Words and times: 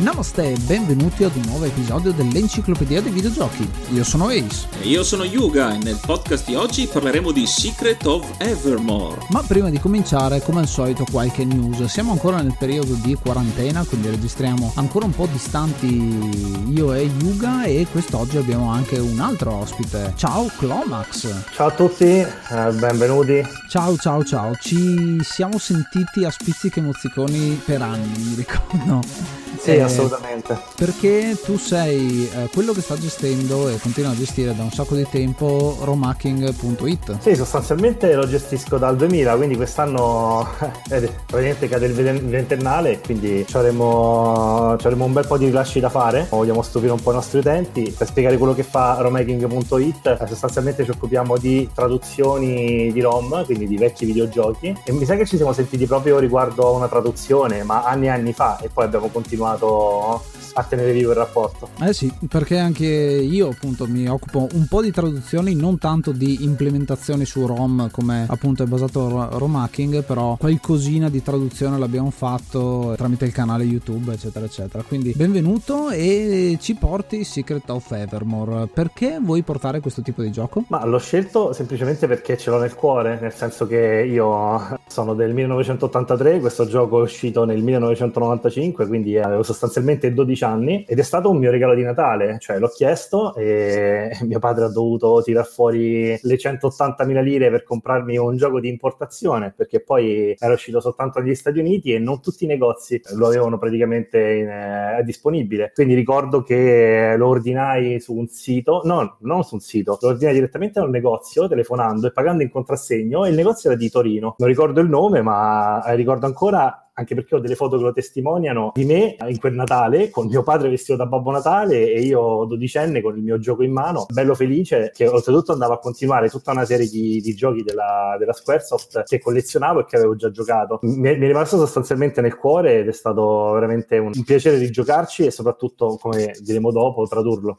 Namaste 0.00 0.52
e 0.52 0.56
benvenuti 0.60 1.24
ad 1.24 1.36
un 1.36 1.42
nuovo 1.44 1.66
episodio 1.66 2.12
dell'Enciclopedia 2.12 3.02
dei 3.02 3.12
Videogiochi. 3.12 3.68
Io 3.90 4.02
sono 4.02 4.28
Ace. 4.28 4.66
E 4.80 4.88
io 4.88 5.04
sono 5.04 5.24
Yuga 5.24 5.74
e 5.74 5.76
nel 5.76 6.00
podcast 6.00 6.46
di 6.46 6.54
oggi 6.54 6.88
parleremo 6.90 7.30
di 7.32 7.46
Secret 7.46 8.06
of 8.06 8.26
Evermore. 8.38 9.18
Ma 9.28 9.42
prima 9.42 9.68
di 9.68 9.78
cominciare, 9.78 10.40
come 10.40 10.60
al 10.60 10.68
solito, 10.68 11.04
qualche 11.10 11.44
news. 11.44 11.84
Siamo 11.84 12.12
ancora 12.12 12.40
nel 12.40 12.56
periodo 12.58 12.94
di 12.94 13.14
quarantena, 13.14 13.84
quindi 13.84 14.08
registriamo 14.08 14.72
ancora 14.76 15.04
un 15.04 15.10
po' 15.10 15.28
distanti 15.30 16.72
io 16.72 16.94
e 16.94 17.02
Yuga 17.02 17.64
e 17.64 17.86
quest'oggi 17.90 18.38
abbiamo 18.38 18.70
anche 18.70 18.96
un 18.96 19.20
altro 19.20 19.52
ospite. 19.52 20.14
Ciao 20.16 20.50
Clomax. 20.56 21.50
Ciao 21.52 21.66
a 21.66 21.72
tutti, 21.72 22.06
eh, 22.06 22.72
benvenuti. 22.72 23.46
Ciao 23.68 23.98
ciao 23.98 24.24
ciao, 24.24 24.54
ci 24.54 25.18
siamo 25.22 25.58
sentiti 25.58 26.24
a 26.24 26.30
spizziche 26.30 26.80
mozziconi 26.80 27.60
per 27.62 27.82
anni, 27.82 28.12
mi 28.16 28.34
ricordo. 28.34 29.39
Sì, 29.58 29.72
eh, 29.72 29.80
assolutamente. 29.80 30.58
Perché 30.76 31.36
tu 31.42 31.58
sei 31.58 32.28
eh, 32.32 32.48
quello 32.52 32.72
che 32.72 32.80
sta 32.80 32.96
gestendo 32.96 33.68
e 33.68 33.78
continua 33.78 34.10
a 34.10 34.14
gestire 34.14 34.54
da 34.54 34.62
un 34.62 34.70
sacco 34.70 34.94
di 34.94 35.06
tempo 35.08 35.76
romhacking.it. 35.82 37.18
Sì, 37.20 37.34
sostanzialmente 37.34 38.14
lo 38.14 38.26
gestisco 38.26 38.78
dal 38.78 38.96
2000, 38.96 39.36
quindi 39.36 39.56
quest'anno 39.56 40.48
eh, 40.90 41.00
praticamente 41.26 41.68
cade 41.68 41.86
il 41.86 41.92
ventennale, 41.92 43.00
quindi 43.00 43.44
avremo, 43.52 44.70
avremo 44.70 45.04
un 45.04 45.12
bel 45.12 45.26
po' 45.26 45.36
di 45.36 45.46
rilasci 45.46 45.80
da 45.80 45.88
fare. 45.88 46.26
Vogliamo 46.30 46.62
stupire 46.62 46.92
un 46.92 47.02
po' 47.02 47.10
i 47.10 47.14
nostri 47.14 47.38
utenti. 47.40 47.94
Per 47.96 48.06
spiegare 48.06 48.38
quello 48.38 48.54
che 48.54 48.62
fa 48.62 48.98
romhacking.it, 49.00 50.06
eh, 50.20 50.26
sostanzialmente 50.26 50.84
ci 50.84 50.90
occupiamo 50.90 51.36
di 51.36 51.68
traduzioni 51.74 52.92
di 52.92 53.00
ROM, 53.00 53.44
quindi 53.44 53.66
di 53.66 53.76
vecchi 53.76 54.04
videogiochi. 54.04 54.74
E 54.84 54.92
mi 54.92 55.04
sa 55.04 55.16
che 55.16 55.26
ci 55.26 55.36
siamo 55.36 55.52
sentiti 55.52 55.86
proprio 55.86 56.18
riguardo 56.18 56.66
a 56.66 56.70
una 56.70 56.88
traduzione, 56.88 57.62
ma 57.62 57.82
anni 57.82 58.06
e 58.06 58.10
anni 58.10 58.32
fa, 58.32 58.58
e 58.60 58.68
poi 58.68 58.84
abbiamo 58.84 59.08
continuato 59.08 59.39
continuato 59.40 60.22
a 60.54 60.64
tenere 60.64 60.92
vivo 60.92 61.10
il 61.10 61.16
rapporto. 61.16 61.68
Eh 61.80 61.92
sì, 61.92 62.12
perché 62.28 62.58
anche 62.58 62.84
io 62.86 63.48
appunto 63.48 63.86
mi 63.86 64.08
occupo 64.08 64.48
un 64.52 64.66
po' 64.66 64.82
di 64.82 64.90
traduzioni, 64.90 65.54
non 65.54 65.78
tanto 65.78 66.12
di 66.12 66.44
implementazioni 66.44 67.24
su 67.24 67.46
ROM 67.46 67.90
come 67.90 68.26
appunto 68.28 68.62
è 68.62 68.66
basato 68.66 69.38
ROM 69.38 69.56
hacking, 69.56 70.02
però 70.02 70.36
qualcosina 70.36 71.08
di 71.08 71.22
traduzione 71.22 71.78
l'abbiamo 71.78 72.10
fatto 72.10 72.94
tramite 72.96 73.24
il 73.26 73.32
canale 73.32 73.64
YouTube, 73.64 74.12
eccetera, 74.12 74.44
eccetera. 74.44 74.82
Quindi 74.82 75.12
benvenuto 75.16 75.90
e 75.90 76.58
ci 76.60 76.74
porti 76.74 77.24
Secret 77.24 77.68
of 77.70 77.90
Evermore. 77.92 78.66
Perché 78.66 79.18
vuoi 79.20 79.42
portare 79.42 79.80
questo 79.80 80.02
tipo 80.02 80.22
di 80.22 80.30
gioco? 80.30 80.64
Ma 80.68 80.84
l'ho 80.84 80.98
scelto 80.98 81.52
semplicemente 81.52 82.06
perché 82.06 82.36
ce 82.36 82.50
l'ho 82.50 82.58
nel 82.58 82.74
cuore, 82.74 83.18
nel 83.20 83.32
senso 83.32 83.66
che 83.66 84.06
io 84.08 84.78
sono 84.88 85.14
del 85.14 85.32
1983, 85.32 86.40
questo 86.40 86.66
gioco 86.66 86.98
è 86.98 87.02
uscito 87.02 87.44
nel 87.44 87.62
1995, 87.62 88.86
quindi 88.86 89.16
avevo 89.30 89.42
sostanzialmente 89.42 90.12
12 90.12 90.44
anni 90.44 90.84
ed 90.86 90.98
è 90.98 91.02
stato 91.02 91.30
un 91.30 91.38
mio 91.38 91.50
regalo 91.50 91.74
di 91.74 91.82
Natale, 91.82 92.38
cioè 92.38 92.58
l'ho 92.58 92.68
chiesto 92.68 93.34
e 93.34 94.10
mio 94.22 94.38
padre 94.38 94.64
ha 94.66 94.68
dovuto 94.68 95.22
tirar 95.22 95.46
fuori 95.46 96.18
le 96.20 96.36
180.000 96.36 97.22
lire 97.22 97.50
per 97.50 97.62
comprarmi 97.62 98.16
un 98.16 98.36
gioco 98.36 98.60
di 98.60 98.68
importazione 98.68 99.52
perché 99.56 99.80
poi 99.80 100.36
era 100.38 100.52
uscito 100.52 100.80
soltanto 100.80 101.20
negli 101.20 101.34
Stati 101.34 101.58
Uniti 101.58 101.92
e 101.92 101.98
non 101.98 102.20
tutti 102.20 102.44
i 102.44 102.46
negozi 102.46 103.00
lo 103.14 103.26
avevano 103.26 103.58
praticamente 103.58 104.18
in, 104.18 104.48
eh, 104.48 105.02
disponibile. 105.04 105.72
Quindi 105.74 105.94
ricordo 105.94 106.42
che 106.42 107.14
lo 107.16 107.28
ordinai 107.28 108.00
su 108.00 108.14
un 108.14 108.26
sito, 108.28 108.82
no, 108.84 109.16
non 109.20 109.44
su 109.44 109.54
un 109.54 109.60
sito, 109.60 109.98
lo 110.00 110.08
ordinai 110.08 110.34
direttamente 110.34 110.78
a 110.78 110.84
un 110.84 110.90
negozio 110.90 111.48
telefonando 111.48 112.06
e 112.06 112.12
pagando 112.12 112.42
in 112.42 112.50
contrassegno 112.50 113.24
e 113.24 113.30
il 113.30 113.36
negozio 113.36 113.70
era 113.70 113.78
di 113.78 113.90
Torino. 113.90 114.34
Non 114.38 114.48
ricordo 114.48 114.80
il 114.80 114.88
nome, 114.88 115.22
ma 115.22 115.82
ricordo 115.94 116.26
ancora 116.26 116.89
anche 117.00 117.14
perché 117.14 117.34
ho 117.34 117.40
delle 117.40 117.56
foto 117.56 117.76
che 117.76 117.82
lo 117.82 117.92
testimoniano 117.92 118.72
di 118.74 118.84
me 118.84 119.16
in 119.26 119.38
quel 119.38 119.54
Natale 119.54 120.10
con 120.10 120.26
mio 120.26 120.42
padre 120.42 120.68
vestito 120.68 120.96
da 120.96 121.06
Babbo 121.06 121.30
Natale 121.30 121.90
e 121.90 122.00
io 122.02 122.44
dodicenne 122.44 123.00
con 123.00 123.16
il 123.16 123.22
mio 123.22 123.38
gioco 123.38 123.62
in 123.62 123.72
mano, 123.72 124.06
bello 124.12 124.34
felice 124.34 124.92
che 124.94 125.08
oltretutto 125.08 125.52
andavo 125.52 125.72
a 125.72 125.78
continuare 125.78 126.28
tutta 126.28 126.52
una 126.52 126.64
serie 126.64 126.88
di, 126.88 127.20
di 127.20 127.34
giochi 127.34 127.62
della, 127.62 128.16
della, 128.18 128.32
Squaresoft 128.32 129.04
che 129.04 129.18
collezionavo 129.18 129.80
e 129.80 129.84
che 129.86 129.96
avevo 129.96 130.14
già 130.14 130.30
giocato. 130.30 130.78
Mi, 130.82 130.96
mi, 130.96 131.24
è 131.24 131.26
rimasto 131.26 131.56
sostanzialmente 131.56 132.20
nel 132.20 132.36
cuore 132.36 132.80
ed 132.80 132.88
è 132.88 132.92
stato 132.92 133.50
veramente 133.52 133.98
un, 133.98 134.12
un 134.14 134.24
piacere 134.24 134.58
di 134.58 134.70
giocarci 134.70 135.24
e 135.24 135.30
soprattutto, 135.30 135.96
come 136.00 136.32
diremo 136.42 136.70
dopo, 136.70 137.06
tradurlo. 137.06 137.58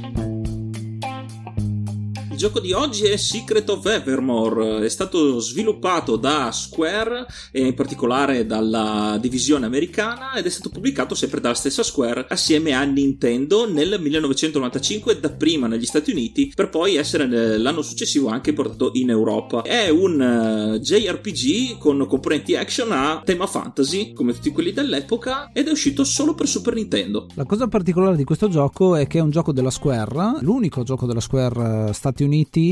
Gioco 2.41 2.59
di 2.59 2.71
oggi 2.71 3.05
è 3.05 3.17
Secret 3.17 3.69
of 3.69 3.85
Evermore, 3.85 4.83
è 4.83 4.89
stato 4.89 5.37
sviluppato 5.37 6.15
da 6.15 6.51
Square 6.51 7.27
e 7.51 7.67
in 7.67 7.75
particolare 7.75 8.47
dalla 8.47 9.19
divisione 9.21 9.67
americana 9.67 10.33
ed 10.33 10.47
è 10.47 10.49
stato 10.49 10.69
pubblicato 10.69 11.13
sempre 11.13 11.39
dalla 11.39 11.53
stessa 11.53 11.83
Square 11.83 12.25
assieme 12.27 12.73
a 12.73 12.81
Nintendo 12.81 13.71
nel 13.71 13.99
1995 14.01 15.19
dapprima 15.19 15.67
negli 15.67 15.85
Stati 15.85 16.09
Uniti 16.09 16.51
per 16.55 16.69
poi 16.69 16.95
essere 16.95 17.27
l'anno 17.59 17.83
successivo 17.83 18.29
anche 18.29 18.53
portato 18.53 18.89
in 18.93 19.11
Europa. 19.11 19.61
È 19.61 19.89
un 19.89 20.19
eh, 20.19 20.79
JRPG 20.79 21.77
con 21.77 22.07
componenti 22.07 22.55
action 22.55 22.91
a 22.91 23.21
tema 23.23 23.45
fantasy 23.45 24.13
come 24.13 24.33
tutti 24.33 24.49
quelli 24.49 24.71
dell'epoca 24.71 25.51
ed 25.53 25.67
è 25.67 25.71
uscito 25.71 26.03
solo 26.03 26.33
per 26.33 26.47
Super 26.47 26.73
Nintendo. 26.73 27.27
La 27.35 27.45
cosa 27.45 27.67
particolare 27.67 28.15
di 28.15 28.23
questo 28.23 28.49
gioco 28.49 28.95
è 28.95 29.05
che 29.05 29.19
è 29.19 29.21
un 29.21 29.29
gioco 29.29 29.51
della 29.51 29.69
Square, 29.69 30.39
l'unico 30.39 30.81
gioco 30.81 31.05
della 31.05 31.19
Square 31.19 31.59
uh, 31.59 31.91
Stati 31.91 32.23
Uniti 32.23 32.29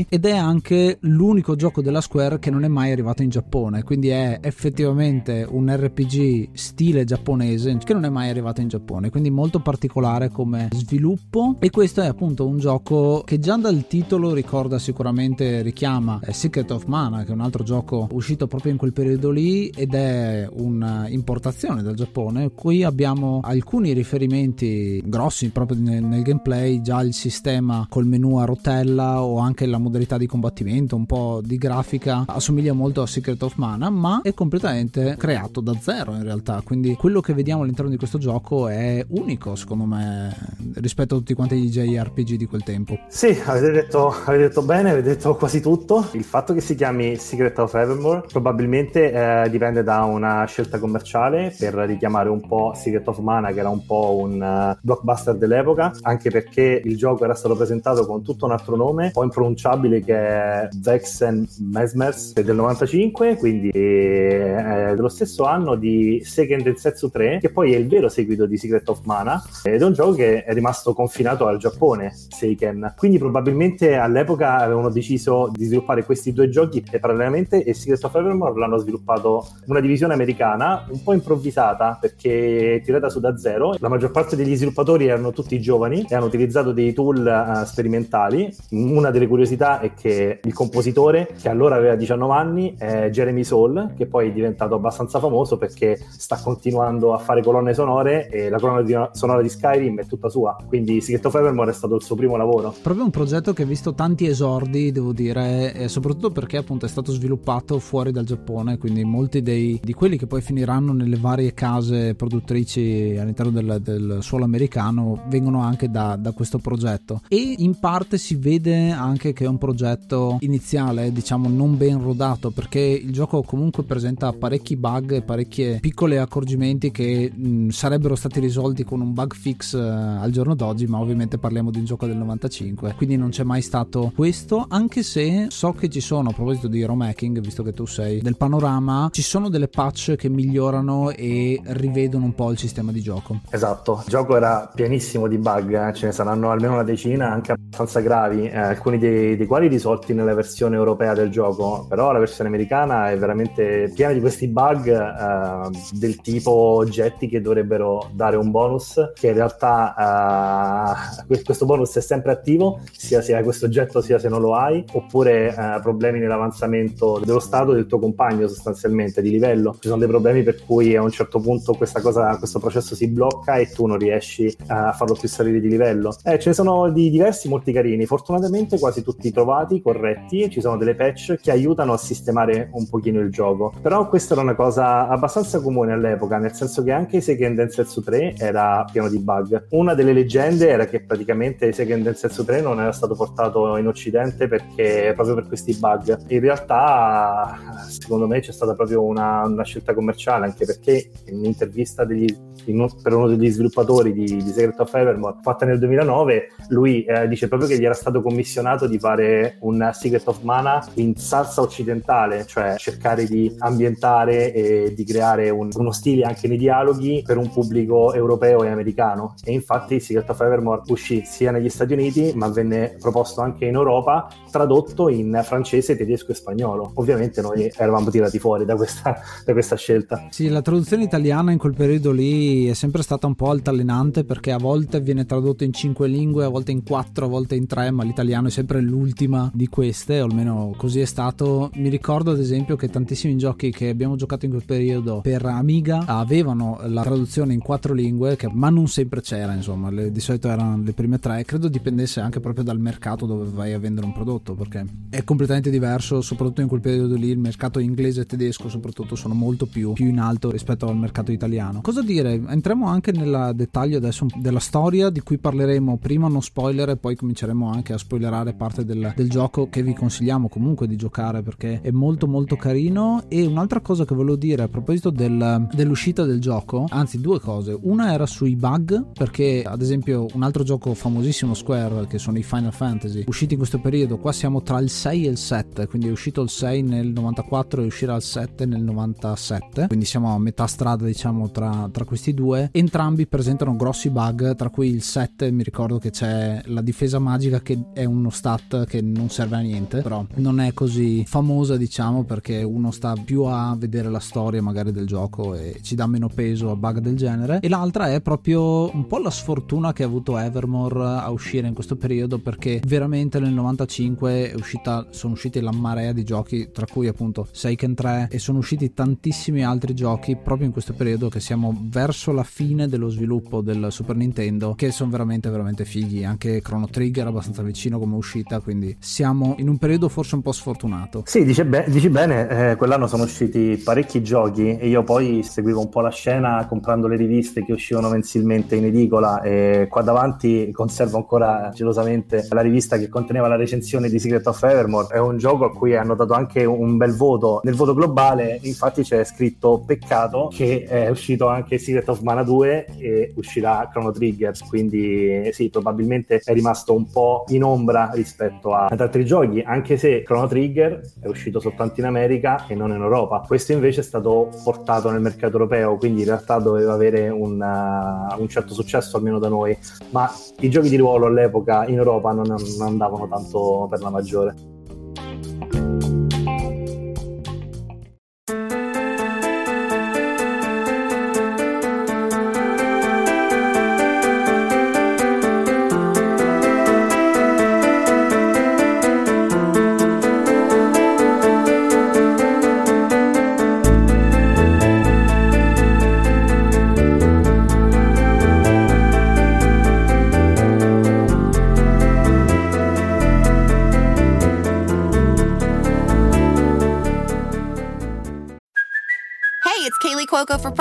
ed 0.08 0.24
è 0.24 0.36
anche 0.36 0.96
l'unico 1.00 1.54
gioco 1.54 1.82
della 1.82 2.00
Square 2.00 2.38
che 2.38 2.50
non 2.50 2.64
è 2.64 2.68
mai 2.68 2.92
arrivato 2.92 3.22
in 3.22 3.28
Giappone, 3.28 3.82
quindi 3.82 4.08
è 4.08 4.38
effettivamente 4.40 5.46
un 5.48 5.70
RPG 5.74 6.48
stile 6.52 7.04
giapponese 7.04 7.76
che 7.84 7.92
non 7.92 8.04
è 8.04 8.08
mai 8.08 8.30
arrivato 8.30 8.60
in 8.60 8.68
Giappone, 8.68 9.10
quindi 9.10 9.30
molto 9.30 9.60
particolare 9.60 10.30
come 10.30 10.68
sviluppo 10.72 11.56
e 11.58 11.70
questo 11.70 12.00
è 12.00 12.06
appunto 12.06 12.46
un 12.46 12.58
gioco 12.58 13.22
che 13.24 13.38
già 13.38 13.56
dal 13.56 13.86
titolo 13.86 14.32
ricorda 14.32 14.78
sicuramente 14.78 15.60
richiama 15.62 16.20
eh, 16.22 16.32
Secret 16.32 16.70
of 16.70 16.84
Mana, 16.86 17.24
che 17.24 17.30
è 17.30 17.34
un 17.34 17.40
altro 17.40 17.62
gioco 17.62 18.08
uscito 18.12 18.46
proprio 18.46 18.72
in 18.72 18.78
quel 18.78 18.92
periodo 18.92 19.30
lì 19.30 19.68
ed 19.68 19.94
è 19.94 20.48
un'importazione 20.50 21.82
dal 21.82 21.94
Giappone. 21.94 22.52
Qui 22.52 22.82
abbiamo 22.84 23.40
alcuni 23.42 23.92
riferimenti 23.92 25.02
grossi 25.04 25.50
proprio 25.50 25.78
nel, 25.80 26.02
nel 26.02 26.22
gameplay, 26.22 26.80
già 26.80 27.02
il 27.02 27.12
sistema 27.12 27.86
col 27.88 28.06
menu 28.06 28.36
a 28.36 28.44
rotella 28.44 29.22
o 29.22 29.38
anche 29.38 29.49
la 29.58 29.78
modalità 29.78 30.16
di 30.16 30.26
combattimento, 30.26 30.96
un 30.96 31.06
po' 31.06 31.40
di 31.42 31.56
grafica 31.56 32.24
assomiglia 32.26 32.72
molto 32.72 33.02
a 33.02 33.06
Secret 33.06 33.42
of 33.42 33.54
Mana, 33.56 33.90
ma 33.90 34.20
è 34.22 34.34
completamente 34.34 35.16
creato 35.18 35.60
da 35.60 35.74
zero 35.80 36.14
in 36.14 36.22
realtà. 36.22 36.60
Quindi 36.64 36.94
quello 36.94 37.20
che 37.20 37.34
vediamo 37.34 37.62
all'interno 37.62 37.90
di 37.90 37.96
questo 37.96 38.18
gioco 38.18 38.68
è 38.68 39.04
unico, 39.08 39.54
secondo 39.54 39.84
me, 39.84 40.34
rispetto 40.74 41.14
a 41.14 41.18
tutti 41.18 41.34
quanti 41.34 41.56
gli 41.56 41.70
JRPG 41.70 42.34
di 42.36 42.46
quel 42.46 42.62
tempo. 42.62 42.98
Sì, 43.08 43.38
avete 43.44 43.70
detto, 43.70 44.08
avete 44.24 44.48
detto 44.48 44.62
bene, 44.62 44.90
avete 44.90 45.08
detto 45.08 45.34
quasi 45.36 45.60
tutto. 45.60 46.08
Il 46.12 46.24
fatto 46.24 46.52
che 46.54 46.60
si 46.60 46.74
chiami 46.74 47.16
Secret 47.16 47.58
of 47.58 47.74
Evermore 47.74 48.24
probabilmente 48.28 49.12
eh, 49.12 49.50
dipende 49.50 49.82
da 49.82 50.04
una 50.04 50.44
scelta 50.44 50.78
commerciale 50.78 51.54
per 51.58 51.74
richiamare 51.74 52.28
un 52.28 52.46
po' 52.46 52.72
Secret 52.74 53.06
of 53.08 53.18
Mana, 53.18 53.52
che 53.52 53.60
era 53.60 53.68
un 53.68 53.84
po' 53.84 54.16
un 54.16 54.40
uh, 54.40 54.78
blockbuster 54.80 55.36
dell'epoca, 55.36 55.92
anche 56.02 56.30
perché 56.30 56.80
il 56.84 56.96
gioco 56.96 57.24
era 57.24 57.34
stato 57.34 57.56
presentato 57.56 58.06
con 58.06 58.22
tutto 58.22 58.46
un 58.46 58.52
altro 58.52 58.76
nome, 58.76 59.06
un 59.06 59.12
po' 59.12 59.22
impronunciabile, 59.40 60.04
che 60.04 60.14
è 60.14 60.68
Vexen 60.76 61.46
Mesmers 61.58 62.34
del 62.34 62.54
95, 62.54 63.36
quindi 63.36 63.70
eh, 63.70 64.92
dello 64.94 65.08
stesso 65.08 65.44
anno 65.44 65.74
di 65.76 66.20
Seiken 66.22 66.62
Densetsu 66.62 67.10
3, 67.10 67.38
che 67.40 67.50
poi 67.50 67.72
è 67.72 67.76
il 67.76 67.88
vero 67.88 68.08
seguito 68.08 68.46
di 68.46 68.56
Secret 68.58 68.88
of 68.88 69.00
Mana, 69.04 69.42
ed 69.62 69.80
è 69.80 69.84
un 69.84 69.92
gioco 69.92 70.12
che 70.12 70.44
è 70.44 70.52
rimasto 70.52 70.92
confinato 70.92 71.46
al 71.46 71.58
Giappone, 71.58 72.12
Seiken. 72.28 72.94
Quindi 72.96 73.18
probabilmente 73.18 73.96
all'epoca 73.96 74.58
avevano 74.58 74.90
deciso 74.90 75.50
di 75.52 75.64
sviluppare 75.64 76.04
questi 76.04 76.32
due 76.32 76.48
giochi 76.50 76.84
parallelamente 77.00 77.64
e 77.64 77.72
Secret 77.72 78.04
of 78.04 78.14
Evermore 78.14 78.58
l'hanno 78.58 78.78
sviluppato 78.78 79.46
una 79.66 79.80
divisione 79.80 80.12
americana, 80.12 80.86
un 80.90 81.02
po' 81.02 81.12
improvvisata 81.12 81.96
perché 82.00 82.82
tirata 82.84 83.08
su 83.08 83.20
da 83.20 83.36
zero. 83.38 83.74
La 83.78 83.88
maggior 83.88 84.10
parte 84.10 84.36
degli 84.36 84.54
sviluppatori 84.54 85.06
erano 85.06 85.32
tutti 85.32 85.60
giovani 85.60 86.04
e 86.08 86.14
hanno 86.14 86.26
utilizzato 86.26 86.72
dei 86.72 86.92
tool 86.92 87.24
uh, 87.24 87.64
sperimentali. 87.64 88.54
Una 88.70 89.10
delle 89.10 89.19
curiosità 89.26 89.80
è 89.80 89.94
che 89.94 90.40
il 90.42 90.52
compositore, 90.52 91.34
che 91.40 91.48
allora 91.48 91.76
aveva 91.76 91.94
19 91.94 92.32
anni, 92.32 92.74
è 92.78 93.10
Jeremy 93.10 93.44
Soul, 93.44 93.92
che 93.96 94.06
poi 94.06 94.28
è 94.28 94.32
diventato 94.32 94.74
abbastanza 94.74 95.18
famoso 95.18 95.56
perché 95.56 95.98
sta 96.10 96.40
continuando 96.40 97.12
a 97.12 97.18
fare 97.18 97.42
colonne 97.42 97.74
sonore 97.74 98.28
e 98.28 98.48
la 98.48 98.58
colonna 98.58 98.82
di, 98.82 98.96
sonora 99.12 99.42
di 99.42 99.48
Skyrim 99.48 100.00
è 100.00 100.06
tutta 100.06 100.28
sua. 100.28 100.56
Quindi 100.66 101.00
Secret 101.00 101.26
of 101.26 101.34
Evermore 101.34 101.70
è 101.70 101.74
stato 101.74 101.96
il 101.96 102.02
suo 102.02 102.16
primo 102.16 102.36
lavoro. 102.36 102.74
Proprio 102.82 103.04
un 103.04 103.10
progetto 103.10 103.52
che 103.52 103.62
ha 103.62 103.66
visto 103.66 103.94
tanti 103.94 104.26
esordi, 104.26 104.92
devo 104.92 105.12
dire, 105.12 105.74
e 105.74 105.88
soprattutto 105.88 106.30
perché 106.30 106.56
appunto 106.56 106.86
è 106.86 106.88
stato 106.88 107.12
sviluppato 107.12 107.78
fuori 107.78 108.12
dal 108.12 108.24
Giappone, 108.24 108.78
quindi 108.78 109.04
molti 109.04 109.42
dei, 109.42 109.80
di 109.82 109.92
quelli 109.92 110.16
che 110.16 110.26
poi 110.26 110.40
finiranno 110.40 110.92
nelle 110.92 111.16
varie 111.16 111.52
case 111.54 112.14
produttrici 112.14 113.16
all'interno 113.18 113.50
del, 113.50 113.80
del 113.82 114.18
suolo 114.20 114.44
americano 114.44 115.22
vengono 115.28 115.60
anche 115.60 115.90
da, 115.90 116.16
da 116.16 116.32
questo 116.32 116.58
progetto. 116.58 117.22
E 117.28 117.54
in 117.58 117.78
parte 117.78 118.18
si 118.18 118.36
vede 118.36 118.90
anche 118.90 119.09
che 119.16 119.32
è 119.32 119.46
un 119.46 119.58
progetto 119.58 120.36
iniziale, 120.40 121.12
diciamo 121.12 121.48
non 121.48 121.76
ben 121.76 122.02
rodato, 122.02 122.50
perché 122.50 122.80
il 122.80 123.12
gioco 123.12 123.42
comunque 123.42 123.82
presenta 123.82 124.32
parecchi 124.32 124.76
bug 124.76 125.12
e 125.12 125.22
parecchie 125.22 125.78
piccoli 125.80 126.16
accorgimenti 126.16 126.90
che 126.90 127.30
mh, 127.34 127.68
sarebbero 127.68 128.14
stati 128.14 128.40
risolti 128.40 128.84
con 128.84 129.00
un 129.00 129.12
bug 129.12 129.34
fix 129.34 129.72
uh, 129.72 129.78
al 129.78 130.30
giorno 130.30 130.54
d'oggi, 130.54 130.86
ma 130.86 130.98
ovviamente 130.98 131.38
parliamo 131.38 131.70
di 131.70 131.78
un 131.78 131.84
gioco 131.84 132.06
del 132.06 132.16
95, 132.16 132.94
quindi 132.96 133.16
non 133.16 133.30
c'è 133.30 133.44
mai 133.44 133.62
stato 133.62 134.12
questo, 134.14 134.66
anche 134.68 135.02
se 135.02 135.46
so 135.48 135.72
che 135.72 135.88
ci 135.88 136.00
sono, 136.00 136.30
a 136.30 136.32
proposito 136.32 136.68
di 136.68 136.82
ROM 136.82 137.00
hacking, 137.02 137.40
visto 137.40 137.62
che 137.62 137.72
tu 137.72 137.86
sei 137.86 138.20
del 138.20 138.36
panorama, 138.36 139.08
ci 139.12 139.22
sono 139.22 139.48
delle 139.48 139.68
patch 139.68 140.16
che 140.16 140.28
migliorano 140.28 141.10
e 141.10 141.60
rivedono 141.62 142.24
un 142.24 142.34
po' 142.34 142.50
il 142.50 142.58
sistema 142.58 142.92
di 142.92 143.00
gioco. 143.00 143.40
Esatto, 143.50 144.02
il 144.04 144.10
gioco 144.10 144.36
era 144.36 144.70
pienissimo 144.74 145.26
di 145.26 145.38
bug, 145.38 145.88
eh? 145.88 145.92
ce 145.94 146.06
ne 146.06 146.12
saranno 146.12 146.50
almeno 146.50 146.74
una 146.74 146.82
decina, 146.82 147.30
anche 147.30 147.52
abbastanza 147.52 148.00
gravi, 148.00 148.48
eh, 148.48 148.56
alcuni 148.56 148.98
dei, 149.00 149.36
dei 149.36 149.46
quali 149.46 149.66
risolti 149.66 150.14
nella 150.14 150.34
versione 150.34 150.76
europea 150.76 151.12
del 151.14 151.30
gioco, 151.30 151.86
però 151.88 152.12
la 152.12 152.20
versione 152.20 152.48
americana 152.48 153.10
è 153.10 153.18
veramente 153.18 153.90
piena 153.92 154.12
di 154.12 154.20
questi 154.20 154.46
bug 154.46 154.86
eh, 154.86 155.70
del 155.92 156.20
tipo 156.20 156.50
oggetti 156.52 157.26
che 157.26 157.40
dovrebbero 157.40 158.10
dare 158.12 158.36
un 158.36 158.52
bonus 158.52 159.12
che 159.14 159.28
in 159.28 159.34
realtà 159.34 161.26
eh, 161.28 161.42
questo 161.42 161.66
bonus 161.66 161.96
è 161.96 162.00
sempre 162.00 162.32
attivo 162.32 162.80
sia 162.92 163.22
se 163.22 163.34
hai 163.34 163.42
questo 163.42 163.66
oggetto 163.66 164.00
sia 164.00 164.18
se 164.18 164.28
non 164.28 164.40
lo 164.40 164.54
hai 164.54 164.84
oppure 164.92 165.48
eh, 165.48 165.80
problemi 165.80 166.18
nell'avanzamento 166.18 167.20
dello 167.24 167.40
stato 167.40 167.72
del 167.72 167.86
tuo 167.86 167.98
compagno 167.98 168.46
sostanzialmente 168.46 169.22
di 169.22 169.30
livello. 169.30 169.76
Ci 169.80 169.88
sono 169.88 169.98
dei 169.98 170.08
problemi 170.08 170.42
per 170.42 170.62
cui 170.64 170.94
a 170.94 171.02
un 171.02 171.10
certo 171.10 171.40
punto 171.40 171.76
cosa, 172.02 172.36
questo 172.36 172.58
processo 172.58 172.94
si 172.94 173.08
blocca 173.08 173.56
e 173.56 173.70
tu 173.70 173.86
non 173.86 173.98
riesci 173.98 174.46
eh, 174.46 174.54
a 174.66 174.92
farlo 174.92 175.14
più 175.14 175.28
salire 175.28 175.60
di 175.60 175.68
livello. 175.68 176.14
Eh, 176.24 176.38
ce 176.38 176.50
ne 176.50 176.54
sono 176.54 176.90
di 176.90 177.10
diversi 177.10 177.48
molti 177.48 177.72
carini. 177.72 178.06
Fortunatamente 178.06 178.78
quasi 178.78 178.89
tutti 179.02 179.30
trovati 179.32 179.80
corretti 179.80 180.50
ci 180.50 180.60
sono 180.60 180.76
delle 180.76 180.94
patch 180.94 181.36
che 181.40 181.50
aiutano 181.50 181.92
a 181.92 181.96
sistemare 181.96 182.70
un 182.72 182.88
pochino 182.88 183.20
il 183.20 183.30
gioco. 183.30 183.72
Però 183.80 184.08
questa 184.08 184.34
era 184.34 184.42
una 184.42 184.54
cosa 184.54 185.08
abbastanza 185.08 185.60
comune 185.60 185.92
all'epoca 185.92 186.38
nel 186.38 186.52
senso 186.52 186.82
che 186.82 186.92
anche 186.92 187.20
Seiken 187.20 187.54
Densetsu 187.54 188.02
3 188.02 188.34
era 188.36 188.84
pieno 188.90 189.08
di 189.08 189.18
bug. 189.18 189.66
Una 189.70 189.94
delle 189.94 190.12
leggende 190.12 190.68
era 190.68 190.86
che 190.86 191.02
praticamente 191.02 191.72
Seiken 191.72 192.02
Densetsu 192.02 192.44
3 192.44 192.60
non 192.60 192.80
era 192.80 192.92
stato 192.92 193.14
portato 193.14 193.76
in 193.76 193.86
occidente 193.86 194.48
perché 194.48 195.12
proprio 195.14 195.36
per 195.36 195.46
questi 195.46 195.74
bug. 195.78 196.24
In 196.28 196.40
realtà 196.40 197.58
secondo 197.88 198.26
me 198.26 198.40
c'è 198.40 198.52
stata 198.52 198.74
proprio 198.74 199.02
una, 199.02 199.44
una 199.46 199.64
scelta 199.64 199.94
commerciale 199.94 200.46
anche 200.46 200.64
perché 200.64 201.10
in 201.26 201.38
un'intervista 201.38 202.04
degli, 202.04 202.34
in, 202.66 202.88
per 203.02 203.14
uno 203.14 203.28
degli 203.28 203.50
sviluppatori 203.50 204.12
di, 204.12 204.24
di 204.24 204.50
Secret 204.50 204.78
of 204.80 204.94
Evermore 204.94 205.36
fatta 205.42 205.64
nel 205.64 205.78
2009 205.78 206.48
lui 206.68 207.04
eh, 207.04 207.28
dice 207.28 207.48
proprio 207.48 207.68
che 207.68 207.78
gli 207.78 207.84
era 207.84 207.94
stato 207.94 208.22
commissionato 208.22 208.86
di 208.86 208.98
fare 208.98 209.56
un 209.60 209.90
Secret 209.92 210.26
of 210.28 210.42
Mana 210.42 210.86
in 210.94 211.16
salsa 211.16 211.60
occidentale 211.60 212.46
cioè 212.46 212.74
cercare 212.76 213.26
di 213.26 213.54
ambientare 213.58 214.52
e 214.52 214.92
di 214.94 215.04
creare 215.04 215.50
un, 215.50 215.70
uno 215.74 215.92
stile 215.92 216.24
anche 216.24 216.48
nei 216.48 216.56
dialoghi 216.56 217.22
per 217.24 217.36
un 217.36 217.50
pubblico 217.50 218.12
europeo 218.14 218.62
e 218.64 218.68
americano. 218.68 219.34
E 219.44 219.52
infatti 219.52 220.00
Secret 220.00 220.28
of 220.30 220.40
Evermore 220.40 220.82
uscì 220.88 221.22
sia 221.24 221.50
negli 221.50 221.68
Stati 221.68 221.92
Uniti 221.92 222.32
ma 222.34 222.48
venne 222.48 222.96
proposto 223.00 223.40
anche 223.40 223.66
in 223.66 223.74
Europa 223.74 224.28
tradotto 224.50 225.08
in 225.08 225.40
francese, 225.44 225.96
tedesco 225.96 226.32
e 226.32 226.34
spagnolo. 226.34 226.92
Ovviamente 226.94 227.40
noi 227.40 227.70
eravamo 227.74 228.10
tirati 228.10 228.38
fuori 228.38 228.64
da 228.64 228.76
questa, 228.76 229.16
da 229.44 229.52
questa 229.52 229.76
scelta. 229.76 230.26
Sì 230.30 230.48
la 230.48 230.62
traduzione 230.62 231.04
italiana 231.04 231.52
in 231.52 231.58
quel 231.58 231.74
periodo 231.74 232.10
lì 232.10 232.49
è 232.68 232.74
sempre 232.74 233.02
stata 233.02 233.26
un 233.26 233.34
po' 233.34 233.50
altalenante 233.50 234.24
perché 234.24 234.52
a 234.52 234.58
volte 234.58 235.00
viene 235.00 235.24
tradotto 235.24 235.64
in 235.64 235.72
cinque 235.72 236.08
lingue 236.08 236.44
a 236.44 236.48
volte 236.48 236.72
in 236.72 236.82
quattro 236.82 237.26
a 237.26 237.28
volte 237.28 237.54
in 237.54 237.66
tre 237.66 237.90
ma 237.90 238.04
l'italiano 238.04 238.48
è 238.48 238.50
sempre 238.50 238.80
l'ultima 238.80 239.50
di 239.54 239.68
queste 239.68 240.20
o 240.20 240.24
almeno 240.24 240.74
così 240.76 241.00
è 241.00 241.04
stato 241.04 241.70
mi 241.74 241.88
ricordo 241.88 242.32
ad 242.32 242.38
esempio 242.38 242.76
che 242.76 242.88
tantissimi 242.88 243.36
giochi 243.36 243.70
che 243.70 243.88
abbiamo 243.88 244.16
giocato 244.16 244.44
in 244.44 244.50
quel 244.50 244.64
periodo 244.64 245.20
per 245.20 245.44
Amiga 245.44 246.04
avevano 246.06 246.80
la 246.86 247.02
traduzione 247.02 247.52
in 247.52 247.60
quattro 247.60 247.94
lingue, 247.94 248.36
che, 248.36 248.48
ma 248.52 248.70
non 248.70 248.88
sempre 248.88 249.20
c'era, 249.20 249.52
insomma, 249.54 249.90
le, 249.90 250.10
di 250.10 250.20
solito 250.20 250.48
erano 250.48 250.82
le 250.82 250.92
prime 250.92 251.18
tre. 251.18 251.44
Credo 251.44 251.68
dipendesse 251.68 252.20
anche 252.20 252.40
proprio 252.40 252.64
dal 252.64 252.78
mercato 252.78 253.26
dove 253.26 253.48
vai 253.52 253.72
a 253.72 253.78
vendere 253.78 254.06
un 254.06 254.12
prodotto, 254.12 254.54
perché 254.54 254.84
è 255.08 255.24
completamente 255.24 255.70
diverso, 255.70 256.20
soprattutto 256.20 256.60
in 256.60 256.68
quel 256.68 256.80
periodo 256.80 257.14
lì. 257.14 257.28
Il 257.28 257.38
mercato 257.38 257.78
inglese 257.78 258.22
e 258.22 258.26
tedesco, 258.26 258.68
soprattutto, 258.68 259.14
sono 259.14 259.34
molto 259.34 259.66
più, 259.66 259.92
più 259.92 260.06
in 260.06 260.18
alto 260.18 260.50
rispetto 260.50 260.86
al 260.86 260.96
mercato 260.96 261.32
italiano. 261.32 261.80
Cosa 261.80 262.02
dire? 262.02 262.39
Entriamo 262.48 262.86
anche 262.86 263.12
nel 263.12 263.52
dettaglio 263.54 263.98
adesso 263.98 264.26
della 264.36 264.58
storia 264.58 265.10
di 265.10 265.20
cui 265.20 265.38
parleremo 265.38 265.98
prima 265.98 266.28
non 266.28 266.42
spoiler 266.42 266.90
e 266.90 266.96
poi 266.96 267.16
cominceremo 267.16 267.70
anche 267.70 267.92
a 267.92 267.98
spoilerare 267.98 268.54
parte 268.54 268.84
del, 268.84 269.12
del 269.14 269.28
gioco 269.28 269.68
che 269.68 269.82
vi 269.82 269.94
consigliamo 269.94 270.48
comunque 270.48 270.86
di 270.86 270.96
giocare 270.96 271.42
perché 271.42 271.80
è 271.80 271.90
molto 271.90 272.26
molto 272.26 272.56
carino. 272.56 273.24
E 273.28 273.44
un'altra 273.46 273.80
cosa 273.80 274.04
che 274.04 274.14
volevo 274.14 274.36
dire 274.36 274.62
a 274.62 274.68
proposito 274.68 275.10
del, 275.10 275.68
dell'uscita 275.72 276.24
del 276.24 276.40
gioco, 276.40 276.86
anzi 276.88 277.20
due 277.20 277.40
cose, 277.40 277.76
una 277.82 278.12
era 278.12 278.26
sui 278.26 278.56
bug 278.56 279.06
perché 279.12 279.62
ad 279.64 279.80
esempio 279.82 280.26
un 280.32 280.42
altro 280.42 280.62
gioco 280.62 280.94
famosissimo 280.94 281.54
Square 281.54 282.06
che 282.06 282.18
sono 282.18 282.38
i 282.38 282.42
Final 282.42 282.72
Fantasy 282.72 283.24
usciti 283.26 283.52
in 283.52 283.58
questo 283.58 283.78
periodo, 283.78 284.18
qua 284.18 284.32
siamo 284.32 284.62
tra 284.62 284.78
il 284.80 284.90
6 284.90 285.26
e 285.26 285.30
il 285.30 285.36
7, 285.36 285.86
quindi 285.86 286.08
è 286.08 286.10
uscito 286.10 286.42
il 286.42 286.48
6 286.48 286.82
nel 286.82 287.08
94 287.08 287.82
e 287.82 287.86
uscirà 287.86 288.14
il 288.14 288.22
7 288.22 288.66
nel 288.66 288.82
97, 288.82 289.86
quindi 289.86 290.04
siamo 290.04 290.34
a 290.34 290.38
metà 290.38 290.66
strada 290.66 291.04
diciamo 291.04 291.50
tra, 291.50 291.88
tra 291.90 292.04
questi 292.04 292.29
due, 292.34 292.70
entrambi 292.72 293.26
presentano 293.26 293.76
grossi 293.76 294.10
bug, 294.10 294.54
tra 294.56 294.70
cui 294.70 294.88
il 294.88 295.02
7 295.02 295.50
mi 295.50 295.62
ricordo 295.62 295.98
che 295.98 296.10
c'è 296.10 296.62
la 296.66 296.80
difesa 296.80 297.18
magica 297.18 297.60
che 297.60 297.78
è 297.92 298.04
uno 298.04 298.30
stat 298.30 298.86
che 298.86 299.00
non 299.00 299.28
serve 299.30 299.56
a 299.56 299.60
niente, 299.60 300.02
però 300.02 300.24
non 300.36 300.60
è 300.60 300.72
così 300.72 301.24
famosa 301.26 301.76
diciamo 301.76 302.24
perché 302.24 302.62
uno 302.62 302.90
sta 302.90 303.14
più 303.22 303.42
a 303.44 303.74
vedere 303.78 304.08
la 304.10 304.20
storia 304.20 304.62
magari 304.62 304.92
del 304.92 305.06
gioco 305.06 305.54
e 305.54 305.78
ci 305.82 305.94
dà 305.94 306.06
meno 306.06 306.28
peso 306.28 306.70
a 306.70 306.76
bug 306.76 306.98
del 306.98 307.16
genere. 307.16 307.60
E 307.60 307.68
l'altra 307.68 308.12
è 308.12 308.20
proprio 308.20 308.94
un 308.94 309.06
po' 309.06 309.18
la 309.18 309.30
sfortuna 309.30 309.92
che 309.92 310.02
ha 310.02 310.06
avuto 310.06 310.38
Evermore 310.38 311.04
a 311.04 311.30
uscire 311.30 311.66
in 311.66 311.74
questo 311.74 311.96
periodo 311.96 312.38
perché 312.38 312.80
veramente 312.86 313.38
nel 313.38 313.52
95 313.52 314.54
uscita, 314.56 315.06
sono 315.10 315.34
usciti 315.34 315.60
la 315.60 315.72
marea 315.72 316.12
di 316.12 316.24
giochi 316.24 316.70
tra 316.72 316.86
cui 316.86 317.08
appunto 317.08 317.46
Seiken 317.50 317.94
3 317.94 318.28
e 318.30 318.38
sono 318.38 318.58
usciti 318.58 318.92
tantissimi 318.92 319.64
altri 319.64 319.94
giochi 319.94 320.36
proprio 320.36 320.66
in 320.66 320.72
questo 320.72 320.92
periodo 320.92 321.28
che 321.28 321.40
siamo 321.40 321.76
verso 321.88 322.09
la 322.32 322.42
fine 322.42 322.88
dello 322.88 323.08
sviluppo 323.08 323.60
del 323.60 323.88
Super 323.90 324.16
Nintendo 324.16 324.74
che 324.74 324.90
sono 324.90 325.10
veramente 325.10 325.48
veramente 325.48 325.84
fighi. 325.84 326.24
Anche 326.24 326.60
Chrono 326.60 326.88
Trigger 326.88 327.26
abbastanza 327.26 327.62
vicino 327.62 327.98
come 327.98 328.16
uscita 328.16 328.60
quindi 328.60 328.96
siamo 328.98 329.54
in 329.58 329.68
un 329.68 329.78
periodo 329.78 330.08
forse 330.08 330.34
un 330.34 330.42
po' 330.42 330.52
sfortunato. 330.52 331.22
Sì 331.26 331.44
dici, 331.44 331.64
be- 331.64 331.84
dici 331.88 332.08
bene 332.08 332.70
eh, 332.70 332.76
quell'anno 332.76 333.06
sono 333.06 333.22
usciti 333.22 333.80
parecchi 333.82 334.22
giochi 334.22 334.76
e 334.76 334.88
io 334.88 335.02
poi 335.02 335.42
seguivo 335.42 335.80
un 335.80 335.88
po' 335.88 336.00
la 336.00 336.10
scena 336.10 336.66
comprando 336.66 337.06
le 337.06 337.16
riviste 337.16 337.64
che 337.64 337.72
uscivano 337.72 338.08
mensilmente 338.10 338.76
in 338.76 338.84
edicola 338.84 339.40
e 339.42 339.86
qua 339.88 340.02
davanti 340.02 340.70
conservo 340.72 341.16
ancora 341.16 341.70
gelosamente 341.72 342.46
la 342.50 342.60
rivista 342.60 342.98
che 342.98 343.08
conteneva 343.08 343.48
la 343.48 343.56
recensione 343.56 344.08
di 344.08 344.18
Secret 344.18 344.46
of 344.46 344.62
Evermore. 344.62 345.08
È 345.14 345.18
un 345.18 345.38
gioco 345.38 345.64
a 345.64 345.72
cui 345.72 345.96
hanno 345.96 346.14
dato 346.14 346.34
anche 346.34 346.64
un 346.64 346.96
bel 346.96 347.14
voto. 347.14 347.60
Nel 347.62 347.74
voto 347.74 347.94
globale 347.94 348.58
infatti 348.62 349.02
c'è 349.02 349.24
scritto 349.24 349.82
peccato 349.86 350.50
che 350.52 350.84
è 350.84 351.08
uscito 351.08 351.48
anche 351.48 351.78
Secret 351.78 351.99
of 352.08 352.20
Mana 352.20 352.42
2 352.42 352.86
e 352.98 353.32
uscirà 353.36 353.88
Chrono 353.90 354.10
Trigger 354.10 354.54
quindi 354.68 355.50
sì 355.52 355.68
probabilmente 355.70 356.40
è 356.42 356.52
rimasto 356.52 356.94
un 356.94 357.10
po' 357.10 357.44
in 357.48 357.64
ombra 357.64 358.10
rispetto 358.14 358.74
ad 358.74 359.00
altri 359.00 359.24
giochi 359.24 359.60
anche 359.60 359.96
se 359.96 360.22
Chrono 360.22 360.46
Trigger 360.46 361.00
è 361.20 361.26
uscito 361.26 361.60
soltanto 361.60 362.00
in 362.00 362.06
America 362.06 362.66
e 362.66 362.74
non 362.74 362.90
in 362.90 363.00
Europa. 363.00 363.44
Questo 363.46 363.72
invece 363.72 364.00
è 364.00 364.04
stato 364.04 364.50
portato 364.64 365.10
nel 365.10 365.20
mercato 365.20 365.52
europeo 365.52 365.96
quindi 365.96 366.20
in 366.20 366.26
realtà 366.26 366.58
doveva 366.58 366.92
avere 366.92 367.28
un, 367.28 367.60
uh, 367.60 368.40
un 368.40 368.48
certo 368.48 368.74
successo 368.74 369.16
almeno 369.16 369.38
da 369.38 369.48
noi. 369.48 369.76
Ma 370.10 370.30
i 370.60 370.70
giochi 370.70 370.88
di 370.88 370.96
ruolo 370.96 371.26
all'epoca 371.26 371.86
in 371.86 371.96
Europa 371.96 372.32
non, 372.32 372.46
non 372.46 372.86
andavano 372.86 373.28
tanto 373.28 373.86
per 373.90 374.00
la 374.00 374.10
maggiore 374.10 374.54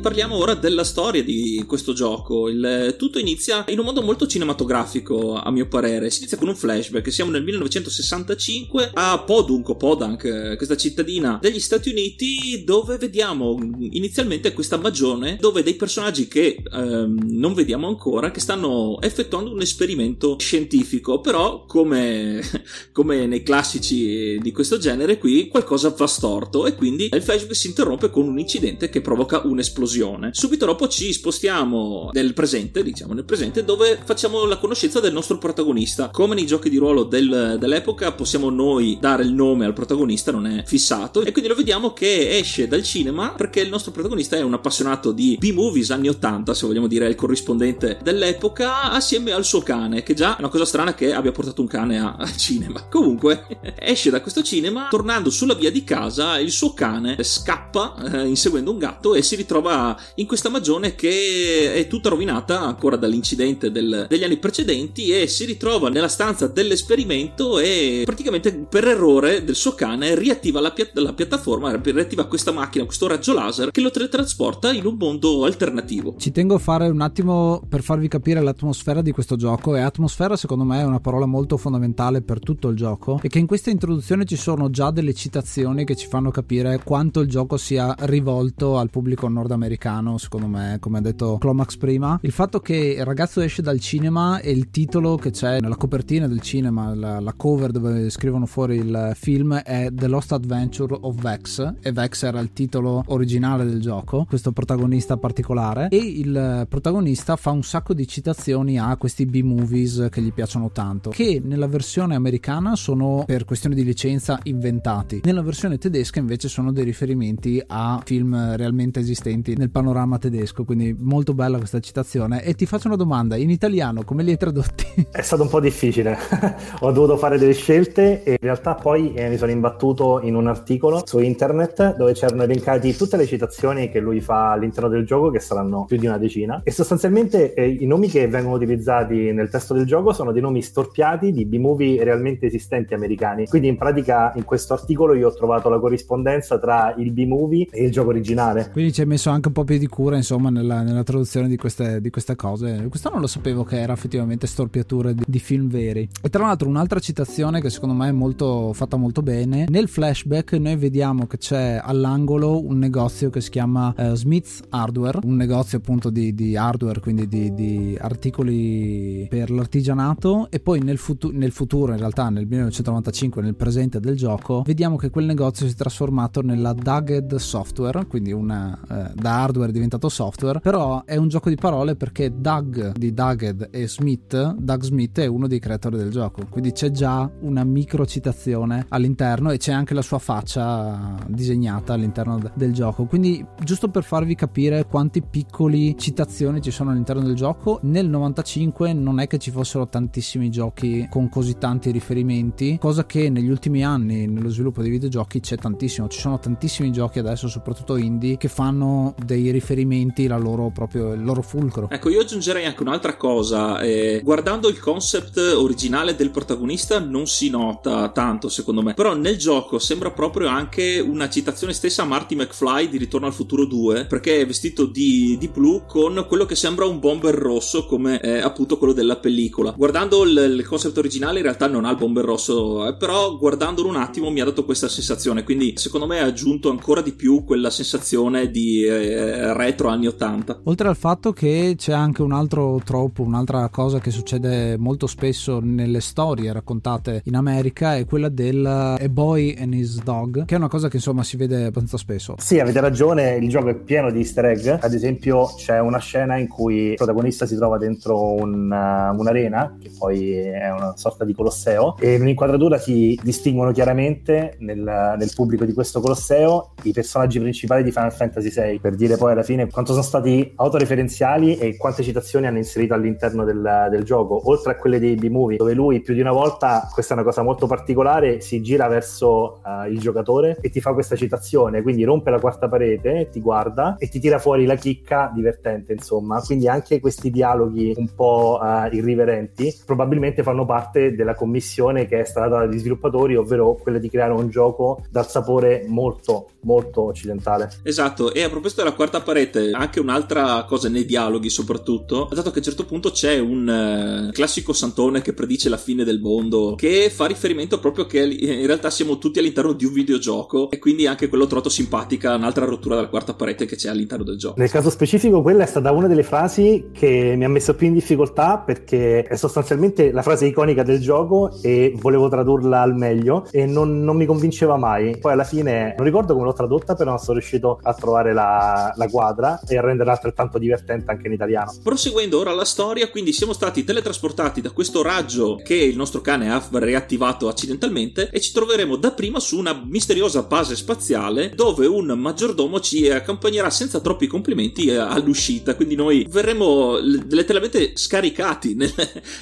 Parliamo 0.00 0.34
ora 0.34 0.54
della 0.54 0.82
storia 0.82 1.22
di 1.22 1.62
questo 1.66 1.92
gioco. 1.92 2.48
Il, 2.48 2.96
tutto 2.98 3.18
inizia 3.18 3.64
in 3.68 3.78
un 3.78 3.84
modo 3.84 4.02
molto 4.02 4.26
cinematografico, 4.26 5.34
a 5.34 5.50
mio 5.50 5.68
parere. 5.68 6.10
Si 6.10 6.20
inizia 6.20 6.38
con 6.38 6.48
un 6.48 6.56
flashback. 6.56 7.12
Siamo 7.12 7.30
nel 7.30 7.44
1965 7.44 8.90
a 8.94 9.22
Podunk, 9.24 9.76
Podank, 9.76 10.56
questa 10.56 10.76
cittadina 10.76 11.38
degli 11.40 11.60
Stati 11.60 11.90
Uniti, 11.90 12.64
dove 12.64 12.96
vediamo 12.96 13.58
inizialmente 13.78 14.52
questa 14.52 14.78
magione 14.78 15.36
dove 15.38 15.62
dei 15.62 15.74
personaggi 15.74 16.26
che 16.26 16.62
ehm, 16.72 17.20
non 17.26 17.52
vediamo 17.52 17.86
ancora, 17.86 18.30
che 18.30 18.40
stanno 18.40 19.00
effettuando 19.02 19.52
un 19.52 19.60
esperimento 19.60 20.36
scientifico. 20.38 21.20
Però, 21.20 21.66
come, 21.66 22.40
come 22.92 23.26
nei 23.26 23.42
classici 23.42 24.38
di 24.38 24.52
questo 24.52 24.78
genere, 24.78 25.18
qui 25.18 25.48
qualcosa 25.48 25.90
va 25.90 26.06
storto 26.06 26.66
e 26.66 26.74
quindi 26.74 27.10
il 27.12 27.22
flashback 27.22 27.54
si 27.54 27.68
interrompe 27.68 28.10
con 28.10 28.26
un 28.26 28.38
incidente 28.38 28.88
che 28.88 29.02
provoca 29.02 29.42
un'esplosione 29.44 29.88
esplosione. 29.90 30.30
Subito 30.32 30.66
dopo 30.66 30.88
ci 30.88 31.12
spostiamo 31.12 32.10
nel 32.12 32.32
presente, 32.32 32.82
diciamo 32.82 33.12
nel 33.12 33.24
presente, 33.24 33.64
dove 33.64 33.98
facciamo 34.04 34.44
la 34.44 34.58
conoscenza 34.58 35.00
del 35.00 35.12
nostro 35.12 35.38
protagonista. 35.38 36.10
Come 36.10 36.34
nei 36.34 36.46
giochi 36.46 36.70
di 36.70 36.76
ruolo 36.76 37.02
del, 37.02 37.56
dell'epoca 37.58 38.12
possiamo 38.12 38.50
noi 38.50 38.98
dare 39.00 39.24
il 39.24 39.32
nome 39.32 39.64
al 39.64 39.72
protagonista, 39.72 40.30
non 40.30 40.46
è 40.46 40.62
fissato, 40.64 41.22
e 41.22 41.32
quindi 41.32 41.50
lo 41.50 41.56
vediamo 41.56 41.92
che 41.92 42.38
esce 42.38 42.68
dal 42.68 42.82
cinema 42.82 43.34
perché 43.34 43.60
il 43.60 43.68
nostro 43.68 43.90
protagonista 43.90 44.36
è 44.36 44.42
un 44.42 44.54
appassionato 44.54 45.12
di 45.12 45.36
B-movies 45.38 45.90
anni 45.90 46.08
80, 46.08 46.54
se 46.54 46.66
vogliamo 46.66 46.86
dire, 46.86 47.08
il 47.08 47.14
corrispondente 47.16 47.98
dell'epoca, 48.02 48.92
assieme 48.92 49.32
al 49.32 49.44
suo 49.44 49.60
cane, 49.60 50.02
che 50.02 50.14
già 50.14 50.36
è 50.36 50.40
una 50.40 50.48
cosa 50.48 50.64
strana 50.64 50.94
che 50.94 51.12
abbia 51.12 51.32
portato 51.32 51.60
un 51.60 51.66
cane 51.66 51.98
al 51.98 52.36
cinema. 52.36 52.86
Comunque, 52.88 53.46
esce 53.78 54.10
da 54.10 54.20
questo 54.20 54.42
cinema, 54.42 54.86
tornando 54.88 55.30
sulla 55.30 55.54
via 55.54 55.70
di 55.70 55.82
casa, 55.82 56.38
il 56.38 56.50
suo 56.50 56.72
cane 56.72 57.22
scappa 57.22 57.96
eh, 58.12 58.26
inseguendo 58.26 58.70
un 58.70 58.78
gatto 58.78 59.14
e 59.14 59.22
si 59.22 59.36
ritrova 59.36 59.79
in 60.16 60.26
questa 60.26 60.48
magione 60.48 60.94
che 60.94 61.72
è 61.74 61.86
tutta 61.86 62.08
rovinata 62.08 62.60
ancora 62.60 62.96
dall'incidente 62.96 63.70
del, 63.70 64.06
degli 64.08 64.24
anni 64.24 64.36
precedenti 64.36 65.10
e 65.10 65.26
si 65.26 65.44
ritrova 65.44 65.88
nella 65.88 66.08
stanza 66.08 66.46
dell'esperimento 66.46 67.58
e 67.58 68.02
praticamente 68.04 68.52
per 68.68 68.86
errore 68.86 69.44
del 69.44 69.54
suo 69.54 69.74
cane 69.74 70.14
riattiva 70.14 70.60
la, 70.60 70.72
pia- 70.72 70.90
la 70.94 71.12
piattaforma, 71.12 71.74
riattiva 71.82 72.26
questa 72.26 72.52
macchina, 72.52 72.84
questo 72.84 73.06
raggio 73.06 73.32
laser 73.32 73.70
che 73.70 73.80
lo 73.80 73.90
teletrasporta 73.90 74.72
in 74.72 74.86
un 74.86 74.96
mondo 74.98 75.44
alternativo. 75.44 76.14
Ci 76.18 76.32
tengo 76.32 76.54
a 76.54 76.58
fare 76.58 76.88
un 76.88 77.00
attimo 77.00 77.62
per 77.68 77.82
farvi 77.82 78.08
capire 78.08 78.40
l'atmosfera 78.40 79.02
di 79.02 79.12
questo 79.12 79.36
gioco 79.36 79.76
e 79.76 79.80
atmosfera 79.80 80.36
secondo 80.36 80.64
me 80.64 80.80
è 80.80 80.84
una 80.84 81.00
parola 81.00 81.26
molto 81.26 81.56
fondamentale 81.56 82.22
per 82.22 82.40
tutto 82.40 82.68
il 82.68 82.76
gioco 82.76 83.20
e 83.22 83.28
che 83.28 83.38
in 83.38 83.46
questa 83.46 83.70
introduzione 83.70 84.24
ci 84.24 84.36
sono 84.36 84.70
già 84.70 84.90
delle 84.90 85.14
citazioni 85.14 85.84
che 85.84 85.96
ci 85.96 86.06
fanno 86.06 86.30
capire 86.30 86.80
quanto 86.84 87.20
il 87.20 87.28
gioco 87.28 87.56
sia 87.56 87.94
rivolto 88.00 88.78
al 88.78 88.90
pubblico 88.90 89.28
nordamericano 89.28 89.69
americano, 89.70 90.18
secondo 90.18 90.48
me, 90.48 90.78
come 90.80 90.98
ha 90.98 91.00
detto 91.00 91.38
Clomax 91.38 91.76
prima. 91.76 92.18
Il 92.22 92.32
fatto 92.32 92.58
che 92.58 92.96
il 92.98 93.04
ragazzo 93.04 93.40
esce 93.40 93.62
dal 93.62 93.78
cinema 93.78 94.40
e 94.40 94.50
il 94.50 94.70
titolo 94.70 95.16
che 95.16 95.30
c'è 95.30 95.60
nella 95.60 95.76
copertina 95.76 96.26
del 96.26 96.40
cinema, 96.40 96.92
la, 96.94 97.20
la 97.20 97.32
cover 97.34 97.70
dove 97.70 98.10
scrivono 98.10 98.46
fuori 98.46 98.76
il 98.76 99.12
film 99.14 99.54
è 99.54 99.88
The 99.92 100.08
Lost 100.08 100.32
Adventure 100.32 100.96
of 101.00 101.20
Vex 101.20 101.74
e 101.80 101.92
Vex 101.92 102.24
era 102.24 102.40
il 102.40 102.52
titolo 102.52 103.04
originale 103.08 103.64
del 103.64 103.80
gioco, 103.80 104.24
questo 104.28 104.50
protagonista 104.50 105.16
particolare 105.16 105.88
e 105.90 105.96
il 105.96 106.66
protagonista 106.68 107.36
fa 107.36 107.50
un 107.50 107.62
sacco 107.62 107.94
di 107.94 108.08
citazioni 108.08 108.78
a 108.78 108.96
questi 108.96 109.26
B-movies 109.26 110.08
che 110.10 110.20
gli 110.20 110.32
piacciono 110.32 110.70
tanto, 110.72 111.10
che 111.10 111.40
nella 111.44 111.68
versione 111.68 112.16
americana 112.16 112.74
sono 112.74 113.22
per 113.26 113.44
questioni 113.44 113.76
di 113.76 113.84
licenza 113.84 114.40
inventati, 114.44 115.20
nella 115.22 115.42
versione 115.42 115.78
tedesca 115.78 116.18
invece 116.18 116.48
sono 116.48 116.72
dei 116.72 116.84
riferimenti 116.84 117.62
a 117.66 118.00
film 118.04 118.56
realmente 118.56 119.00
esistenti 119.00 119.54
nel 119.60 119.70
panorama 119.70 120.18
tedesco, 120.18 120.64
quindi 120.64 120.96
molto 120.98 121.34
bella 121.34 121.58
questa 121.58 121.80
citazione 121.80 122.42
e 122.42 122.54
ti 122.54 122.64
faccio 122.64 122.86
una 122.86 122.96
domanda, 122.96 123.36
in 123.36 123.50
italiano 123.50 124.02
come 124.04 124.22
li 124.22 124.30
hai 124.30 124.38
tradotti? 124.38 125.06
È 125.12 125.20
stato 125.20 125.42
un 125.42 125.48
po' 125.48 125.60
difficile, 125.60 126.16
ho 126.80 126.90
dovuto 126.90 127.16
fare 127.18 127.38
delle 127.38 127.52
scelte 127.52 128.22
e 128.22 128.30
in 128.32 128.38
realtà 128.40 128.74
poi 128.74 129.12
eh, 129.12 129.28
mi 129.28 129.36
sono 129.36 129.50
imbattuto 129.50 130.20
in 130.22 130.34
un 130.34 130.46
articolo 130.46 131.02
su 131.04 131.18
internet 131.18 131.96
dove 131.96 132.14
c'erano 132.14 132.42
elencati 132.42 132.96
tutte 132.96 133.18
le 133.18 133.26
citazioni 133.26 133.90
che 133.90 134.00
lui 134.00 134.20
fa 134.20 134.52
all'interno 134.52 134.88
del 134.88 135.04
gioco, 135.04 135.30
che 135.30 135.40
saranno 135.40 135.84
più 135.84 135.98
di 135.98 136.06
una 136.06 136.16
decina, 136.16 136.62
e 136.64 136.70
sostanzialmente 136.70 137.52
eh, 137.52 137.68
i 137.68 137.86
nomi 137.86 138.08
che 138.08 138.26
vengono 138.28 138.56
utilizzati 138.56 139.32
nel 139.32 139.50
testo 139.50 139.74
del 139.74 139.84
gioco 139.84 140.12
sono 140.12 140.32
dei 140.32 140.40
nomi 140.40 140.62
storpiati 140.62 141.32
di 141.32 141.44
B-movie 141.44 142.02
realmente 142.02 142.46
esistenti 142.46 142.94
americani. 142.94 143.46
Quindi 143.46 143.68
in 143.68 143.76
pratica 143.76 144.32
in 144.36 144.44
questo 144.44 144.72
articolo 144.72 145.12
io 145.14 145.28
ho 145.28 145.34
trovato 145.34 145.68
la 145.68 145.78
corrispondenza 145.78 146.58
tra 146.58 146.94
il 146.96 147.12
B-movie 147.12 147.66
e 147.70 147.84
il 147.84 147.90
gioco 147.90 148.08
originale. 148.08 148.70
Quindi 148.72 148.92
ci 148.92 149.02
hai 149.02 149.06
messo 149.06 149.28
anche 149.28 149.49
un 149.50 149.52
po' 149.52 149.64
più 149.64 149.78
di 149.78 149.88
cura 149.88 150.16
insomma 150.16 150.48
nella, 150.48 150.82
nella 150.82 151.02
traduzione 151.02 151.48
di 151.48 151.56
queste, 151.56 152.00
di 152.00 152.10
queste, 152.10 152.36
cose. 152.36 152.86
Questo 152.88 153.10
non 153.10 153.20
lo 153.20 153.26
sapevo 153.26 153.64
che 153.64 153.80
era 153.80 153.92
effettivamente 153.92 154.46
storpiature 154.46 155.14
di, 155.14 155.24
di, 155.26 155.38
film 155.40 155.68
veri. 155.68 156.08
E 156.22 156.30
tra 156.30 156.46
l'altro 156.46 156.68
un'altra 156.68 157.00
citazione 157.00 157.60
che 157.60 157.68
secondo 157.68 157.94
me 157.94 158.08
è 158.08 158.12
molto, 158.12 158.72
fatta 158.72 158.96
molto 158.96 159.22
bene, 159.22 159.66
nel 159.68 159.88
flashback 159.88 160.52
noi 160.52 160.76
vediamo 160.76 161.26
che 161.26 161.38
c'è 161.38 161.80
all'angolo 161.82 162.64
un 162.64 162.78
negozio 162.78 163.30
che 163.30 163.40
si 163.40 163.50
chiama 163.50 163.92
uh, 163.96 164.14
Smith's 164.14 164.60
Hardware, 164.70 165.18
un 165.24 165.34
negozio 165.34 165.78
appunto 165.78 166.10
di, 166.10 166.34
di 166.34 166.56
hardware, 166.56 167.00
quindi 167.00 167.26
di, 167.26 167.52
di, 167.52 167.98
articoli 168.00 169.26
per 169.28 169.50
l'artigianato 169.50 170.48
e 170.50 170.60
poi 170.60 170.80
nel, 170.80 170.98
futu- 170.98 171.32
nel 171.32 171.50
futuro 171.50 171.92
in 171.92 171.98
realtà 171.98 172.28
nel 172.28 172.46
1995 172.46 173.42
nel 173.42 173.56
presente 173.56 173.98
del 173.98 174.16
gioco 174.16 174.62
vediamo 174.64 174.96
che 174.96 175.10
quel 175.10 175.24
negozio 175.24 175.66
si 175.66 175.72
è 175.72 175.76
trasformato 175.76 176.42
nella 176.42 176.72
Dugged 176.72 177.34
Software, 177.34 178.06
quindi 178.06 178.30
una, 178.32 178.78
uh, 178.88 179.14
da 179.14 179.39
hardware 179.40 179.70
è 179.70 179.72
diventato 179.72 180.08
software, 180.08 180.60
però 180.60 181.04
è 181.04 181.16
un 181.16 181.28
gioco 181.28 181.48
di 181.48 181.56
parole 181.56 181.96
perché 181.96 182.32
Doug 182.36 182.92
di 182.92 183.12
Dugged 183.12 183.68
e 183.70 183.88
Smith, 183.88 184.54
Doug 184.54 184.82
Smith 184.82 185.20
è 185.20 185.26
uno 185.26 185.46
dei 185.46 185.58
creatori 185.58 185.96
del 185.96 186.10
gioco, 186.10 186.42
quindi 186.48 186.72
c'è 186.72 186.90
già 186.90 187.30
una 187.40 187.64
micro 187.64 188.06
citazione 188.06 188.86
all'interno 188.88 189.50
e 189.50 189.58
c'è 189.58 189.72
anche 189.72 189.94
la 189.94 190.02
sua 190.02 190.18
faccia 190.18 191.16
disegnata 191.28 191.92
all'interno 191.94 192.40
del 192.54 192.72
gioco. 192.72 193.04
Quindi 193.04 193.44
giusto 193.64 193.88
per 193.88 194.04
farvi 194.04 194.34
capire 194.34 194.86
quanti 194.86 195.22
piccoli 195.22 195.96
citazioni 195.96 196.60
ci 196.60 196.70
sono 196.70 196.90
all'interno 196.90 197.22
del 197.22 197.34
gioco, 197.34 197.78
nel 197.82 198.08
95 198.08 198.92
non 198.92 199.20
è 199.20 199.26
che 199.26 199.38
ci 199.38 199.50
fossero 199.50 199.88
tantissimi 199.88 200.50
giochi 200.50 201.06
con 201.10 201.28
così 201.28 201.56
tanti 201.58 201.90
riferimenti, 201.90 202.78
cosa 202.78 203.06
che 203.06 203.30
negli 203.30 203.48
ultimi 203.48 203.84
anni 203.84 204.26
nello 204.26 204.50
sviluppo 204.50 204.82
dei 204.82 204.90
videogiochi 204.90 205.40
c'è 205.40 205.56
tantissimo, 205.56 206.08
ci 206.08 206.20
sono 206.20 206.38
tantissimi 206.38 206.92
giochi 206.92 207.18
adesso 207.18 207.48
soprattutto 207.48 207.96
indie 207.96 208.36
che 208.36 208.48
fanno 208.48 209.14
dei 209.30 209.52
riferimenti 209.52 210.26
la 210.26 210.36
loro 210.36 210.70
proprio 210.70 211.12
il 211.12 211.22
loro 211.22 211.42
fulcro. 211.42 211.88
Ecco, 211.88 212.08
io 212.08 212.20
aggiungerei 212.20 212.64
anche 212.64 212.82
un'altra 212.82 213.16
cosa, 213.16 213.80
eh, 213.80 214.20
guardando 214.24 214.68
il 214.68 214.80
concept 214.80 215.38
originale 215.38 216.16
del 216.16 216.30
protagonista 216.30 216.98
non 216.98 217.28
si 217.28 217.48
nota 217.48 218.08
tanto 218.10 218.48
secondo 218.48 218.82
me, 218.82 218.94
però 218.94 219.14
nel 219.14 219.36
gioco 219.36 219.78
sembra 219.78 220.10
proprio 220.10 220.48
anche 220.48 220.98
una 220.98 221.28
citazione 221.28 221.72
stessa 221.72 222.02
a 222.02 222.06
Marty 222.06 222.34
McFly 222.34 222.88
di 222.88 222.98
Ritorno 222.98 223.26
al 223.26 223.32
futuro 223.32 223.64
2, 223.66 224.06
perché 224.06 224.40
è 224.40 224.46
vestito 224.46 224.86
di, 224.86 225.36
di 225.38 225.48
blu 225.48 225.84
con 225.86 226.24
quello 226.26 226.44
che 226.44 226.56
sembra 226.56 226.86
un 226.86 226.98
bomber 226.98 227.34
rosso 227.34 227.86
come 227.86 228.20
eh, 228.20 228.38
appunto 228.38 228.78
quello 228.78 228.92
della 228.92 229.16
pellicola. 229.16 229.72
Guardando 229.76 230.24
il, 230.24 230.54
il, 230.58 230.66
concept 230.66 230.98
originale 230.98 231.38
in 231.38 231.44
realtà 231.44 231.68
non 231.68 231.84
ha 231.84 231.90
il 231.90 231.96
bomber 231.96 232.24
rosso, 232.24 232.88
eh, 232.88 232.96
però 232.96 233.36
guardandolo 233.36 233.88
un 233.88 233.96
attimo 233.96 234.30
mi 234.30 234.40
ha 234.40 234.44
dato 234.44 234.64
questa 234.64 234.88
sensazione, 234.88 235.44
quindi 235.44 235.74
secondo 235.76 236.06
me 236.06 236.18
ha 236.20 236.24
aggiunto 236.24 236.70
ancora 236.70 237.00
di 237.00 237.12
più 237.12 237.44
quella 237.44 237.70
sensazione 237.70 238.50
di 238.50 238.84
eh, 239.10 239.54
retro 239.54 239.88
anni 239.88 240.06
80. 240.06 240.60
Oltre 240.64 240.88
al 240.88 240.96
fatto 240.96 241.32
che 241.32 241.74
c'è 241.76 241.92
anche 241.92 242.22
un 242.22 242.32
altro 242.32 242.80
troppo, 242.84 243.22
un'altra 243.22 243.68
cosa 243.68 243.98
che 243.98 244.10
succede 244.10 244.76
molto 244.76 245.06
spesso 245.06 245.60
nelle 245.62 246.00
storie 246.00 246.52
raccontate 246.52 247.22
in 247.24 247.36
America 247.36 247.96
è 247.96 248.04
quella 248.04 248.28
del 248.28 248.64
A 248.64 249.08
Boy 249.08 249.56
and 249.58 249.74
His 249.74 250.02
Dog, 250.02 250.44
che 250.44 250.54
è 250.54 250.58
una 250.58 250.68
cosa 250.68 250.88
che 250.88 250.96
insomma 250.96 251.22
si 251.22 251.36
vede 251.36 251.64
abbastanza 251.64 251.96
spesso. 251.96 252.34
Sì, 252.38 252.58
avete 252.58 252.80
ragione, 252.80 253.36
il 253.36 253.48
gioco 253.48 253.68
è 253.68 253.74
pieno 253.74 254.10
di 254.10 254.18
easter 254.18 254.44
egg. 254.46 254.78
Ad 254.80 254.94
esempio, 254.94 255.46
c'è 255.56 255.80
una 255.80 255.98
scena 255.98 256.36
in 256.36 256.48
cui 256.48 256.90
il 256.90 256.94
protagonista 256.96 257.46
si 257.46 257.56
trova 257.56 257.78
dentro 257.78 258.34
un, 258.34 258.70
uh, 258.70 259.18
un'arena, 259.18 259.76
che 259.80 259.90
poi 259.96 260.32
è 260.32 260.70
una 260.70 260.94
sorta 260.96 261.24
di 261.24 261.34
colosseo, 261.34 261.96
e 261.98 262.14
in 262.14 262.22
un'inquadratura 262.22 262.78
si 262.78 263.18
distinguono 263.22 263.72
chiaramente 263.72 264.56
nel, 264.60 264.80
nel 265.18 265.30
pubblico 265.34 265.64
di 265.64 265.72
questo 265.72 266.00
colosseo 266.00 266.74
i 266.82 266.92
personaggi 266.92 267.38
principali 267.38 267.82
di 267.82 267.90
Final 267.90 268.12
Fantasy 268.12 268.50
VI, 268.50 268.78
per 268.78 268.94
dire 269.00 269.16
poi 269.16 269.32
alla 269.32 269.42
fine 269.42 269.68
quanto 269.68 269.92
sono 269.92 270.04
stati 270.04 270.52
autoreferenziali 270.56 271.56
e 271.56 271.76
quante 271.78 272.02
citazioni 272.02 272.46
hanno 272.46 272.58
inserito 272.58 272.92
all'interno 272.92 273.44
del, 273.44 273.88
del 273.90 274.04
gioco, 274.04 274.50
oltre 274.50 274.72
a 274.72 274.76
quelle 274.76 274.98
dei 274.98 275.14
B-movie, 275.14 275.56
dove 275.56 275.72
lui 275.72 276.00
più 276.00 276.12
di 276.12 276.20
una 276.20 276.32
volta, 276.32 276.86
questa 276.92 277.14
è 277.14 277.16
una 277.16 277.24
cosa 277.24 277.42
molto 277.42 277.66
particolare, 277.66 278.40
si 278.40 278.60
gira 278.60 278.88
verso 278.88 279.60
uh, 279.64 279.88
il 279.88 279.98
giocatore 279.98 280.58
e 280.60 280.68
ti 280.68 280.80
fa 280.80 280.92
questa 280.92 281.16
citazione, 281.16 281.80
quindi 281.80 282.04
rompe 282.04 282.30
la 282.30 282.38
quarta 282.38 282.68
parete, 282.68 283.28
ti 283.30 283.40
guarda 283.40 283.96
e 283.98 284.08
ti 284.08 284.20
tira 284.20 284.38
fuori 284.38 284.66
la 284.66 284.74
chicca 284.74 285.30
divertente, 285.34 285.92
insomma. 285.92 286.40
Quindi 286.40 286.68
anche 286.68 287.00
questi 287.00 287.30
dialoghi 287.30 287.94
un 287.96 288.08
po' 288.14 288.58
uh, 288.60 288.94
irriverenti 288.94 289.74
probabilmente 289.86 290.42
fanno 290.42 290.66
parte 290.66 291.14
della 291.14 291.34
commissione 291.34 292.06
che 292.06 292.20
è 292.20 292.24
stata 292.24 292.48
data 292.48 292.66
dagli 292.66 292.78
sviluppatori, 292.78 293.36
ovvero 293.36 293.74
quella 293.74 293.98
di 293.98 294.10
creare 294.10 294.32
un 294.32 294.48
gioco 294.48 295.02
dal 295.08 295.26
sapore 295.28 295.84
molto, 295.86 296.48
molto 296.60 297.02
occidentale. 297.04 297.70
Esatto, 297.82 298.32
e 298.34 298.42
a 298.42 298.48
proposito 298.50 298.82
della 298.82 298.89
quarta 298.92 299.20
parete, 299.20 299.70
anche 299.72 300.00
un'altra 300.00 300.64
cosa 300.64 300.88
nei 300.88 301.04
dialoghi 301.04 301.50
soprattutto, 301.50 302.28
dato 302.30 302.50
che 302.50 302.56
a 302.56 302.58
un 302.58 302.64
certo 302.64 302.84
punto 302.84 303.10
c'è 303.10 303.38
un 303.38 304.28
uh, 304.28 304.32
classico 304.32 304.72
santone 304.72 305.22
che 305.22 305.32
predice 305.32 305.68
la 305.68 305.76
fine 305.76 306.04
del 306.04 306.20
mondo, 306.20 306.74
che 306.76 307.10
fa 307.10 307.26
riferimento 307.26 307.78
proprio 307.78 308.06
che 308.06 308.22
in 308.22 308.66
realtà 308.66 308.90
siamo 308.90 309.18
tutti 309.18 309.38
all'interno 309.38 309.72
di 309.72 309.84
un 309.84 309.92
videogioco 309.92 310.70
e 310.70 310.78
quindi 310.78 311.06
anche 311.06 311.28
quello 311.28 311.46
trovato 311.46 311.68
simpatica, 311.68 312.34
un'altra 312.34 312.64
rottura 312.64 312.96
della 312.96 313.08
quarta 313.08 313.34
parete 313.34 313.66
che 313.66 313.76
c'è 313.76 313.88
all'interno 313.88 314.24
del 314.24 314.36
gioco. 314.36 314.58
Nel 314.58 314.70
caso 314.70 314.90
specifico 314.90 315.42
quella 315.42 315.64
è 315.64 315.66
stata 315.66 315.90
una 315.92 316.06
delle 316.06 316.22
frasi 316.22 316.90
che 316.92 317.34
mi 317.36 317.44
ha 317.44 317.48
messo 317.48 317.74
più 317.74 317.86
in 317.86 317.94
difficoltà 317.94 318.58
perché 318.58 319.22
è 319.22 319.36
sostanzialmente 319.36 320.12
la 320.12 320.22
frase 320.22 320.46
iconica 320.46 320.82
del 320.82 321.00
gioco 321.00 321.58
e 321.62 321.94
volevo 321.96 322.28
tradurla 322.28 322.80
al 322.80 322.94
meglio 322.94 323.46
e 323.50 323.66
non, 323.66 324.02
non 324.02 324.16
mi 324.16 324.26
convinceva 324.26 324.76
mai. 324.76 325.18
Poi 325.18 325.32
alla 325.32 325.44
fine 325.44 325.94
non 325.96 326.06
ricordo 326.06 326.32
come 326.34 326.46
l'ho 326.46 326.52
tradotta, 326.52 326.94
però 326.94 327.18
sono 327.18 327.38
riuscito 327.38 327.78
a 327.82 327.94
trovare 327.94 328.32
la, 328.32 328.79
la 328.94 329.08
quadra 329.08 329.60
e 329.66 329.76
a 329.76 329.80
renderla 329.80 330.12
altrettanto 330.12 330.58
divertente 330.58 331.10
anche 331.10 331.26
in 331.26 331.32
italiano. 331.32 331.74
Proseguendo 331.82 332.38
ora 332.38 332.52
la 332.52 332.64
storia, 332.64 333.08
quindi 333.10 333.32
siamo 333.32 333.52
stati 333.52 333.84
teletrasportati 333.84 334.60
da 334.60 334.70
questo 334.70 335.02
raggio 335.02 335.60
che 335.62 335.74
il 335.74 335.96
nostro 335.96 336.20
cane 336.20 336.50
ha 336.50 336.62
reattivato 336.72 337.48
accidentalmente 337.48 338.30
e 338.30 338.40
ci 338.40 338.52
troveremo 338.52 338.96
dapprima 338.96 339.40
su 339.40 339.58
una 339.58 339.80
misteriosa 339.84 340.42
base 340.42 340.76
spaziale 340.76 341.52
dove 341.54 341.86
un 341.86 342.06
maggiordomo 342.06 342.80
ci 342.80 343.08
accompagnerà 343.08 343.70
senza 343.70 344.00
troppi 344.00 344.26
complimenti 344.26 344.90
all'uscita, 344.90 345.74
quindi 345.74 345.94
noi 345.94 346.26
verremo 346.28 346.98
letteralmente 346.98 347.92
scaricati 347.94 348.74
nel, 348.76 348.92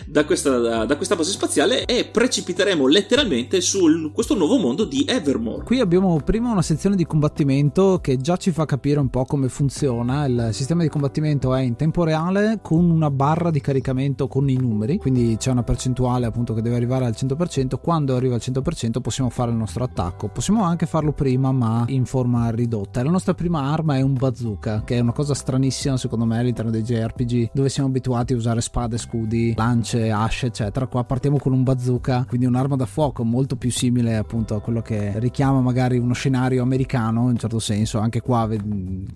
da, 0.07 0.25
questa, 0.25 0.59
da, 0.59 0.85
da, 0.85 0.97
questa, 0.97 1.17
base 1.17 1.31
spaziale 1.31 1.85
e 1.85 2.05
precipiteremo 2.05 2.87
letteralmente 2.87 3.61
su 3.61 4.11
questo 4.13 4.35
nuovo 4.35 4.57
mondo 4.59 4.85
di 4.85 5.05
Evermore. 5.07 5.65
Qui 5.65 5.81
abbiamo 5.81 6.21
prima 6.25 6.51
una 6.51 6.63
sezione 6.63 6.97
di 6.97 7.05
combattimento 7.05 7.99
che 8.01 8.17
già 8.17 8.37
ci 8.37 8.51
fa 8.51 8.65
capire 8.65 9.01
un 9.01 9.09
po' 9.09 9.25
come 9.29 9.49
funziona. 9.49 10.25
Il 10.25 10.49
sistema 10.53 10.83
di 10.83 10.89
combattimento 10.89 11.55
è 11.55 11.61
in 11.61 11.77
tempo 11.77 12.03
reale 12.03 12.59
con 12.63 12.91
una 12.91 13.11
barra 13.11 13.51
di 13.51 13.61
caricamento 13.61 14.27
con 14.27 14.49
i 14.49 14.57
numeri, 14.57 14.97
quindi 14.97 15.37
c'è 15.39 15.51
una 15.53 15.63
percentuale 15.63 16.27
appunto 16.27 16.55
che 16.55 16.63
deve 16.63 16.77
arrivare 16.77 17.05
al 17.05 17.15
100%. 17.17 17.79
Quando 17.81 18.17
arriva 18.17 18.35
al 18.35 18.41
100% 18.43 19.01
possiamo 19.01 19.31
fare 19.31 19.51
il 19.51 19.57
nostro 19.57 19.85
attacco. 19.85 20.29
Possiamo 20.29 20.65
anche 20.65 20.87
farlo 20.87 21.13
prima, 21.13 21.53
ma 21.53 21.85
in 21.89 22.07
forma 22.07 22.51
ridotta. 22.51 23.03
La 23.03 23.11
nostra 23.11 23.35
prima 23.35 23.71
arma 23.71 23.97
è 23.97 24.01
un 24.01 24.15
bazooka, 24.15 24.83
che 24.85 24.97
è 24.97 25.01
una 25.01 25.13
cosa 25.13 25.35
stranissima 25.35 25.97
secondo 25.99 26.25
me 26.25 26.39
all'interno 26.39 26.71
dei 26.71 26.83
JRPG, 26.83 27.51
dove 27.53 27.69
siamo 27.69 27.91
abituati 27.91 28.33
a 28.33 28.37
usare 28.37 28.63
spade, 28.63 28.97
scudi, 28.97 29.53
lance, 29.55 30.11
asce, 30.11 30.47
eccetera. 30.47 30.87
Qua 30.87 31.05
partiamo 31.05 31.39
con 31.39 31.53
un 31.53 31.63
bazooka, 31.63 32.25
quindi 32.27 32.47
un'arma 32.47 32.77
da 32.77 32.87
fuoco 32.87 33.23
molto 33.25 33.57
più 33.57 33.71
simile 33.71 34.17
appunto 34.17 34.55
a 34.55 34.61
quello 34.63 34.81
che 34.81 35.19
richiama 35.19 35.61
magari 35.61 35.99
uno 35.99 36.15
scenario 36.15 36.63
americano 36.63 37.25
in 37.25 37.29
un 37.29 37.37
certo 37.37 37.59
senso. 37.59 37.99
Anche 37.99 38.23
qua 38.23 38.49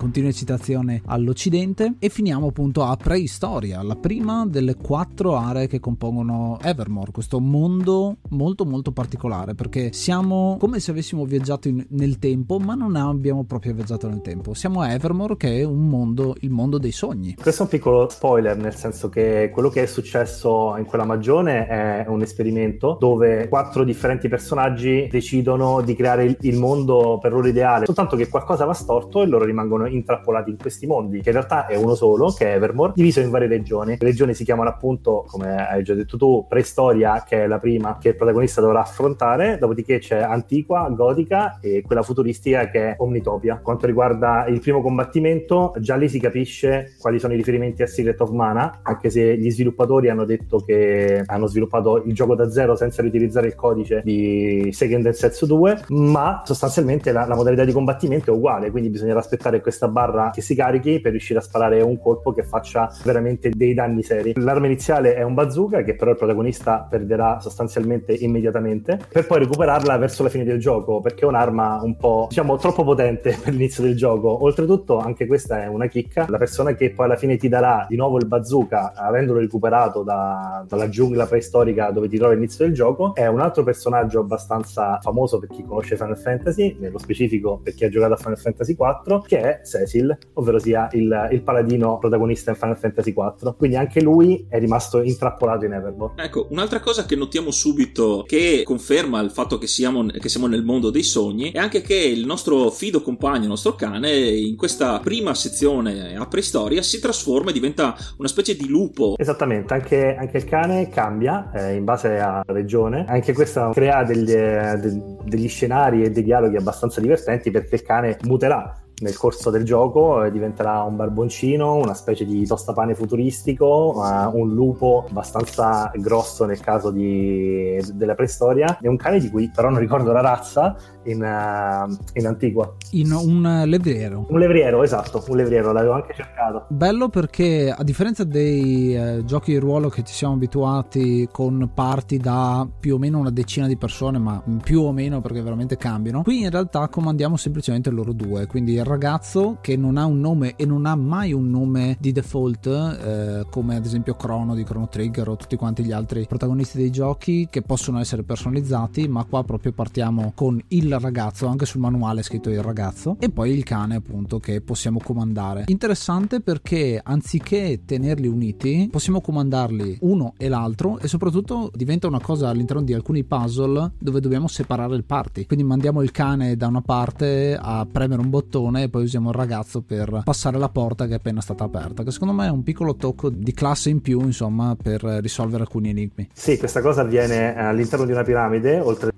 continue 0.02 0.32
citazioni 0.32 1.00
all'Occidente 1.06 1.94
e 2.00 2.08
finiamo 2.08 2.48
appunto 2.48 2.82
a 2.82 2.96
Preistoria, 2.96 3.82
la 3.82 3.94
prima 3.94 4.44
delle 4.48 4.74
quattro 4.74 5.36
aree 5.36 5.68
che 5.68 5.78
compongono 5.78 6.58
Evermore, 6.60 7.12
questo 7.12 7.38
mondo 7.38 8.16
molto 8.30 8.64
molto 8.64 8.90
particolare 8.90 9.54
perché 9.54 9.92
siamo 9.92 10.56
come 10.58 10.80
se 10.80 10.90
avessimo 10.90 11.24
viaggiato 11.24 11.68
in, 11.68 11.86
nel 11.90 12.18
tempo 12.18 12.58
ma 12.58 12.74
non 12.74 12.96
abbiamo 12.96 13.44
proprio 13.44 13.74
viaggiato 13.74 14.08
nel 14.08 14.22
tempo. 14.22 14.54
Siamo 14.54 14.80
a 14.80 14.92
Evermore 14.92 15.36
che 15.36 15.60
è 15.60 15.62
un 15.62 15.86
mondo, 15.86 16.34
il 16.40 16.50
mondo 16.50 16.78
dei 16.78 16.90
sogni. 16.90 17.36
Questo 17.40 17.62
è 17.62 17.64
un 17.66 17.70
piccolo 17.70 18.08
spoiler 18.08 18.56
nel 18.56 18.74
senso 18.74 19.08
che 19.08 19.50
quello 19.52 19.68
che 19.68 19.84
è 19.84 19.86
successo 19.86 20.74
in 20.78 20.84
quella 20.84 21.04
magione 21.04 21.68
è 21.68 22.06
un 22.08 22.22
esperimento 22.22 22.96
dove 22.98 23.46
quattro 23.48 23.84
differenti 23.84 24.26
personaggi 24.26 25.06
decidono 25.08 25.80
di 25.80 25.94
creare 25.94 26.36
il 26.40 26.58
mondo 26.58 27.20
per 27.22 27.30
loro 27.30 27.46
ideale, 27.46 27.86
soltanto 27.86 28.16
che 28.16 28.28
qualcosa 28.28 28.64
va 28.64 28.74
storto 28.74 29.22
e 29.22 29.26
loro 29.26 29.44
rimangono 29.44 29.90
intrappolati 29.94 30.50
in 30.50 30.58
questi 30.58 30.86
mondi, 30.86 31.20
che 31.20 31.30
in 31.30 31.36
realtà 31.36 31.66
è 31.66 31.76
uno 31.76 31.94
solo, 31.94 32.30
che 32.32 32.52
è 32.52 32.54
Evermore, 32.54 32.92
diviso 32.94 33.20
in 33.20 33.30
varie 33.30 33.48
regioni. 33.48 33.96
Le 33.98 34.06
regioni 34.06 34.34
si 34.34 34.44
chiamano 34.44 34.68
appunto, 34.68 35.24
come 35.28 35.68
hai 35.68 35.82
già 35.82 35.94
detto 35.94 36.16
tu, 36.16 36.46
Preistoria, 36.48 37.24
che 37.26 37.44
è 37.44 37.46
la 37.46 37.58
prima 37.58 37.98
che 37.98 38.08
il 38.08 38.16
protagonista 38.16 38.60
dovrà 38.60 38.80
affrontare, 38.80 39.58
dopodiché 39.58 39.98
c'è 39.98 40.20
Antiqua, 40.20 40.88
Gotica 40.90 41.58
e 41.60 41.82
quella 41.82 42.02
futuristica 42.02 42.68
che 42.68 42.90
è 42.90 42.94
Omnitopia. 42.98 43.60
Quanto 43.62 43.86
riguarda 43.86 44.46
il 44.46 44.60
primo 44.60 44.80
combattimento, 44.80 45.74
già 45.78 45.96
lì 45.96 46.08
si 46.08 46.18
capisce 46.18 46.94
quali 46.98 47.18
sono 47.18 47.32
i 47.32 47.36
riferimenti 47.36 47.82
a 47.82 47.86
Secret 47.86 48.20
of 48.20 48.30
Mana, 48.30 48.80
anche 48.82 49.10
se 49.10 49.36
gli 49.36 49.50
sviluppatori 49.50 50.08
hanno 50.08 50.24
detto 50.24 50.58
che 50.58 51.22
hanno 51.26 51.46
sviluppato 51.46 52.02
il 52.04 52.14
gioco 52.14 52.34
da 52.34 52.50
zero 52.50 52.76
senza 52.76 53.02
riutilizzare 53.02 53.46
il 53.46 53.54
codice 53.54 54.02
di 54.04 54.70
Second 54.72 55.06
and 55.06 55.14
Setsu 55.14 55.46
2, 55.46 55.84
ma 55.88 56.42
sostanzialmente 56.44 57.12
la, 57.12 57.26
la 57.26 57.34
modalità 57.34 57.64
di 57.64 57.72
combattimento 57.72 58.32
è 58.32 58.34
uguale, 58.36 58.70
quindi 58.70 58.90
bisognerà 58.90 59.18
aspettare 59.18 59.60
questa 59.60 59.81
barra 59.88 60.30
che 60.32 60.40
si 60.40 60.54
carichi 60.54 61.00
per 61.00 61.12
riuscire 61.12 61.38
a 61.38 61.42
sparare 61.42 61.80
un 61.80 61.98
colpo 62.00 62.32
che 62.32 62.42
faccia 62.42 62.90
veramente 63.04 63.50
dei 63.50 63.74
danni 63.74 64.02
seri. 64.02 64.32
L'arma 64.36 64.66
iniziale 64.66 65.14
è 65.14 65.22
un 65.22 65.34
bazooka 65.34 65.82
che 65.82 65.94
però 65.94 66.10
il 66.10 66.16
protagonista 66.16 66.86
perderà 66.88 67.40
sostanzialmente 67.40 68.12
immediatamente 68.12 68.98
per 69.10 69.26
poi 69.26 69.40
recuperarla 69.40 69.96
verso 69.96 70.22
la 70.22 70.28
fine 70.28 70.44
del 70.44 70.58
gioco 70.58 71.00
perché 71.00 71.24
è 71.24 71.28
un'arma 71.28 71.80
un 71.82 71.96
po' 71.96 72.26
diciamo 72.28 72.56
troppo 72.56 72.84
potente 72.84 73.38
per 73.42 73.52
l'inizio 73.52 73.82
del 73.82 73.96
gioco. 73.96 74.42
Oltretutto 74.44 74.98
anche 74.98 75.26
questa 75.26 75.62
è 75.62 75.66
una 75.66 75.86
chicca, 75.86 76.26
la 76.28 76.38
persona 76.38 76.74
che 76.74 76.92
poi 76.92 77.06
alla 77.06 77.16
fine 77.16 77.36
ti 77.36 77.48
darà 77.48 77.86
di 77.88 77.96
nuovo 77.96 78.18
il 78.18 78.26
bazooka 78.26 78.92
avendolo 78.94 79.40
recuperato 79.40 80.02
da, 80.02 80.64
dalla 80.66 80.88
giungla 80.88 81.26
preistorica 81.26 81.90
dove 81.90 82.08
ti 82.08 82.16
trovi 82.16 82.34
all'inizio 82.34 82.64
del 82.64 82.74
gioco 82.74 83.14
è 83.14 83.26
un 83.26 83.40
altro 83.40 83.62
personaggio 83.62 84.20
abbastanza 84.20 84.98
famoso 85.00 85.38
per 85.38 85.48
chi 85.48 85.64
conosce 85.64 85.96
Final 85.96 86.18
Fantasy, 86.18 86.76
nello 86.78 86.98
specifico 86.98 87.60
per 87.62 87.74
chi 87.74 87.84
ha 87.84 87.88
giocato 87.88 88.14
a 88.14 88.16
Final 88.16 88.38
Fantasy 88.38 88.74
4, 88.74 89.20
che 89.20 89.40
è 89.40 89.60
Cecil, 89.64 90.16
ovvero 90.34 90.58
sia 90.58 90.88
il, 90.92 91.28
il 91.32 91.42
paladino 91.42 91.98
protagonista 91.98 92.50
in 92.50 92.56
Final 92.56 92.78
Fantasy 92.78 93.12
4. 93.12 93.54
Quindi 93.54 93.76
anche 93.76 94.00
lui 94.00 94.46
è 94.48 94.58
rimasto 94.58 95.02
intrappolato 95.02 95.64
in 95.64 95.72
Evermore. 95.72 96.14
Ecco, 96.16 96.46
un'altra 96.50 96.80
cosa 96.80 97.04
che 97.04 97.16
notiamo 97.16 97.50
subito 97.50 98.24
che 98.26 98.62
conferma 98.64 99.20
il 99.20 99.30
fatto 99.30 99.58
che 99.58 99.66
siamo, 99.66 100.06
che 100.06 100.28
siamo 100.28 100.46
nel 100.46 100.64
mondo 100.64 100.90
dei 100.90 101.02
sogni 101.02 101.52
è 101.52 101.58
anche 101.58 101.80
che 101.80 101.94
il 101.94 102.26
nostro 102.26 102.70
fido 102.70 103.02
compagno, 103.02 103.42
il 103.42 103.48
nostro 103.48 103.74
cane, 103.74 104.10
in 104.12 104.56
questa 104.56 105.00
prima 105.00 105.34
sezione 105.34 106.16
a 106.16 106.26
preistoria 106.26 106.82
si 106.82 107.00
trasforma 107.00 107.50
e 107.50 107.52
diventa 107.52 107.96
una 108.18 108.28
specie 108.28 108.56
di 108.56 108.68
lupo. 108.68 109.14
Esattamente, 109.16 109.74
anche, 109.74 110.16
anche 110.16 110.36
il 110.36 110.44
cane 110.44 110.88
cambia 110.88 111.50
eh, 111.52 111.74
in 111.74 111.84
base 111.84 112.18
alla 112.18 112.42
regione. 112.46 113.04
Anche 113.08 113.32
questo 113.32 113.70
crea 113.72 114.04
degli, 114.04 114.32
eh, 114.32 114.78
de- 114.80 115.02
degli 115.24 115.48
scenari 115.48 116.02
e 116.02 116.10
dei 116.10 116.22
dialoghi 116.22 116.56
abbastanza 116.56 117.00
divertenti 117.00 117.50
perché 117.50 117.76
il 117.76 117.82
cane 117.82 118.18
muterà 118.22 118.81
nel 119.00 119.16
corso 119.16 119.50
del 119.50 119.64
gioco 119.64 120.24
eh, 120.24 120.30
diventerà 120.30 120.82
un 120.82 120.96
barboncino, 120.96 121.74
una 121.74 121.94
specie 121.94 122.24
di 122.24 122.46
tostapane 122.46 122.94
futuristico, 122.94 124.00
un 124.32 124.52
lupo 124.54 125.06
abbastanza 125.08 125.90
grosso 125.94 126.44
nel 126.44 126.60
caso 126.60 126.90
di, 126.90 127.80
della 127.94 128.14
preistoria 128.14 128.78
e 128.80 128.88
un 128.88 128.96
cane 128.96 129.18
di 129.18 129.30
cui 129.30 129.50
però 129.54 129.70
non 129.70 129.78
ricordo 129.78 130.12
la 130.12 130.20
razza 130.20 130.76
in, 131.04 131.20
uh, 131.20 131.96
in 132.14 132.26
Antigua. 132.26 132.74
In 132.90 133.12
un 133.12 133.62
levriero. 133.66 134.26
Un 134.28 134.38
levriero, 134.38 134.82
esatto, 134.82 135.24
un 135.28 135.36
levriero, 135.36 135.72
l'avevo 135.72 135.94
anche 135.94 136.14
cercato. 136.14 136.66
Bello 136.68 137.08
perché 137.08 137.74
a 137.76 137.82
differenza 137.82 138.24
dei 138.24 138.94
eh, 138.94 139.24
giochi 139.24 139.52
di 139.52 139.58
ruolo 139.58 139.88
che 139.88 140.02
ci 140.02 140.14
siamo 140.14 140.34
abituati 140.34 141.28
con 141.30 141.70
parti 141.74 142.18
da 142.18 142.66
più 142.78 142.94
o 142.94 142.98
meno 142.98 143.18
una 143.18 143.30
decina 143.30 143.66
di 143.66 143.76
persone, 143.76 144.18
ma 144.18 144.42
più 144.62 144.82
o 144.82 144.92
meno 144.92 145.20
perché 145.20 145.42
veramente 145.42 145.76
cambiano, 145.76 146.22
qui 146.22 146.42
in 146.42 146.50
realtà 146.50 146.88
comandiamo 146.88 147.36
semplicemente 147.36 147.90
loro 147.90 148.12
due, 148.12 148.46
quindi 148.46 148.81
il 148.82 148.88
ragazzo 148.88 149.58
che 149.60 149.76
non 149.76 149.96
ha 149.96 150.04
un 150.04 150.20
nome 150.20 150.54
e 150.56 150.66
non 150.66 150.86
ha 150.86 150.94
mai 150.94 151.32
un 151.32 151.48
nome 151.48 151.96
di 152.00 152.12
default, 152.12 152.66
eh, 152.66 153.46
come 153.48 153.76
ad 153.76 153.84
esempio 153.84 154.14
Chrono 154.14 154.54
di 154.54 154.64
Chrono 154.64 154.88
Trigger 154.88 155.28
o 155.28 155.36
tutti 155.36 155.56
quanti 155.56 155.84
gli 155.84 155.92
altri 155.92 156.26
protagonisti 156.26 156.78
dei 156.78 156.90
giochi 156.90 157.46
che 157.48 157.62
possono 157.62 158.00
essere 158.00 158.24
personalizzati, 158.24 159.08
ma 159.08 159.24
qua 159.24 159.44
proprio 159.44 159.72
partiamo 159.72 160.32
con 160.34 160.60
il 160.68 160.98
ragazzo, 160.98 161.46
anche 161.46 161.64
sul 161.64 161.80
manuale 161.80 162.20
è 162.20 162.22
scritto 162.22 162.50
il 162.50 162.62
ragazzo, 162.62 163.16
e 163.20 163.30
poi 163.30 163.52
il 163.52 163.62
cane 163.62 163.94
appunto 163.94 164.38
che 164.38 164.60
possiamo 164.60 164.98
comandare. 165.02 165.64
Interessante 165.68 166.40
perché 166.40 167.00
anziché 167.02 167.82
tenerli 167.84 168.26
uniti, 168.26 168.88
possiamo 168.90 169.20
comandarli 169.20 169.98
uno 170.00 170.34
e 170.36 170.48
l'altro 170.48 170.98
e 170.98 171.06
soprattutto 171.06 171.70
diventa 171.74 172.08
una 172.08 172.20
cosa 172.20 172.48
all'interno 172.48 172.82
di 172.82 172.94
alcuni 172.94 173.22
puzzle 173.22 173.92
dove 173.98 174.20
dobbiamo 174.20 174.48
separare 174.48 174.96
il 174.96 175.04
party. 175.04 175.46
Quindi 175.46 175.64
mandiamo 175.64 176.02
il 176.02 176.10
cane 176.10 176.56
da 176.56 176.66
una 176.66 176.82
parte 176.82 177.56
a 177.60 177.86
premere 177.90 178.20
un 178.20 178.30
bottone 178.30 178.71
e 178.76 178.88
poi 178.88 179.04
usiamo 179.04 179.30
il 179.30 179.34
ragazzo 179.34 179.82
per 179.82 180.22
passare 180.24 180.58
la 180.58 180.68
porta 180.68 181.06
che 181.06 181.12
è 181.12 181.16
appena 181.16 181.40
stata 181.40 181.64
aperta, 181.64 182.02
che 182.02 182.10
secondo 182.10 182.34
me 182.34 182.46
è 182.46 182.50
un 182.50 182.62
piccolo 182.62 182.96
tocco 182.96 183.28
di 183.28 183.52
classe 183.52 183.90
in 183.90 184.00
più, 184.00 184.20
insomma, 184.22 184.76
per 184.80 185.02
risolvere 185.02 185.62
alcuni 185.62 185.90
enigmi. 185.90 186.28
Sì, 186.32 186.56
questa 186.58 186.80
cosa 186.80 187.02
avviene 187.02 187.56
all'interno 187.56 188.04
di 188.04 188.12
una 188.12 188.22
piramide, 188.22 188.78
oltre 188.78 189.10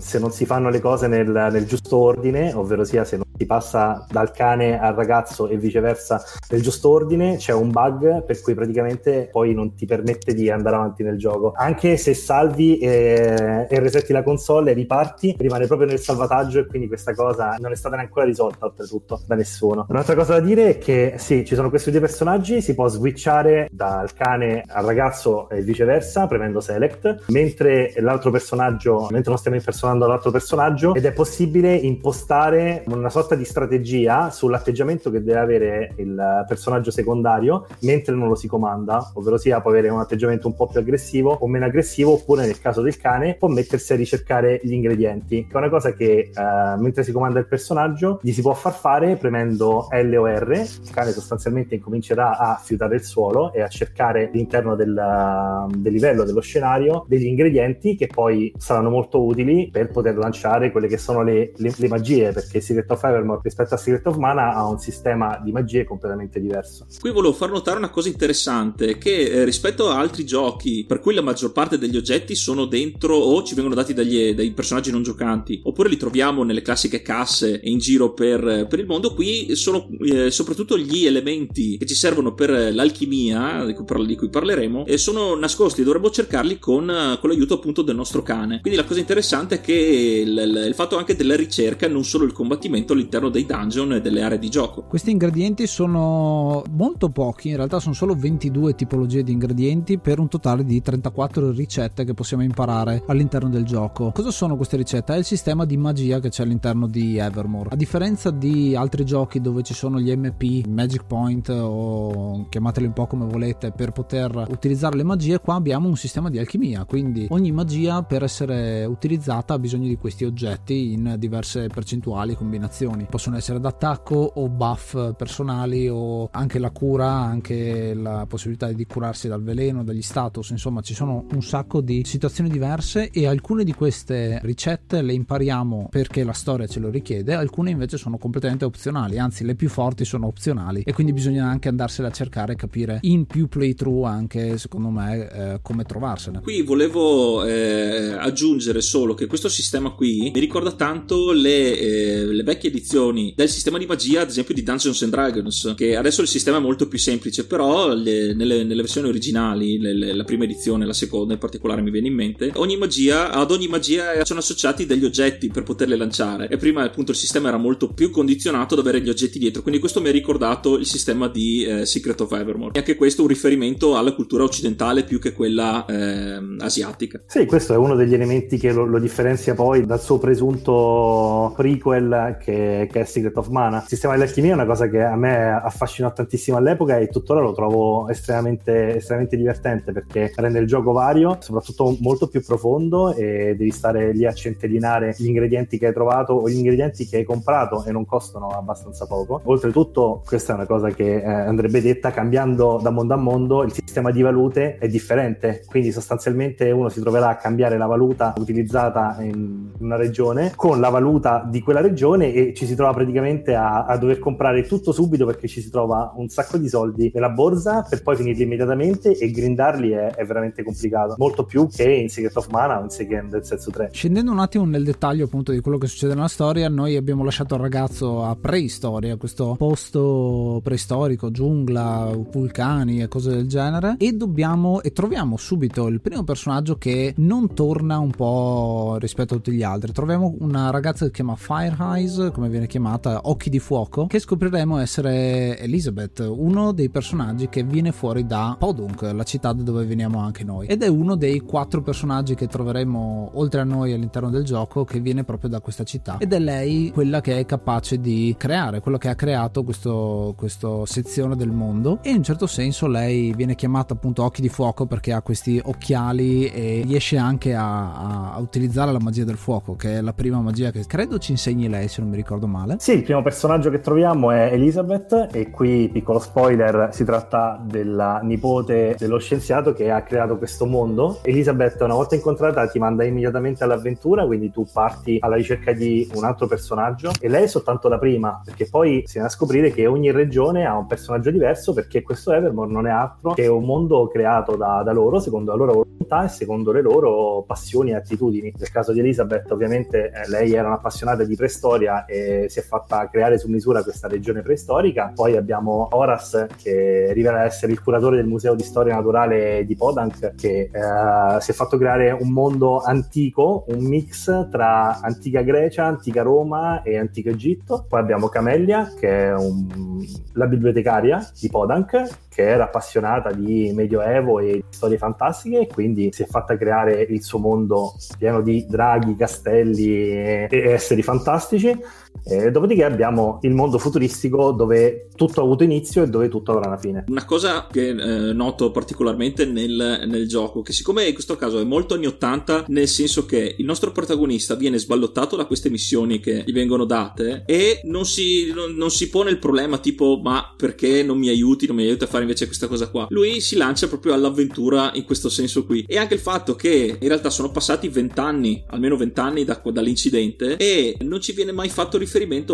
se 0.00 0.18
non 0.18 0.30
si 0.30 0.44
fanno 0.44 0.68
le 0.68 0.80
cose 0.80 1.06
nel, 1.06 1.28
nel, 1.28 1.66
giusto 1.66 1.96
ordine, 1.96 2.52
ovvero 2.52 2.84
sia 2.84 3.04
se 3.04 3.16
non 3.16 3.26
si 3.36 3.46
passa 3.46 4.06
dal 4.10 4.30
cane 4.30 4.78
al 4.78 4.94
ragazzo 4.94 5.48
e 5.48 5.56
viceversa 5.56 6.22
nel 6.50 6.62
giusto 6.62 6.90
ordine, 6.90 7.36
c'è 7.36 7.52
un 7.52 7.70
bug 7.70 8.24
per 8.24 8.40
cui 8.40 8.54
praticamente 8.54 9.28
poi 9.30 9.54
non 9.54 9.74
ti 9.74 9.86
permette 9.86 10.34
di 10.34 10.50
andare 10.50 10.76
avanti 10.76 11.02
nel 11.02 11.16
gioco. 11.16 11.52
Anche 11.56 11.96
se 11.96 12.14
salvi 12.14 12.78
e, 12.78 13.66
e 13.68 13.80
resetti 13.80 14.12
la 14.12 14.22
console 14.22 14.72
e 14.72 14.74
riparti, 14.74 15.36
rimane 15.38 15.66
proprio 15.66 15.88
nel 15.88 16.00
salvataggio 16.00 16.60
e 16.60 16.66
quindi 16.66 16.88
questa 16.88 17.14
cosa 17.14 17.56
non 17.58 17.72
è 17.72 17.76
stata 17.76 17.96
ancora 17.96 18.26
risolta 18.26 18.66
oltretutto 18.66 19.22
da 19.26 19.34
nessuno. 19.34 19.86
Un'altra 19.88 20.14
cosa 20.14 20.34
da 20.34 20.40
dire 20.40 20.70
è 20.70 20.78
che 20.78 21.14
sì, 21.16 21.44
ci 21.44 21.54
sono 21.54 21.70
questi 21.70 21.90
due 21.90 22.00
personaggi, 22.00 22.60
si 22.60 22.74
può 22.74 22.88
switchare 22.88 23.68
dal 23.72 24.12
cane 24.12 24.64
al 24.66 24.84
ragazzo 24.84 25.48
e 25.48 25.62
viceversa 25.62 26.26
premendo 26.26 26.60
select, 26.60 27.24
mentre 27.28 27.92
l'altro 27.98 28.30
personaggio, 28.30 29.06
mentre 29.10 29.30
non 29.30 29.38
stiamo 29.38 29.56
impersonando 29.62 30.06
l'altro 30.06 30.32
personaggio 30.32 30.94
ed 30.94 31.04
è 31.04 31.12
possibile 31.12 31.74
impostare 31.74 32.82
una 32.88 33.08
sorta 33.08 33.36
di 33.36 33.44
strategia 33.44 34.30
sull'atteggiamento 34.30 35.10
che 35.10 35.22
deve 35.22 35.38
avere 35.38 35.94
il 35.96 36.44
personaggio 36.46 36.90
secondario 36.90 37.66
mentre 37.80 38.14
non 38.14 38.28
lo 38.28 38.34
si 38.34 38.48
comanda, 38.48 39.12
ovvero 39.14 39.38
sia 39.38 39.60
può 39.60 39.70
avere 39.70 39.88
un 39.88 40.00
atteggiamento 40.00 40.48
un 40.48 40.54
po' 40.54 40.66
più 40.66 40.80
aggressivo 40.80 41.36
o 41.40 41.46
meno 41.46 41.64
aggressivo 41.64 42.12
oppure 42.12 42.44
nel 42.44 42.60
caso 42.60 42.82
del 42.82 42.96
cane 42.98 43.36
può 43.38 43.48
mettersi 43.48 43.92
a 43.92 43.96
ricercare 43.96 44.60
gli 44.62 44.72
ingredienti, 44.72 45.46
che 45.46 45.52
è 45.52 45.56
una 45.56 45.68
cosa 45.68 45.92
che 45.92 46.30
uh, 46.34 46.80
mentre 46.80 47.04
si 47.04 47.12
comanda 47.12 47.38
il 47.38 47.46
personaggio 47.46 48.18
gli 48.22 48.32
si 48.32 48.42
può 48.42 48.52
far 48.54 48.74
fare 48.74 49.16
premendo 49.16 49.86
L 49.90 50.14
o 50.14 50.26
R, 50.26 50.50
il 50.50 50.90
cane 50.90 51.12
sostanzialmente 51.12 51.76
incomincerà 51.76 52.36
a 52.36 52.60
fiutare 52.62 52.96
il 52.96 53.04
suolo 53.04 53.52
e 53.52 53.62
a 53.62 53.68
cercare 53.68 54.28
all'interno 54.32 54.74
del, 54.74 55.66
del 55.76 55.92
livello 55.92 56.24
dello 56.24 56.40
scenario 56.40 57.04
degli 57.06 57.26
ingredienti 57.26 57.94
che 57.94 58.08
poi 58.08 58.52
saranno 58.56 58.90
molto 58.90 59.22
utili 59.22 59.51
per 59.70 59.90
poter 59.90 60.16
lanciare 60.16 60.70
quelle 60.70 60.88
che 60.88 60.98
sono 60.98 61.22
le, 61.22 61.52
le, 61.56 61.74
le, 61.76 61.88
magie, 61.88 62.32
perché 62.32 62.60
Secret 62.60 62.90
of 62.90 63.02
Evermore 63.02 63.40
rispetto 63.42 63.74
a 63.74 63.76
Secret 63.76 64.06
of 64.06 64.16
Mana 64.16 64.54
ha 64.54 64.66
un 64.66 64.78
sistema 64.78 65.40
di 65.42 65.52
magie 65.52 65.84
completamente 65.84 66.40
diverso. 66.40 66.86
Qui 66.98 67.10
volevo 67.10 67.32
far 67.34 67.50
notare 67.50 67.78
una 67.78 67.90
cosa 67.90 68.08
interessante, 68.08 68.98
che 68.98 69.22
eh, 69.22 69.44
rispetto 69.44 69.88
a 69.88 69.98
altri 69.98 70.24
giochi 70.24 70.84
per 70.86 71.00
cui 71.00 71.14
la 71.14 71.22
maggior 71.22 71.52
parte 71.52 71.78
degli 71.78 71.96
oggetti 71.96 72.34
sono 72.34 72.66
dentro 72.66 73.16
o 73.16 73.42
ci 73.42 73.54
vengono 73.54 73.74
dati 73.74 73.94
dagli, 73.94 74.34
dai 74.34 74.52
personaggi 74.52 74.90
non 74.90 75.02
giocanti, 75.02 75.60
oppure 75.64 75.88
li 75.88 75.96
troviamo 75.96 76.44
nelle 76.44 76.62
classiche 76.62 77.02
casse 77.02 77.60
e 77.60 77.70
in 77.70 77.78
giro 77.78 78.12
per, 78.12 78.66
per 78.68 78.78
il 78.78 78.86
mondo, 78.86 79.14
qui 79.14 79.54
sono 79.56 79.88
eh, 80.00 80.30
soprattutto 80.30 80.78
gli 80.78 81.06
elementi 81.06 81.76
che 81.78 81.86
ci 81.86 81.94
servono 81.94 82.34
per 82.34 82.50
l'alchimia, 82.72 83.64
di 83.64 83.74
cui, 83.74 84.06
di 84.06 84.16
cui 84.16 84.28
parleremo, 84.28 84.86
e 84.86 84.96
sono 84.98 85.34
nascosti, 85.34 85.82
dovremmo 85.82 86.10
cercarli 86.10 86.58
con, 86.58 87.18
con 87.20 87.30
l'aiuto 87.30 87.54
appunto 87.54 87.82
del 87.82 87.96
nostro 87.96 88.22
cane. 88.22 88.60
Quindi 88.60 88.78
la 88.78 88.86
cosa 88.86 89.00
interessante 89.00 89.41
interessante 89.42 89.60
che 89.60 90.22
il, 90.24 90.64
il, 90.68 90.74
fatto 90.74 90.96
anche 90.96 91.16
della 91.16 91.36
ricerca, 91.36 91.88
non 91.88 92.04
solo 92.04 92.24
il 92.24 92.32
combattimento 92.32 92.92
all'interno 92.92 93.28
dei 93.28 93.44
dungeon 93.44 93.94
e 93.94 94.00
delle 94.00 94.22
aree 94.22 94.38
di 94.38 94.48
gioco. 94.48 94.82
Questi 94.82 95.10
ingredienti 95.10 95.66
sono 95.66 96.62
molto 96.70 97.10
pochi, 97.10 97.48
in 97.48 97.56
realtà 97.56 97.80
sono 97.80 97.94
solo 97.94 98.14
22 98.14 98.74
tipologie 98.74 99.22
di 99.22 99.32
ingredienti 99.32 99.98
per 99.98 100.18
un 100.18 100.28
totale 100.28 100.64
di 100.64 100.80
34 100.80 101.50
ricette 101.50 102.04
che 102.04 102.14
possiamo 102.14 102.42
imparare 102.42 103.02
all'interno 103.06 103.48
del 103.48 103.64
gioco. 103.64 104.12
Cosa 104.12 104.30
sono 104.30 104.56
queste 104.56 104.76
ricette? 104.76 105.14
È 105.14 105.18
il 105.18 105.24
sistema 105.24 105.64
di 105.64 105.76
magia 105.76 106.20
che 106.20 106.28
c'è 106.28 106.42
all'interno 106.42 106.86
di 106.86 107.18
Evermore. 107.18 107.70
A 107.72 107.76
differenza 107.76 108.30
di 108.30 108.74
altri 108.76 109.04
giochi 109.04 109.40
dove 109.40 109.62
ci 109.62 109.74
sono 109.74 110.00
gli 110.00 110.14
MP, 110.14 110.66
Magic 110.66 111.04
Point 111.06 111.48
o 111.48 112.46
chiamateli 112.48 112.86
un 112.86 112.92
po' 112.92 113.06
come 113.06 113.26
volete 113.26 113.72
per 113.72 113.92
poter 113.92 114.46
utilizzare 114.48 114.96
le 114.96 115.02
magie, 115.02 115.40
qua 115.40 115.54
abbiamo 115.54 115.88
un 115.88 115.96
sistema 115.96 116.30
di 116.30 116.38
alchimia, 116.38 116.84
quindi 116.84 117.26
ogni 117.30 117.52
magia 117.52 118.02
per 118.02 118.22
essere 118.22 118.84
utilizzata 118.84 119.21
ha 119.28 119.58
bisogno 119.58 119.88
di 119.88 119.96
questi 119.96 120.24
oggetti 120.24 120.92
in 120.92 121.16
diverse 121.18 121.68
percentuali 121.68 122.32
e 122.32 122.36
combinazioni. 122.36 123.06
Possono 123.08 123.36
essere 123.36 123.60
d'attacco 123.60 124.14
o 124.14 124.48
buff 124.48 125.14
personali 125.16 125.88
o 125.88 126.28
anche 126.32 126.58
la 126.58 126.70
cura, 126.70 127.08
anche 127.10 127.94
la 127.94 128.26
possibilità 128.28 128.70
di 128.72 128.86
curarsi 128.86 129.28
dal 129.28 129.42
veleno, 129.42 129.84
dagli 129.84 130.02
status, 130.02 130.50
insomma 130.50 130.80
ci 130.80 130.94
sono 130.94 131.26
un 131.32 131.42
sacco 131.42 131.80
di 131.80 132.02
situazioni 132.04 132.48
diverse 132.48 133.10
e 133.10 133.26
alcune 133.26 133.64
di 133.64 133.72
queste 133.72 134.40
ricette 134.42 135.02
le 135.02 135.12
impariamo 135.12 135.88
perché 135.90 136.24
la 136.24 136.32
storia 136.32 136.66
ce 136.66 136.80
lo 136.80 136.90
richiede, 136.90 137.34
alcune 137.34 137.70
invece 137.70 137.96
sono 137.96 138.18
completamente 138.18 138.64
opzionali, 138.64 139.18
anzi 139.18 139.44
le 139.44 139.54
più 139.54 139.68
forti 139.68 140.04
sono 140.04 140.26
opzionali 140.26 140.82
e 140.82 140.92
quindi 140.92 141.12
bisogna 141.12 141.46
anche 141.46 141.68
andarsele 141.68 142.08
a 142.08 142.10
cercare 142.10 142.52
e 142.52 142.56
capire 142.56 142.98
in 143.02 143.26
più 143.26 143.48
playthrough 143.48 144.04
anche 144.04 144.58
secondo 144.58 144.88
me 144.88 145.30
eh, 145.30 145.58
come 145.62 145.84
trovarsene. 145.84 146.40
Qui 146.40 146.62
volevo 146.62 147.44
eh, 147.44 148.12
aggiungere 148.12 148.80
solo 148.80 149.11
che 149.14 149.26
questo 149.26 149.48
sistema 149.48 149.90
qui 149.90 150.30
mi 150.32 150.40
ricorda 150.40 150.72
tanto 150.72 151.32
le, 151.32 151.78
eh, 151.78 152.26
le 152.26 152.42
vecchie 152.42 152.70
edizioni 152.70 153.32
del 153.36 153.48
sistema 153.48 153.78
di 153.78 153.86
magia, 153.86 154.22
ad 154.22 154.28
esempio 154.28 154.54
di 154.54 154.62
Dungeons 154.62 155.02
and 155.02 155.10
Dragons, 155.10 155.74
che 155.76 155.96
adesso 155.96 156.22
il 156.22 156.28
sistema 156.28 156.58
è 156.58 156.60
molto 156.60 156.88
più 156.88 156.98
semplice, 156.98 157.46
però 157.46 157.92
le, 157.94 158.34
nelle, 158.34 158.64
nelle, 158.64 158.82
versioni 158.82 159.08
originali, 159.08 159.78
le, 159.78 160.14
la 160.14 160.24
prima 160.24 160.44
edizione, 160.44 160.86
la 160.86 160.92
seconda 160.92 161.32
in 161.32 161.38
particolare 161.38 161.82
mi 161.82 161.90
viene 161.90 162.08
in 162.08 162.14
mente, 162.14 162.50
ogni 162.54 162.76
magia, 162.76 163.30
ad 163.30 163.50
ogni 163.50 163.68
magia 163.68 164.24
sono 164.24 164.40
associati 164.40 164.86
degli 164.86 165.04
oggetti 165.04 165.48
per 165.48 165.62
poterle 165.62 165.96
lanciare 165.96 166.48
e 166.48 166.56
prima 166.56 166.82
appunto 166.82 167.12
il 167.12 167.16
sistema 167.16 167.48
era 167.48 167.56
molto 167.56 167.92
più 167.92 168.10
condizionato 168.10 168.74
ad 168.74 168.80
avere 168.80 169.00
gli 169.00 169.08
oggetti 169.08 169.38
dietro, 169.38 169.62
quindi 169.62 169.80
questo 169.80 170.00
mi 170.00 170.08
ha 170.08 170.12
ricordato 170.12 170.78
il 170.78 170.86
sistema 170.86 171.28
di 171.28 171.64
eh, 171.64 171.86
Secret 171.86 172.20
of 172.20 172.32
Evermore. 172.32 172.72
E 172.74 172.78
anche 172.78 172.96
questo 172.96 173.20
è 173.20 173.24
un 173.24 173.30
riferimento 173.30 173.96
alla 173.96 174.12
cultura 174.12 174.44
occidentale 174.44 175.04
più 175.04 175.18
che 175.18 175.32
quella 175.32 175.84
eh, 175.86 176.40
asiatica. 176.58 177.22
Sì, 177.26 177.46
questo 177.46 177.72
è 177.72 177.76
uno 177.76 177.94
degli 177.94 178.14
elementi 178.14 178.58
che 178.58 178.72
lo, 178.72 178.84
lo 178.84 178.98
differenzia 179.02 179.54
poi 179.54 179.84
dal 179.84 180.00
suo 180.00 180.18
presunto 180.18 181.52
prequel 181.54 182.38
che, 182.40 182.88
che, 182.90 183.00
è 183.00 183.04
Secret 183.04 183.36
of 183.36 183.48
Mana. 183.48 183.78
Il 183.78 183.88
sistema 183.88 184.14
dell'alchimia 184.14 184.52
è 184.52 184.54
una 184.54 184.64
cosa 184.64 184.88
che 184.88 185.02
a 185.02 185.16
me 185.16 185.50
affascinò 185.50 186.12
tantissimo 186.12 186.56
all'epoca 186.56 186.96
e 186.96 187.08
tuttora 187.08 187.40
lo 187.40 187.52
trovo 187.52 188.08
estremamente, 188.08 188.96
estremamente 188.96 189.36
divertente 189.36 189.92
perché 189.92 190.32
rende 190.36 190.60
il 190.60 190.66
gioco 190.66 190.92
vario, 190.92 191.36
soprattutto 191.40 191.96
molto 192.00 192.28
più 192.28 192.42
profondo 192.42 193.14
e 193.14 193.54
devi 193.56 193.70
stare 193.70 194.12
lì 194.12 194.24
a 194.24 194.32
centellinare 194.32 195.14
gli 195.18 195.26
ingredienti 195.26 195.78
che 195.78 195.88
hai 195.88 195.92
trovato 195.92 196.34
o 196.34 196.48
gli 196.48 196.56
ingredienti 196.56 197.06
che 197.06 197.18
hai 197.18 197.24
comprato 197.24 197.84
e 197.84 197.92
non 197.92 198.06
costano 198.06 198.48
abbastanza 198.48 199.06
poco. 199.06 199.40
Oltretutto, 199.44 200.22
questa 200.24 200.52
è 200.52 200.56
una 200.56 200.66
cosa 200.66 200.90
che 200.90 201.16
eh, 201.16 201.26
andrebbe 201.26 201.82
detta, 201.82 202.12
cambiando 202.12 202.78
da 202.80 202.90
mondo 202.90 203.14
a 203.14 203.16
mondo 203.16 203.62
il 203.64 203.72
sistema 203.72 204.10
di 204.10 204.22
valute 204.22 204.78
è 204.78 204.88
differente, 204.88 205.64
quindi 205.66 205.90
sostanzialmente 205.90 206.70
uno 206.70 206.88
si 206.88 207.00
troverà 207.00 207.28
a 207.28 207.36
cambiare 207.36 207.76
la 207.76 207.86
valuta 207.86 208.32
utilizzata 208.38 208.91
in 209.20 209.70
una 209.78 209.96
regione 209.96 210.52
con 210.56 210.80
la 210.80 210.88
valuta 210.88 211.46
di 211.48 211.60
quella 211.60 211.80
regione 211.80 212.32
e 212.32 212.54
ci 212.54 212.66
si 212.66 212.74
trova 212.74 212.92
praticamente 212.92 213.54
a, 213.54 213.84
a 213.84 213.96
dover 213.96 214.18
comprare 214.18 214.62
tutto 214.66 214.92
subito 214.92 215.26
perché 215.26 215.48
ci 215.48 215.60
si 215.60 215.70
trova 215.70 216.12
un 216.16 216.28
sacco 216.28 216.58
di 216.58 216.68
soldi 216.68 217.10
nella 217.14 217.30
borsa 217.30 217.86
per 217.88 218.02
poi 218.02 218.16
finirli 218.16 218.42
immediatamente 218.42 219.16
e 219.16 219.30
grindarli 219.30 219.90
è, 219.90 220.14
è 220.14 220.24
veramente 220.24 220.62
complicato, 220.62 221.14
molto 221.18 221.44
più 221.44 221.68
che 221.68 221.90
in 221.90 222.08
Secret 222.08 222.36
of 222.36 222.48
Mana 222.48 222.80
o 222.80 222.84
in 222.84 222.90
Second 222.90 223.30
del 223.30 223.44
Senso 223.44 223.70
3. 223.70 223.90
Scendendo 223.92 224.30
un 224.30 224.38
attimo 224.38 224.64
nel 224.64 224.84
dettaglio 224.84 225.24
appunto 225.24 225.52
di 225.52 225.60
quello 225.60 225.78
che 225.78 225.86
succede 225.86 226.14
nella 226.14 226.28
storia, 226.28 226.68
noi 226.68 226.96
abbiamo 226.96 227.24
lasciato 227.24 227.54
il 227.54 227.60
ragazzo 227.60 228.24
a 228.24 228.36
preistoria, 228.36 229.16
questo 229.16 229.54
posto 229.58 230.60
preistorico, 230.62 231.30
giungla, 231.30 232.10
vulcani 232.30 233.02
e 233.02 233.08
cose 233.08 233.30
del 233.30 233.46
genere 233.46 233.96
e 233.98 234.12
dobbiamo 234.12 234.80
e 234.82 234.92
troviamo 234.92 235.36
subito 235.36 235.86
il 235.86 236.00
primo 236.00 236.24
personaggio 236.24 236.76
che 236.76 237.14
non 237.18 237.54
torna 237.54 237.98
un 237.98 238.10
po' 238.10 238.81
rispetto 238.98 239.34
a 239.34 239.36
tutti 239.36 239.52
gli 239.52 239.62
altri. 239.62 239.92
Troviamo 239.92 240.34
una 240.40 240.70
ragazza 240.70 241.00
che 241.00 241.06
si 241.06 241.12
chiama 241.12 241.36
Fire 241.36 241.76
Eyes, 241.78 242.30
come 242.32 242.48
viene 242.48 242.66
chiamata, 242.66 243.20
Occhi 243.24 243.50
di 243.50 243.58
Fuoco, 243.58 244.06
che 244.06 244.18
scopriremo 244.18 244.78
essere 244.78 245.58
Elizabeth, 245.58 246.20
uno 246.20 246.72
dei 246.72 246.88
personaggi 246.88 247.48
che 247.48 247.62
viene 247.62 247.92
fuori 247.92 248.26
da 248.26 248.56
Podunk, 248.58 249.02
la 249.02 249.24
città 249.24 249.52
da 249.52 249.62
dove 249.62 249.84
veniamo 249.84 250.18
anche 250.18 250.44
noi. 250.44 250.66
Ed 250.66 250.82
è 250.82 250.88
uno 250.88 251.16
dei 251.16 251.40
quattro 251.40 251.82
personaggi 251.82 252.34
che 252.34 252.46
troveremo 252.46 253.32
oltre 253.34 253.60
a 253.60 253.64
noi 253.64 253.92
all'interno 253.92 254.30
del 254.30 254.44
gioco 254.44 254.84
che 254.84 255.00
viene 255.00 255.24
proprio 255.24 255.50
da 255.50 255.60
questa 255.60 255.84
città. 255.84 256.18
Ed 256.18 256.32
è 256.32 256.38
lei 256.38 256.90
quella 256.92 257.20
che 257.20 257.38
è 257.38 257.46
capace 257.46 258.00
di 258.00 258.34
creare, 258.36 258.80
quello 258.80 258.98
che 258.98 259.08
ha 259.08 259.14
creato 259.14 259.62
questo, 259.62 260.34
questa 260.36 260.84
sezione 260.84 261.36
del 261.36 261.50
mondo. 261.50 261.98
E 262.02 262.10
in 262.10 262.16
un 262.16 262.22
certo 262.22 262.46
senso 262.46 262.86
lei 262.86 263.32
viene 263.34 263.54
chiamata 263.54 263.94
appunto 263.94 264.24
Occhi 264.24 264.40
di 264.40 264.48
Fuoco 264.48 264.86
perché 264.86 265.12
ha 265.12 265.22
questi 265.22 265.60
occhiali 265.62 266.46
e 266.46 266.82
riesce 266.84 267.16
anche 267.16 267.54
a, 267.54 268.32
a 268.32 268.38
utilizzare 268.38 268.70
la 268.74 268.98
magia 269.00 269.24
del 269.24 269.36
fuoco, 269.36 269.76
che 269.76 269.98
è 269.98 270.00
la 270.00 270.12
prima 270.12 270.40
magia 270.40 270.70
che 270.70 270.84
credo 270.86 271.18
ci 271.18 271.32
insegni 271.32 271.68
lei, 271.68 271.88
se 271.88 272.00
non 272.00 272.10
mi 272.10 272.16
ricordo 272.16 272.46
male. 272.46 272.76
Sì, 272.78 272.92
il 272.92 273.02
primo 273.02 273.22
personaggio 273.22 273.70
che 273.70 273.80
troviamo 273.80 274.30
è 274.30 274.50
Elizabeth 274.52 275.28
e 275.32 275.50
qui, 275.50 275.88
piccolo 275.92 276.18
spoiler, 276.18 276.88
si 276.92 277.04
tratta 277.04 277.60
della 277.64 278.20
nipote 278.22 278.96
dello 278.98 279.18
scienziato 279.18 279.72
che 279.72 279.90
ha 279.90 280.02
creato 280.02 280.38
questo 280.38 280.66
mondo. 280.66 281.20
Elizabeth, 281.22 281.80
una 281.80 281.94
volta 281.94 282.14
incontrata, 282.14 282.66
ti 282.66 282.78
manda 282.78 283.04
immediatamente 283.04 283.64
all'avventura, 283.64 284.26
quindi 284.26 284.50
tu 284.50 284.66
parti 284.72 285.18
alla 285.20 285.36
ricerca 285.36 285.72
di 285.72 286.08
un 286.14 286.24
altro 286.24 286.46
personaggio 286.46 287.12
e 287.20 287.28
lei 287.28 287.44
è 287.44 287.46
soltanto 287.46 287.88
la 287.88 287.98
prima, 287.98 288.40
perché 288.44 288.66
poi 288.68 289.02
si 289.06 289.14
viene 289.14 289.28
a 289.28 289.30
scoprire 289.30 289.70
che 289.70 289.86
ogni 289.86 290.10
regione 290.10 290.64
ha 290.64 290.76
un 290.76 290.86
personaggio 290.86 291.30
diverso 291.30 291.72
perché 291.72 292.02
questo 292.02 292.32
Evermore 292.32 292.70
non 292.70 292.86
è 292.86 292.90
altro 292.90 293.34
che 293.34 293.46
un 293.46 293.64
mondo 293.64 294.08
creato 294.08 294.56
da, 294.56 294.82
da 294.82 294.92
loro, 294.92 295.20
secondo 295.20 295.50
la 295.50 295.56
loro 295.56 295.72
volontà 295.72 296.24
e 296.24 296.28
secondo 296.28 296.72
le 296.72 296.82
loro 296.82 297.44
passioni 297.46 297.90
e 297.90 297.94
attitudini. 297.94 298.52
Nel 298.62 298.70
caso 298.70 298.92
di 298.92 299.00
Elizabeth, 299.00 299.50
ovviamente, 299.50 300.12
eh, 300.12 300.28
lei 300.28 300.52
era 300.54 300.68
un'appassionata 300.68 301.24
di 301.24 301.34
preistoria 301.34 302.04
e 302.04 302.46
si 302.48 302.60
è 302.60 302.62
fatta 302.62 303.08
creare 303.08 303.36
su 303.36 303.48
misura 303.48 303.82
questa 303.82 304.06
regione 304.06 304.40
preistorica. 304.40 305.10
Poi 305.12 305.36
abbiamo 305.36 305.88
Horace, 305.90 306.46
che 306.62 307.10
rivela 307.12 307.42
essere 307.42 307.72
il 307.72 307.82
curatore 307.82 308.14
del 308.14 308.26
Museo 308.26 308.54
di 308.54 308.62
Storia 308.62 308.94
Naturale 308.94 309.64
di 309.66 309.74
Podank, 309.74 310.36
che 310.36 310.70
eh, 310.72 311.40
si 311.40 311.50
è 311.50 311.54
fatto 311.54 311.76
creare 311.76 312.12
un 312.12 312.30
mondo 312.30 312.78
antico, 312.78 313.64
un 313.66 313.82
mix 313.82 314.48
tra 314.48 315.00
antica 315.00 315.40
Grecia, 315.40 315.84
antica 315.84 316.22
Roma 316.22 316.82
e 316.82 316.96
antico 316.96 317.30
Egitto. 317.30 317.84
Poi 317.88 317.98
abbiamo 317.98 318.28
Camellia, 318.28 318.92
che 318.96 319.08
è 319.08 319.34
un... 319.34 320.06
la 320.34 320.46
bibliotecaria 320.46 321.28
di 321.36 321.48
Podank, 321.48 322.28
che 322.32 322.48
era 322.48 322.64
appassionata 322.64 323.30
di 323.30 323.72
medioevo 323.74 324.38
e 324.38 324.64
storie 324.70 324.96
fantastiche 324.96 325.60
e 325.60 325.66
quindi 325.66 326.10
si 326.12 326.22
è 326.22 326.26
fatta 326.26 326.56
creare 326.56 327.02
il 327.02 327.22
suo 327.22 327.38
mondo 327.38 327.94
pieno 328.16 328.40
di 328.40 328.64
draghi, 328.66 329.16
castelli 329.16 330.10
e 330.10 330.48
esseri 330.50 331.02
fantastici 331.02 331.78
eh, 332.24 332.50
dopodiché 332.50 332.84
abbiamo 332.84 333.38
il 333.42 333.52
mondo 333.52 333.78
futuristico 333.78 334.52
dove 334.52 335.08
tutto 335.16 335.40
ha 335.40 335.44
avuto 335.44 335.64
inizio 335.64 336.02
e 336.02 336.08
dove 336.08 336.28
tutto 336.28 336.52
avrà 336.52 336.68
una 336.68 336.78
fine. 336.78 337.04
Una 337.08 337.24
cosa 337.24 337.66
che 337.70 337.88
eh, 337.88 338.32
noto 338.32 338.70
particolarmente 338.70 339.44
nel, 339.44 340.04
nel, 340.06 340.28
gioco, 340.28 340.62
che 340.62 340.72
siccome 340.72 341.06
in 341.06 341.14
questo 341.14 341.36
caso 341.36 341.58
è 341.60 341.64
molto 341.64 341.94
anni 341.94 342.06
80, 342.06 342.66
nel 342.68 342.88
senso 342.88 343.26
che 343.26 343.54
il 343.58 343.64
nostro 343.64 343.92
protagonista 343.92 344.54
viene 344.54 344.78
sballottato 344.78 345.36
da 345.36 345.46
queste 345.46 345.70
missioni 345.70 346.20
che 346.20 346.44
gli 346.46 346.52
vengono 346.52 346.84
date 346.84 347.42
e 347.46 347.80
non 347.84 348.04
si, 348.04 348.52
non, 348.54 348.74
non 348.74 348.90
si 348.90 349.08
pone 349.10 349.30
il 349.30 349.38
problema 349.38 349.78
tipo 349.78 350.20
ma 350.22 350.54
perché 350.56 351.02
non 351.02 351.18
mi 351.18 351.28
aiuti, 351.28 351.66
non 351.66 351.76
mi 351.76 351.82
aiuti 351.82 352.04
a 352.04 352.08
fare 352.08 352.22
invece 352.22 352.46
questa 352.46 352.68
cosa 352.68 352.88
qua. 352.88 353.06
Lui 353.10 353.40
si 353.40 353.56
lancia 353.56 353.88
proprio 353.88 354.14
all'avventura 354.14 354.92
in 354.94 355.04
questo 355.04 355.28
senso 355.28 355.64
qui. 355.64 355.84
E 355.86 355.98
anche 355.98 356.14
il 356.14 356.20
fatto 356.20 356.54
che 356.54 356.98
in 357.00 357.08
realtà 357.08 357.30
sono 357.30 357.50
passati 357.50 357.88
vent'anni, 357.88 358.64
almeno 358.68 358.96
vent'anni 358.96 359.44
da, 359.44 359.60
dall'incidente 359.72 360.56
e 360.56 360.96
non 361.00 361.20
ci 361.20 361.32
viene 361.32 361.52
mai 361.52 361.68
fatto 361.68 361.98
riferimento 361.98 362.10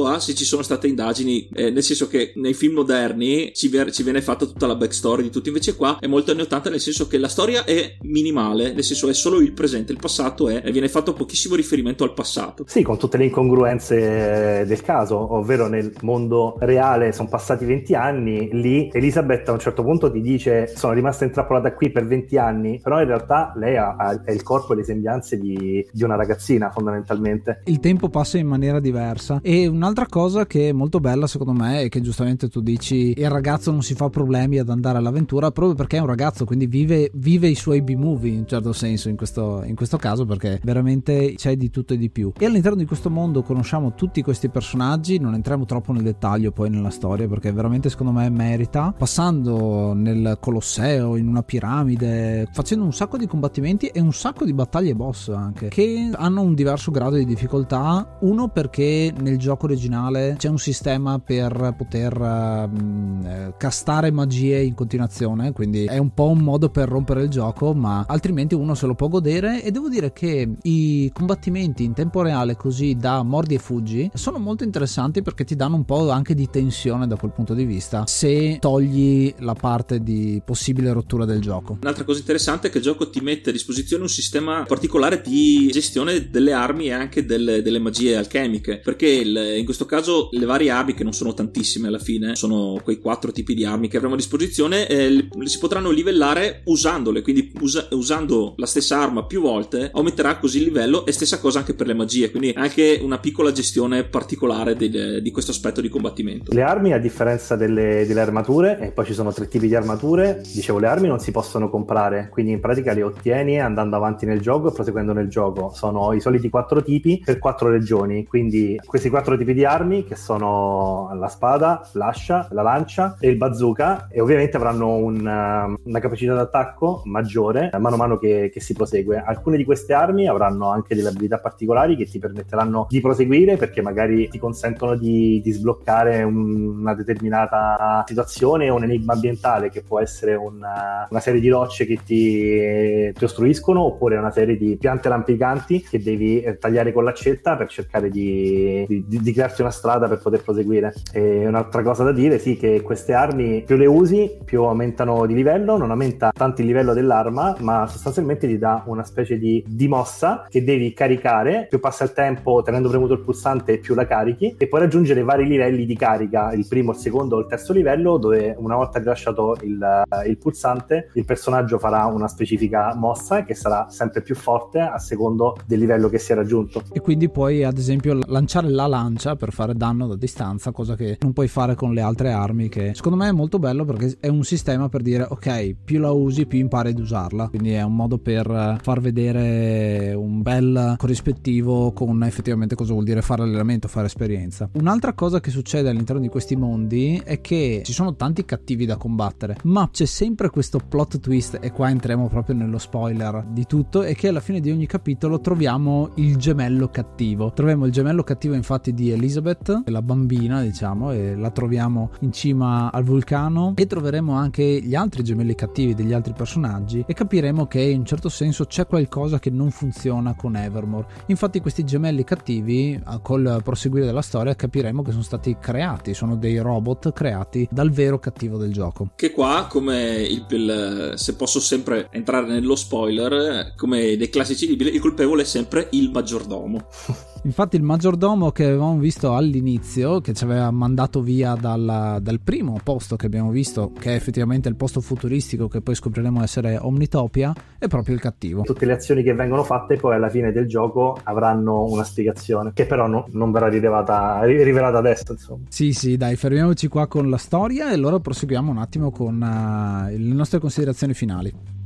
a 0.07 0.18
se 0.21 0.35
ci 0.35 0.44
sono 0.44 0.62
state 0.62 0.87
indagini, 0.87 1.49
eh, 1.55 1.71
nel 1.71 1.83
senso 1.83 2.09
che 2.09 2.33
nei 2.37 2.55
film 2.55 2.75
moderni 2.75 3.53
ci, 3.55 3.68
ver- 3.68 3.90
ci, 3.90 4.03
viene 4.03 4.23
fatta 4.23 4.47
tutta 4.47 4.66
la 4.66 4.75
backstory 4.75 5.23
di 5.23 5.31
tutti, 5.31 5.49
invece 5.49 5.75
qua 5.77 5.99
è 6.01 6.07
molto 6.07 6.31
anni 6.31 6.42
80 6.42 6.71
nel 6.71 6.81
senso 6.81 7.07
che 7.07 7.18
la 7.18 7.29
storia 7.29 7.64
è 7.64 7.97
minimale, 8.03 8.73
nel 8.73 8.85
senso 8.85 9.09
è 9.09 9.14
solo 9.14 9.40
il 9.40 9.53
presente, 9.53 9.92
il 9.92 9.99
passato 9.99 10.49
è, 10.49 10.62
e 10.64 10.71
viene 10.71 10.88
fatto 10.88 11.12
pochissimo 11.12 11.55
riferimento 11.55 12.05
al 12.05 12.14
passato. 12.14 12.64
Sì, 12.66 12.83
con 12.83 12.99
tutte 12.99 13.16
le 13.16 13.25
incongruenze 13.25 14.64
del 14.66 14.83
caso, 14.83 15.35
ovvero 15.35 15.66
nel 15.66 15.92
mondo 16.03 16.57
reale 16.61 17.12
sono 17.12 17.29
passati 17.29 17.64
20 17.64 17.94
anni, 17.94 18.49
lì 18.53 18.90
Elisabeth 18.92 19.49
a 19.49 19.53
un 19.53 19.59
certo 19.59 19.83
punto 19.83 20.11
ti 20.11 20.21
dice 20.21 20.73
sono 20.75 20.92
rimasta 20.92 21.25
intrappolata 21.25 21.73
qui 21.75 21.90
per 21.90 22.07
20 22.07 22.37
anni, 22.38 22.81
però 22.83 23.01
in 23.01 23.07
realtà 23.07 23.53
lei 23.57 23.77
ha, 23.77 23.97
ha 23.97 24.33
il 24.33 24.42
corpo 24.42 24.73
e 24.73 24.77
le 24.77 24.85
sembianze 24.85 25.38
di, 25.38 25.87
di 25.90 26.03
una 26.03 26.16
ragazzina 26.16 26.71
fondamentalmente. 26.71 27.62
Il 27.64 27.81
tempo 27.81 28.09
passa 28.09 28.38
in 28.38 28.47
maniera 28.47 28.81
diversa 28.81 29.40
E 29.48 29.66
un'altra 29.66 30.04
cosa 30.04 30.44
che 30.44 30.68
è 30.68 30.72
molto 30.72 31.00
bella 31.00 31.26
secondo 31.26 31.54
me 31.54 31.80
è 31.80 31.88
che 31.88 32.02
giustamente 32.02 32.50
tu 32.50 32.61
dici 32.61 33.14
il 33.16 33.30
ragazzo 33.30 33.70
non 33.70 33.80
si 33.80 33.94
fa 33.94 34.11
problemi 34.11 34.58
ad 34.58 34.68
andare 34.68 34.98
all'avventura 34.98 35.50
proprio 35.52 35.74
perché 35.74 35.96
è 35.96 36.00
un 36.00 36.06
ragazzo, 36.06 36.44
quindi 36.44 36.66
vive, 36.66 37.11
vive 37.14 37.48
i 37.48 37.54
suoi 37.54 37.80
B-movie 37.80 38.30
in 38.30 38.40
un 38.40 38.46
certo 38.46 38.74
senso 38.74 39.08
in 39.08 39.16
questo, 39.16 39.62
in 39.64 39.74
questo 39.74 39.96
caso 39.96 40.26
perché 40.26 40.61
veramente 40.62 41.32
c'è 41.34 41.56
di 41.56 41.70
tutto 41.70 41.94
e 41.94 41.96
di 41.96 42.11
più. 42.11 42.30
E 42.38 42.44
all'interno 42.44 42.76
di 42.76 42.84
questo 42.84 43.08
mondo 43.08 43.42
conosciamo 43.42 43.94
tutti 43.94 44.20
questi 44.20 44.50
personaggi, 44.50 45.18
non 45.18 45.32
entriamo 45.32 45.64
troppo 45.64 45.92
nel 45.92 46.02
dettaglio 46.02 46.52
poi 46.52 46.68
nella 46.68 46.90
storia 46.90 47.26
perché 47.26 47.50
veramente 47.50 47.88
secondo 47.88 48.12
me 48.12 48.28
merita. 48.28 48.94
Passando 48.98 49.94
nel 49.94 50.37
Colosseo, 50.38 51.16
in 51.16 51.26
una 51.26 51.42
piramide, 51.42 52.50
facendo 52.52 52.84
un 52.84 52.92
sacco 52.92 53.16
di 53.16 53.26
combattimenti 53.26 53.87
e 53.87 54.00
un 54.00 54.12
sacco 54.12 54.44
di 54.44 54.52
battaglie 54.52 54.94
boss 54.94 55.30
anche 55.30 55.68
che 55.68 56.11
hanno 56.12 56.42
un 56.42 56.54
diverso 56.54 56.90
grado 56.90 57.16
di 57.16 57.24
difficoltà. 57.24 58.18
Uno 58.20 58.48
perché 58.48 59.11
nel 59.18 59.37
gioco 59.38 59.66
originale 59.66 60.35
c'è 60.38 60.48
un 60.48 60.59
sistema 60.59 61.18
per 61.18 61.74
poter 61.77 62.20
uh, 62.20 63.55
castare 63.57 64.11
magie 64.11 64.61
in 64.62 64.74
continuazione, 64.74 65.53
quindi 65.53 65.85
è 65.85 65.98
un 65.98 66.12
po' 66.12 66.29
un 66.29 66.40
modo 66.40 66.68
per 66.68 66.88
rompere 66.88 67.22
il 67.22 67.29
gioco, 67.29 67.74
ma 67.74 68.05
altrimenti 68.07 68.55
uno 68.55 68.74
se 68.74 68.87
lo 68.87 68.94
può 68.94 69.09
godere 69.09 69.62
e 69.62 69.70
devo 69.70 69.88
dire 69.88 70.12
che 70.12 70.48
i 70.62 71.11
combattimenti 71.12 71.85
in 71.85 71.94
tempo 71.94 72.22
reale 72.22 72.57
così 72.57 72.96
da 72.96 73.22
mordi 73.22 73.55
e 73.55 73.59
fuggi 73.59 74.11
sono 74.14 74.38
molto 74.38 74.64
interessanti 74.64 75.22
perché 75.22 75.44
ti 75.44 75.57
danno 75.57 75.77
un 75.77 75.85
po' 75.85 76.11
anche 76.11 76.35
di 76.35 76.48
tensione 76.51 77.07
da 77.07 77.16
quel 77.16 77.33
punto 77.33 77.55
di 77.55 77.64
vista 77.64 78.05
se 78.07 78.59
togli 78.61 79.35
la 79.38 79.55
parte 79.55 80.03
di 80.03 80.40
possibile 80.44 80.92
rottura 80.92 81.24
del 81.24 81.40
gioco. 81.40 81.79
Un'altra 81.81 82.05
cosa 82.05 82.20
interessante 82.20 82.68
è 82.68 82.70
che 82.70 82.79
il 82.79 82.85
gioco 82.85 83.11
ti 83.11 83.20
mette 83.20 83.51
a 83.51 83.53
disposizione 83.53 84.03
un 84.03 84.09
sistema 84.09 84.64
particolare 84.66 85.20
di 85.20 85.68
gestione 85.72 86.31
delle 86.31 86.53
armi 86.53 86.87
e 86.87 86.92
anche 86.92 87.24
delle, 87.24 87.62
delle 87.62 87.79
magie 87.79 88.16
alchemiche 88.16 88.79
perché 88.79 89.24
il, 89.29 89.59
in 89.59 89.64
questo 89.64 89.87
caso 89.87 90.29
le 90.33 90.47
varie 90.47 90.71
armi 90.71 90.95
che 90.95 91.05
non 91.05 91.12
sono 91.12 91.35
tantissime 91.35 91.88
alla 91.88 91.99
fine 91.99 92.35
sono 92.35 92.81
quei 92.83 92.99
quattro 92.99 93.33
tipi 93.33 93.55
di 93.55 93.64
armi 93.64 93.88
che 93.88 93.97
avremo 93.97 94.14
a 94.14 94.17
disposizione 94.17 94.87
eh, 94.87 95.11
le, 95.11 95.29
si 95.45 95.59
potranno 95.59 95.91
livellare 95.91 96.62
usandole 96.64 97.23
quindi 97.23 97.53
usa, 97.61 97.88
usando 97.93 98.55
la 98.57 98.67
stessa 98.67 98.99
arma 98.99 99.25
più 99.25 99.41
volte 99.41 99.91
aumenterà 99.93 100.38
così 100.38 100.59
il 100.59 100.64
livello 100.64 101.07
e 101.07 101.12
stessa 101.12 101.38
cosa 101.38 101.59
anche 101.59 101.75
per 101.75 101.87
le 101.87 101.95
magie 101.95 102.31
quindi 102.31 102.53
anche 102.57 102.99
una 103.03 103.19
piccola 103.19 103.53
gestione 103.53 104.05
particolare 104.05 104.77
di, 104.77 105.21
di 105.21 105.31
questo 105.31 105.51
aspetto 105.51 105.81
di 105.81 105.88
combattimento. 105.88 106.53
Le 106.53 106.62
armi 106.62 106.93
a 106.93 106.99
differenza 106.99 107.57
delle, 107.57 108.05
delle 108.07 108.21
armature 108.21 108.79
e 108.81 108.93
poi 108.93 109.05
ci 109.05 109.14
sono 109.14 109.33
tre 109.33 109.49
tipi 109.49 109.69
di 109.69 109.75
armature 109.75 110.43
dicevo 110.53 110.79
le 110.79 110.87
armi 110.87 111.09
non 111.09 111.21
si 111.21 111.31
possono 111.31 111.69
comprare 111.69 112.29
quindi 112.31 112.53
in 112.53 112.61
pratica 112.61 112.93
le 112.93 113.03
ottieni 113.03 113.61
andando 113.61 113.97
avanti 113.97 114.27
nel 114.27 114.41
gioco 114.41 114.69
e 114.69 114.73
proseguendo 114.73 115.12
nel 115.12 115.29
gioco. 115.29 115.71
Sono 115.75 116.12
i 116.12 116.21
soliti 116.21 116.49
quattro 116.49 116.83
tipi 116.83 117.21
per 117.25 117.38
quattro 117.38 117.71
regioni 117.71 118.27
quindi 118.27 118.81
questi 118.85 119.09
quattro 119.09 119.17
tipi 119.22 119.54
di 119.54 119.64
armi 119.64 120.04
che 120.04 120.16
sono 120.16 121.11
la 121.14 121.28
spada 121.28 121.88
l'ascia 121.92 122.48
la 122.50 122.62
lancia 122.62 123.16
e 123.18 123.28
il 123.28 123.37
bazooka. 123.37 124.09
E 124.11 124.20
ovviamente 124.20 124.57
avranno 124.57 124.94
un, 124.96 125.18
una 125.18 126.00
capacità 126.00 126.35
d'attacco 126.35 127.02
maggiore 127.04 127.70
mano 127.78 127.94
a 127.94 127.98
mano 127.98 128.18
che, 128.18 128.50
che 128.52 128.61
si 128.61 128.74
prosegue. 128.74 129.22
Alcune 129.24 129.57
di 129.57 129.64
queste 129.64 129.94
armi 129.94 130.26
avranno 130.26 130.70
anche 130.70 130.94
delle 130.94 131.09
abilità 131.09 131.38
particolari 131.38 131.96
che 131.96 132.07
ti 132.07 132.18
permetteranno 132.18 132.87
di 132.88 133.00
proseguire 133.00 133.57
perché 133.57 133.83
magari 133.83 134.28
ti 134.28 134.38
consentono 134.38 134.96
di, 134.96 135.40
di 135.42 135.50
sbloccare 135.50 136.22
un, 136.22 136.78
una 136.78 136.94
determinata 136.94 138.04
situazione 138.07 138.70
o 138.70 138.76
un 138.76 138.85
enigma 138.85 139.14
ambientale 139.14 139.70
che 139.70 139.83
può 139.83 140.00
essere 140.00 140.35
una, 140.35 141.07
una 141.09 141.20
serie 141.20 141.40
di 141.40 141.48
rocce 141.48 141.87
che 141.87 141.98
ti, 142.04 143.12
ti, 143.12 143.24
ostruiscono 143.24 143.83
oppure 143.83 144.16
una 144.16 144.31
serie 144.31 144.57
di 144.57 144.76
piante 144.76 145.09
rampicanti 145.09 145.83
che 145.83 146.02
devi 146.02 146.40
eh, 146.40 146.59
tagliare 146.59 146.92
con 146.92 147.04
l'accetta 147.04 147.57
per 147.57 147.68
cercare 147.68 148.11
di, 148.11 148.85
di, 148.88 149.04
di 149.09 149.33
crearti 149.33 149.62
una 149.62 149.71
strada 149.71 150.07
per 150.07 150.18
poter 150.18 150.42
proseguire. 150.42 150.94
E 151.12 151.47
un'altra 151.47 151.83
cosa 151.83 152.05
da 152.05 152.12
dire, 152.12 152.38
sì, 152.38 152.57
che 152.57 152.83
queste 152.83 153.14
armi 153.14 153.62
più 153.64 153.77
le 153.77 153.87
usi, 153.87 154.38
più 154.44 154.62
aumentano 154.62 155.27
di 155.27 155.35
livello, 155.35 155.77
non 155.77 155.90
aumenta 155.90 156.31
tanto 156.33 156.61
il 156.61 156.66
livello 156.66 156.92
dell'arma, 156.92 157.57
ma 157.61 157.87
sostanzialmente 157.87 158.47
ti 158.47 158.59
dà 158.59 158.83
una 158.87 159.05
specie 159.05 159.38
di, 159.38 159.64
di 159.66 159.88
mossa 159.88 160.47
che 160.49 160.62
devi 160.62 160.92
caricare, 160.92 161.66
più 161.68 161.81
passa 161.81 162.05
il 162.05 162.12
tempo 162.12 162.62
tenendo 162.62 162.88
premuto 162.88 163.14
il 163.14 163.21
pulsante 163.21 163.79
più 163.79 163.94
la 163.94 164.07
carichi 164.07 164.55
e 164.59 164.68
puoi 164.68 164.83
raggiungere 164.83 165.23
vari 165.23 165.47
livelli 165.47 165.87
di 165.87 165.97
carica, 165.97 166.53
il 166.53 166.66
primo, 166.68 166.92
il 166.92 166.99
secondo 166.99 167.37
o 167.37 167.40
il 167.40 167.47
terzo 167.47 167.73
livello, 167.73 168.18
dove 168.18 168.55
una 168.59 168.77
volta 168.77 168.99
rilasciato 168.99 169.57
il, 169.62 170.03
il 170.27 170.38
pulsante 170.38 171.11
il 171.14 171.25
personaggio 171.25 171.79
farà 171.79 172.05
una 172.07 172.29
specifica 172.29 172.94
mossa 172.94 173.44
che 173.44 173.55
sarà 173.55 173.87
sempre 173.90 174.23
più 174.23 174.35
forte 174.35 174.81
a 174.81 174.99
secondo 174.99 175.57
del 175.66 175.79
livello 175.79 176.09
che 176.09 176.18
si 176.18 176.33
è 176.33 176.35
raggiunto. 176.35 176.83
E 176.92 177.01
quindi 177.01 177.29
puoi 177.29 177.64
ad 177.64 177.79
esempio 177.79 178.18
lanciare 178.27 178.68
la 178.68 178.87
lancia 178.98 179.37
per 179.37 179.52
fare 179.52 179.74
danno 179.74 180.06
da 180.06 180.16
distanza, 180.16 180.72
cosa 180.72 180.96
che 180.96 181.18
non 181.20 181.32
puoi 181.32 181.48
fare 181.48 181.74
con 181.74 181.92
le 181.92 182.00
altre 182.00 182.32
armi, 182.32 182.68
che 182.68 182.92
secondo 182.94 183.18
me 183.18 183.28
è 183.28 183.32
molto 183.32 183.58
bello 183.58 183.84
perché 183.84 184.16
è 184.20 184.28
un 184.28 184.42
sistema 184.42 184.88
per 184.88 185.02
dire 185.02 185.26
ok, 185.28 185.76
più 185.84 186.00
la 186.00 186.11
usi 186.11 186.46
più 186.46 186.58
impari 186.58 186.90
ad 186.90 186.98
usarla, 186.98 187.48
quindi 187.48 187.72
è 187.72 187.82
un 187.82 187.94
modo 187.94 188.18
per 188.18 188.78
far 188.82 189.00
vedere 189.00 190.14
un 190.14 190.42
bel 190.42 190.94
corrispettivo 190.96 191.92
con 191.92 192.22
effettivamente 192.24 192.74
cosa 192.74 192.92
vuol 192.92 193.04
dire 193.04 193.22
fare 193.22 193.42
allenamento, 193.42 193.88
fare 193.88 194.06
esperienza. 194.06 194.68
Un'altra 194.72 195.12
cosa 195.12 195.40
che 195.40 195.50
succede 195.50 195.88
all'interno 195.88 196.20
di 196.20 196.28
questi 196.28 196.56
mondi 196.56 197.20
è 197.24 197.40
che 197.40 197.82
ci 197.84 197.92
sono 197.92 198.14
tanti 198.16 198.44
cattivi 198.44 198.84
da 198.84 198.96
combattere, 198.96 199.58
ma 199.64 199.88
c'è 199.92 200.06
sempre 200.06 200.50
questo 200.50 200.80
plot 200.87 201.20
twist 201.20 201.58
e 201.61 201.70
qua 201.70 201.88
entriamo 201.90 202.28
proprio 202.28 202.56
nello 202.56 202.78
spoiler 202.78 203.44
di 203.48 203.64
tutto 203.66 204.02
è 204.02 204.14
che 204.14 204.28
alla 204.28 204.40
fine 204.40 204.61
di 204.61 204.70
ogni 204.70 204.87
capitolo 204.87 205.40
troviamo 205.40 206.11
il 206.16 206.37
gemello 206.37 206.88
cattivo. 206.88 207.52
Troviamo 207.52 207.87
il 207.87 207.92
gemello 207.92 208.22
cattivo 208.22 208.54
infatti 208.54 208.78
di 208.87 209.11
Elizabeth, 209.11 209.83
la 209.87 210.03
bambina 210.03 210.62
diciamo, 210.62 211.12
e 211.12 211.35
la 211.35 211.51
troviamo 211.51 212.11
in 212.21 212.33
cima 212.33 212.91
al 212.93 213.05
vulcano 213.05 213.73
e 213.77 213.87
troveremo 213.87 214.33
anche 214.33 214.62
gli 214.62 214.95
altri 214.95 215.23
gemelli 215.23 215.55
cattivi 215.55 215.95
degli 215.95 216.12
altri 216.12 216.33
personaggi 216.33 217.05
e 217.07 217.12
capiremo 217.12 217.67
che 217.67 217.81
in 217.81 218.01
un 218.01 218.05
certo 218.05 218.29
senso 218.29 218.64
c'è 218.64 218.87
qualcosa 218.87 219.38
che 219.38 219.51
non 219.51 219.71
funziona 219.71 220.35
con 220.35 220.57
Evermore. 220.57 221.07
Infatti 221.27 221.61
questi 221.61 221.85
gemelli 221.85 222.25
cattivi 222.25 223.01
col 223.23 223.61
proseguire 223.62 224.07
della 224.07 224.23
storia 224.23 224.55
capiremo 224.55 225.03
che 225.03 225.11
sono 225.11 225.23
stati 225.23 225.57
creati, 225.61 226.14
sono 226.14 226.37
dei 226.37 226.59
robot 226.59 227.12
creati 227.12 227.69
dal 227.71 227.91
vero 227.91 228.19
cattivo 228.19 228.57
del 228.57 228.73
gioco. 228.73 229.11
Che 229.17 229.33
qua 229.33 229.67
come 229.69 230.14
il, 230.23 230.47
il 230.49 231.12
se 231.17 231.35
posso 231.35 231.61
sempre 231.61 232.09
entrare 232.11 232.47
nello 232.47 232.77
spoiler, 232.77 233.75
come 233.77 234.17
dei 234.17 234.29
classici 234.29 234.67
libri, 234.67 234.95
il 234.95 235.01
colpevole 235.01 235.43
è 235.43 235.47
sempre 235.47 235.88
il 235.93 236.11
maggiordomo. 236.11 236.87
Infatti 237.44 237.77
il 237.77 237.83
maggiordomo 237.83 238.51
che 238.51 238.64
avevamo 238.64 238.98
visto 238.98 239.35
all'inizio, 239.35 240.20
che 240.20 240.35
ci 240.35 240.44
aveva 240.44 240.70
mandato 240.70 241.22
via 241.22 241.55
dalla, 241.55 242.18
dal 242.20 242.40
primo 242.40 242.79
posto 242.83 243.16
che 243.16 243.27
abbiamo 243.27 243.51
visto, 243.51 243.92
che 243.98 244.11
è 244.11 244.14
effettivamente 244.14 244.68
il 244.68 244.74
posto 244.74 245.01
futuristico 245.01 245.68
che 245.68 245.81
poi 245.81 245.94
scopriremo 245.94 246.42
essere 246.42 246.77
Omnitopia, 246.77 247.55
è 247.79 247.87
proprio 247.87 248.14
il 248.14 248.20
cattivo. 248.20 248.62
Tutte 248.62 248.87
le 248.87 248.92
azioni 248.92 249.22
che 249.22 249.35
vengono 249.35 249.62
fatte 249.62 249.96
poi 249.96 250.16
alla 250.16 250.29
fine 250.29 250.53
del 250.53 250.66
gioco 250.66 251.18
avranno 251.22 251.85
una 251.85 252.05
spiegazione, 252.05 252.72
che 252.74 252.87
però 252.87 253.07
no, 253.07 253.27
non 253.31 253.53
verrà 253.53 253.68
rilevata, 253.68 254.42
rivelata 254.44 254.98
adesso. 254.98 255.33
Insomma. 255.33 255.64
Sì, 255.68 255.92
sì, 255.92 256.16
dai, 256.16 256.37
fermiamoci 256.37 256.88
qua 256.88 257.07
con 257.07 257.31
la 257.31 257.38
storia 257.38 257.90
e 257.90 257.94
allora 257.94 258.18
proseguiamo 258.18 258.70
un 258.70 258.79
attimo 258.79 259.11
con 259.11 259.35
uh, 259.37 260.09
le 260.09 260.35
nostre 260.35 260.59
considerazioni 260.59 261.14
finali. 261.14 261.78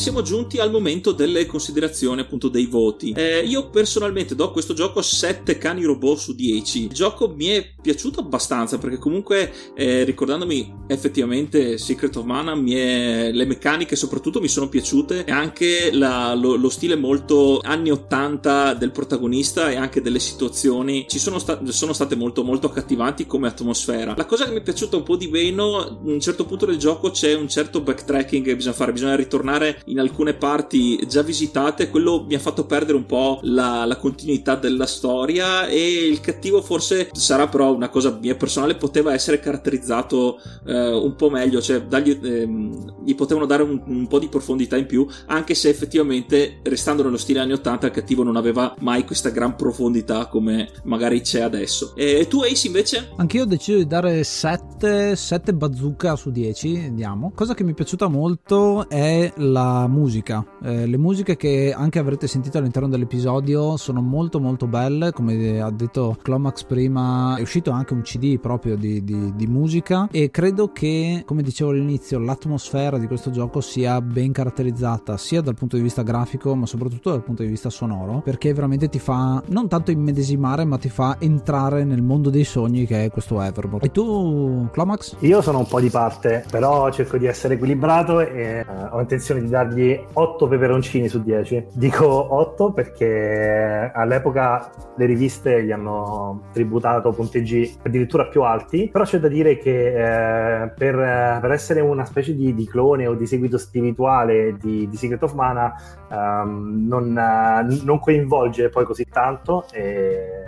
Siamo 0.00 0.22
giunti 0.22 0.58
al 0.58 0.70
momento 0.70 1.12
delle 1.12 1.44
considerazioni, 1.44 2.22
appunto, 2.22 2.48
dei 2.48 2.64
voti. 2.64 3.12
Eh, 3.14 3.40
io 3.40 3.68
personalmente 3.68 4.34
do 4.34 4.44
a 4.44 4.50
questo 4.50 4.72
gioco 4.72 5.02
7 5.02 5.58
cani 5.58 5.84
robot 5.84 6.16
su 6.16 6.34
10. 6.34 6.84
Il 6.84 6.92
gioco 6.92 7.28
mi 7.28 7.48
è 7.48 7.74
piaciuto 7.80 8.20
abbastanza 8.20 8.78
perché 8.78 8.98
comunque, 8.98 9.52
eh, 9.74 10.04
ricordandomi 10.04 10.84
effettivamente 10.86 11.78
Secret 11.78 12.16
of 12.16 12.24
Mana, 12.24 12.52
è... 12.52 13.30
le 13.32 13.46
meccaniche 13.46 13.96
soprattutto 13.96 14.40
mi 14.40 14.48
sono 14.48 14.68
piaciute 14.68 15.24
e 15.24 15.32
anche 15.32 15.90
la, 15.92 16.34
lo, 16.34 16.56
lo, 16.56 16.68
stile 16.68 16.96
molto 16.96 17.60
anni 17.62 17.90
80 17.90 18.74
del 18.74 18.90
protagonista 18.90 19.70
e 19.70 19.76
anche 19.76 20.00
delle 20.00 20.20
situazioni 20.20 21.06
ci 21.08 21.18
sono, 21.18 21.38
sta... 21.38 21.60
sono 21.66 21.92
state 21.92 22.14
molto, 22.14 22.44
molto 22.44 22.66
accattivanti 22.68 23.26
come 23.26 23.48
atmosfera. 23.48 24.14
La 24.16 24.26
cosa 24.26 24.44
che 24.44 24.52
mi 24.52 24.58
è 24.58 24.62
piaciuta 24.62 24.96
un 24.96 25.02
po' 25.02 25.16
di 25.16 25.28
meno, 25.28 25.78
a 25.78 25.98
un 26.02 26.20
certo 26.20 26.44
punto 26.44 26.66
del 26.66 26.78
gioco 26.78 27.10
c'è 27.10 27.34
un 27.34 27.48
certo 27.48 27.80
backtracking 27.80 28.44
che 28.44 28.56
bisogna 28.56 28.74
fare, 28.74 28.92
bisogna 28.92 29.16
ritornare 29.16 29.38
tornare 29.40 29.80
in 29.86 29.98
alcune 29.98 30.34
parti 30.34 31.04
già 31.06 31.22
visitate, 31.22 31.90
quello 31.90 32.24
mi 32.26 32.34
ha 32.34 32.38
fatto 32.38 32.66
perdere 32.66 32.96
un 32.96 33.06
po' 33.06 33.40
la, 33.42 33.84
la 33.84 33.96
continuità 33.96 34.54
della 34.54 34.86
storia 34.86 35.66
e 35.66 36.06
il 36.06 36.20
cattivo 36.20 36.62
forse 36.62 37.10
sarà 37.12 37.48
però 37.48 37.69
una 37.70 37.88
cosa 37.88 38.18
mia 38.20 38.34
personale, 38.34 38.74
poteva 38.74 39.12
essere 39.12 39.40
caratterizzato 39.40 40.38
eh, 40.66 40.92
un 40.92 41.14
po' 41.16 41.30
meglio, 41.30 41.60
cioè 41.60 41.82
dargli, 41.82 42.18
ehm, 42.22 43.02
gli 43.04 43.14
potevano 43.14 43.46
dare 43.46 43.62
un, 43.62 43.80
un, 43.86 44.06
po' 44.06 44.18
di 44.18 44.28
profondità 44.28 44.76
in 44.76 44.86
più, 44.86 45.06
anche 45.26 45.54
se 45.54 45.68
effettivamente 45.68 46.60
restando 46.62 47.02
nello 47.02 47.16
stile 47.16 47.40
anni 47.40 47.52
80 47.52 47.86
il 47.86 47.92
cattivo 47.92 48.22
non 48.22 48.36
aveva 48.36 48.74
mai 48.80 49.04
questa 49.04 49.30
gran 49.30 49.56
profondità 49.56 50.26
come 50.26 50.70
magari 50.84 51.20
c'è 51.20 51.40
adesso. 51.40 51.94
E 51.96 52.26
tu 52.28 52.40
Ace 52.40 52.66
invece? 52.66 53.10
Anch'io 53.16 53.42
ho 53.42 53.46
deciso 53.46 53.78
di 53.78 53.86
dare 53.86 54.24
7, 54.24 55.16
7 55.16 55.54
bazooka 55.54 56.16
su 56.16 56.30
10, 56.30 56.84
andiamo. 56.86 57.32
Cosa 57.34 57.54
che 57.54 57.64
mi 57.64 57.72
è 57.72 57.74
piaciuta 57.74 58.08
molto 58.08 58.88
è 58.88 59.32
la 59.36 59.86
musica. 59.86 60.44
Eh, 60.62 60.86
le 60.86 60.96
musiche 60.96 61.36
che 61.36 61.72
anche 61.76 61.98
avrete 61.98 62.26
sentito 62.26 62.58
all'interno 62.58 62.88
dell'episodio 62.88 63.76
sono 63.76 64.00
molto 64.00 64.40
molto 64.40 64.66
belle, 64.66 65.12
come 65.12 65.60
ha 65.60 65.70
detto 65.70 66.16
Clomax 66.22 66.64
prima, 66.64 67.36
è 67.36 67.42
uscito 67.42 67.59
anche 67.68 67.92
un 67.92 68.02
CD 68.02 68.38
proprio 68.38 68.76
di, 68.76 69.04
di, 69.04 69.34
di 69.34 69.46
musica 69.46 70.08
e 70.10 70.30
credo 70.30 70.72
che, 70.72 71.22
come 71.26 71.42
dicevo 71.42 71.70
all'inizio, 71.70 72.18
l'atmosfera 72.18 72.96
di 72.96 73.06
questo 73.06 73.30
gioco 73.30 73.60
sia 73.60 74.00
ben 74.00 74.32
caratterizzata 74.32 75.16
sia 75.16 75.42
dal 75.42 75.54
punto 75.54 75.76
di 75.76 75.82
vista 75.82 76.02
grafico 76.02 76.54
ma 76.54 76.66
soprattutto 76.66 77.10
dal 77.10 77.22
punto 77.22 77.42
di 77.42 77.48
vista 77.48 77.68
sonoro, 77.68 78.20
perché 78.24 78.54
veramente 78.54 78.88
ti 78.88 78.98
fa 78.98 79.42
non 79.48 79.68
tanto 79.68 79.90
immedesimare 79.90 80.64
ma 80.64 80.78
ti 80.78 80.88
fa 80.88 81.16
entrare 81.18 81.84
nel 81.84 82.02
mondo 82.02 82.30
dei 82.30 82.44
sogni 82.44 82.86
che 82.86 83.04
è 83.04 83.10
questo 83.10 83.40
Evermore. 83.42 83.86
E 83.86 83.90
tu, 83.90 84.68
Clomax? 84.70 85.16
Io 85.20 85.42
sono 85.42 85.58
un 85.58 85.66
po' 85.66 85.80
di 85.80 85.90
parte, 85.90 86.44
però 86.50 86.90
cerco 86.90 87.18
di 87.18 87.26
essere 87.26 87.54
equilibrato 87.54 88.20
e 88.20 88.64
uh, 88.66 88.96
ho 88.96 89.00
intenzione 89.00 89.40
di 89.40 89.48
dargli 89.48 89.98
8 90.12 90.48
peperoncini 90.48 91.08
su 91.08 91.22
10. 91.22 91.66
Dico 91.72 92.34
8 92.34 92.72
perché 92.72 93.90
all'epoca 93.94 94.70
le 94.96 95.06
riviste 95.06 95.64
gli 95.64 95.72
hanno 95.72 96.42
tributato 96.52 97.12
punteggi 97.12 97.49
addirittura 97.82 98.26
più 98.26 98.42
alti, 98.42 98.88
però 98.90 99.04
c'è 99.04 99.18
da 99.18 99.28
dire 99.28 99.58
che 99.58 99.88
eh, 99.88 100.68
per, 100.68 100.94
per, 101.40 101.50
essere 101.50 101.80
una 101.80 102.04
specie 102.04 102.34
di, 102.34 102.54
di, 102.54 102.66
clone 102.66 103.06
o 103.06 103.14
di 103.14 103.26
seguito 103.26 103.58
spirituale 103.58 104.56
di, 104.60 104.88
di 104.88 104.96
Secret 104.96 105.22
of 105.22 105.34
Mana 105.34 105.72
um, 106.08 106.86
non, 106.86 107.10
uh, 107.10 107.84
non, 107.84 107.98
coinvolge 107.98 108.68
poi 108.68 108.84
così 108.84 109.06
tanto 109.10 109.66
e 109.72 110.44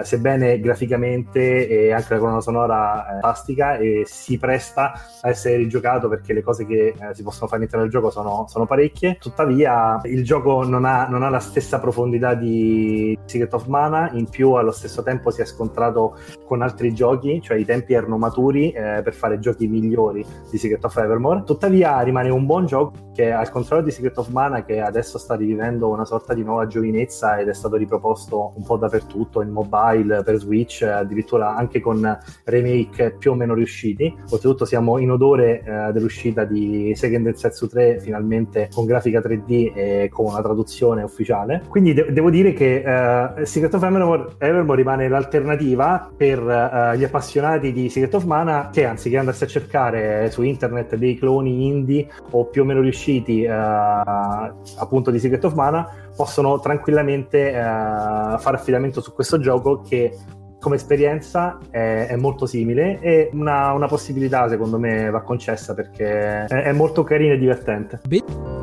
eh, 0.00 0.04
sebbene 0.04 0.60
graficamente 0.60 1.68
e 1.68 1.92
anche 1.92 2.14
la 2.14 2.18
colonna 2.18 2.40
sonora 2.40 3.18
è 3.18 3.20
fantastica 3.20 3.76
e 3.76 4.02
si 4.06 4.38
presta 4.38 4.92
a 5.20 5.28
essere 5.28 5.56
rigiocato 5.56 6.08
perché 6.08 6.32
le 6.32 6.42
cose 6.42 6.66
che 6.66 6.94
eh, 6.98 7.14
si 7.14 7.22
possono 7.22 7.46
fare 7.46 7.56
all'interno 7.56 7.84
del 7.84 7.90
gioco 7.90 8.10
sono, 8.10 8.46
sono 8.48 8.66
parecchie. 8.66 9.16
Tuttavia, 9.18 10.00
il 10.04 10.24
gioco 10.24 10.64
non 10.64 10.84
ha, 10.84 11.06
non 11.08 11.22
ha, 11.22 11.28
la 11.28 11.40
stessa 11.40 11.80
profondità 11.80 12.34
di 12.34 13.18
Secret 13.24 13.52
of 13.54 13.66
Mana, 13.66 14.10
in 14.12 14.28
più 14.28 14.52
allo 14.52 14.70
stesso 14.70 15.02
tempo 15.02 15.30
si 15.30 15.40
è 15.40 15.44
scontrato 15.44 16.16
con 16.46 16.62
altri 16.62 16.94
giochi, 16.94 17.40
cioè 17.40 17.56
i 17.56 17.64
tempi 17.64 17.94
erano 17.94 18.18
maturi 18.18 18.70
eh, 18.70 19.00
per 19.02 19.14
fare 19.14 19.38
giochi 19.38 19.66
migliori 19.66 20.24
di 20.50 20.58
Secret 20.58 20.84
of 20.84 20.96
Evermore. 20.96 21.42
Tuttavia, 21.44 22.00
rimane 22.00 22.30
un 22.30 22.46
buon 22.46 22.66
gioco 22.66 23.12
che, 23.14 23.32
al 23.32 23.50
contrario 23.50 23.84
di 23.84 23.90
Secret 23.90 24.18
of 24.18 24.28
Mana, 24.28 24.64
che 24.64 24.80
adesso 24.80 25.18
sta 25.18 25.34
rivivendo 25.34 25.88
una 25.88 26.04
sorta 26.04 26.34
di 26.34 26.42
nuova 26.42 26.66
giovinezza 26.66 27.38
ed 27.38 27.48
è 27.48 27.54
stato 27.54 27.76
riproposto 27.76 28.52
un 28.56 28.64
po' 28.64 28.76
dappertutto 28.76 29.42
in 29.42 29.50
mobile 29.50 29.83
mobile, 29.84 30.22
per 30.22 30.36
Switch, 30.36 30.82
addirittura 30.82 31.54
anche 31.54 31.80
con 31.80 32.18
remake 32.44 33.16
più 33.18 33.32
o 33.32 33.34
meno 33.34 33.54
riusciti. 33.54 34.14
Oltretutto 34.30 34.64
siamo 34.64 34.98
in 34.98 35.10
odore 35.10 35.62
eh, 35.62 35.92
dell'uscita 35.92 36.44
di 36.44 36.92
Seiken 36.94 37.22
Densetsu 37.22 37.68
3 37.68 38.00
finalmente 38.00 38.68
con 38.72 38.86
grafica 38.86 39.20
3D 39.20 39.72
e 39.74 40.08
con 40.12 40.26
una 40.26 40.42
traduzione 40.42 41.02
ufficiale. 41.02 41.62
Quindi 41.68 41.92
de- 41.92 42.12
devo 42.12 42.30
dire 42.30 42.52
che 42.52 42.82
eh, 42.84 43.46
Secret 43.46 43.74
of 43.74 43.82
Evermore, 43.82 44.34
Evermore 44.38 44.78
rimane 44.78 45.08
l'alternativa 45.08 46.10
per 46.16 46.38
eh, 46.38 46.96
gli 46.96 47.04
appassionati 47.04 47.72
di 47.72 47.88
Secret 47.88 48.14
of 48.14 48.24
Mana 48.24 48.70
che 48.72 48.84
anziché 48.84 49.18
andarsi 49.18 49.44
a 49.44 49.46
cercare 49.46 50.30
su 50.30 50.42
internet 50.42 50.96
dei 50.96 51.18
cloni 51.18 51.66
indie 51.66 52.08
o 52.30 52.46
più 52.46 52.62
o 52.62 52.64
meno 52.64 52.80
riusciti 52.80 53.42
eh, 53.42 53.50
appunto 53.50 55.10
di 55.10 55.18
Secret 55.18 55.44
of 55.44 55.54
Mana 55.54 56.03
possono 56.16 56.58
tranquillamente 56.60 57.50
eh, 57.50 57.52
fare 57.52 58.56
affidamento 58.56 59.00
su 59.00 59.12
questo 59.12 59.38
gioco 59.38 59.80
che 59.80 60.16
come 60.60 60.76
esperienza 60.76 61.58
è, 61.70 62.06
è 62.08 62.16
molto 62.16 62.46
simile 62.46 62.98
e 63.00 63.28
una, 63.32 63.72
una, 63.72 63.86
possibilità 63.86 64.48
secondo 64.48 64.78
me 64.78 65.10
va 65.10 65.20
concessa 65.20 65.74
perché 65.74 66.46
è, 66.46 66.46
è 66.46 66.72
molto 66.72 67.02
carino 67.04 67.34
e 67.34 67.38
divertente. 67.38 68.00
Be- 68.06 68.53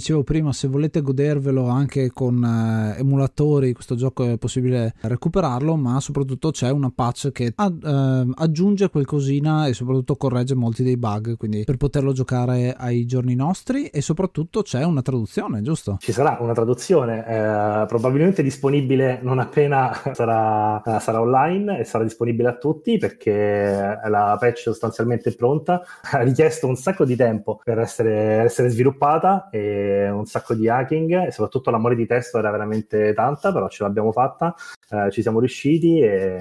dicevo 0.00 0.22
prima, 0.22 0.52
se 0.52 0.66
volete 0.66 1.02
godervelo 1.02 1.68
anche 1.68 2.10
con 2.10 2.42
eh, 2.42 2.98
emulatori, 2.98 3.74
questo 3.74 3.94
gioco 3.94 4.24
è 4.24 4.38
possibile 4.38 4.94
recuperarlo, 5.02 5.76
ma 5.76 6.00
soprattutto 6.00 6.50
c'è 6.50 6.70
una 6.70 6.90
patch 6.92 7.30
che 7.32 7.52
ad, 7.54 7.82
eh, 7.84 8.32
aggiunge 8.34 8.88
qualcosina 8.88 9.66
e 9.66 9.74
soprattutto 9.74 10.16
corregge 10.16 10.54
molti 10.54 10.82
dei 10.82 10.96
bug, 10.96 11.36
quindi 11.36 11.64
per 11.64 11.76
poterlo 11.76 12.12
giocare 12.12 12.74
ai 12.76 13.04
giorni 13.04 13.34
nostri 13.34 13.86
e 13.88 14.00
soprattutto 14.00 14.62
c'è 14.62 14.82
una 14.82 15.02
traduzione, 15.02 15.60
giusto? 15.60 15.98
Ci 16.00 16.12
sarà 16.12 16.38
una 16.40 16.54
traduzione, 16.54 17.26
eh, 17.26 17.86
probabilmente 17.86 18.42
disponibile 18.42 19.20
non 19.22 19.38
appena 19.38 19.92
sarà, 20.14 20.82
eh, 20.82 20.98
sarà, 20.98 21.20
online 21.20 21.78
e 21.78 21.84
sarà 21.84 22.04
disponibile 22.04 22.48
a 22.48 22.56
tutti 22.56 22.96
perché 22.96 23.98
la 24.02 24.36
patch 24.40 24.60
sostanzialmente 24.60 25.28
è 25.28 25.34
pronta, 25.34 25.82
ha 26.12 26.22
richiesto 26.22 26.66
un 26.66 26.76
sacco 26.76 27.04
di 27.04 27.16
tempo 27.16 27.60
per 27.62 27.78
essere, 27.78 28.44
essere 28.44 28.70
sviluppata 28.70 29.50
e 29.50 29.89
un 30.08 30.26
sacco 30.26 30.54
di 30.54 30.68
hacking 30.68 31.26
e 31.26 31.30
soprattutto 31.30 31.70
l'amore 31.70 31.94
di 31.94 32.06
testo 32.06 32.38
era 32.38 32.50
veramente 32.50 33.12
tanta, 33.14 33.52
però 33.52 33.68
ce 33.68 33.82
l'abbiamo 33.82 34.12
fatta, 34.12 34.54
eh, 34.90 35.10
ci 35.10 35.22
siamo 35.22 35.38
riusciti 35.38 36.00
e 36.00 36.38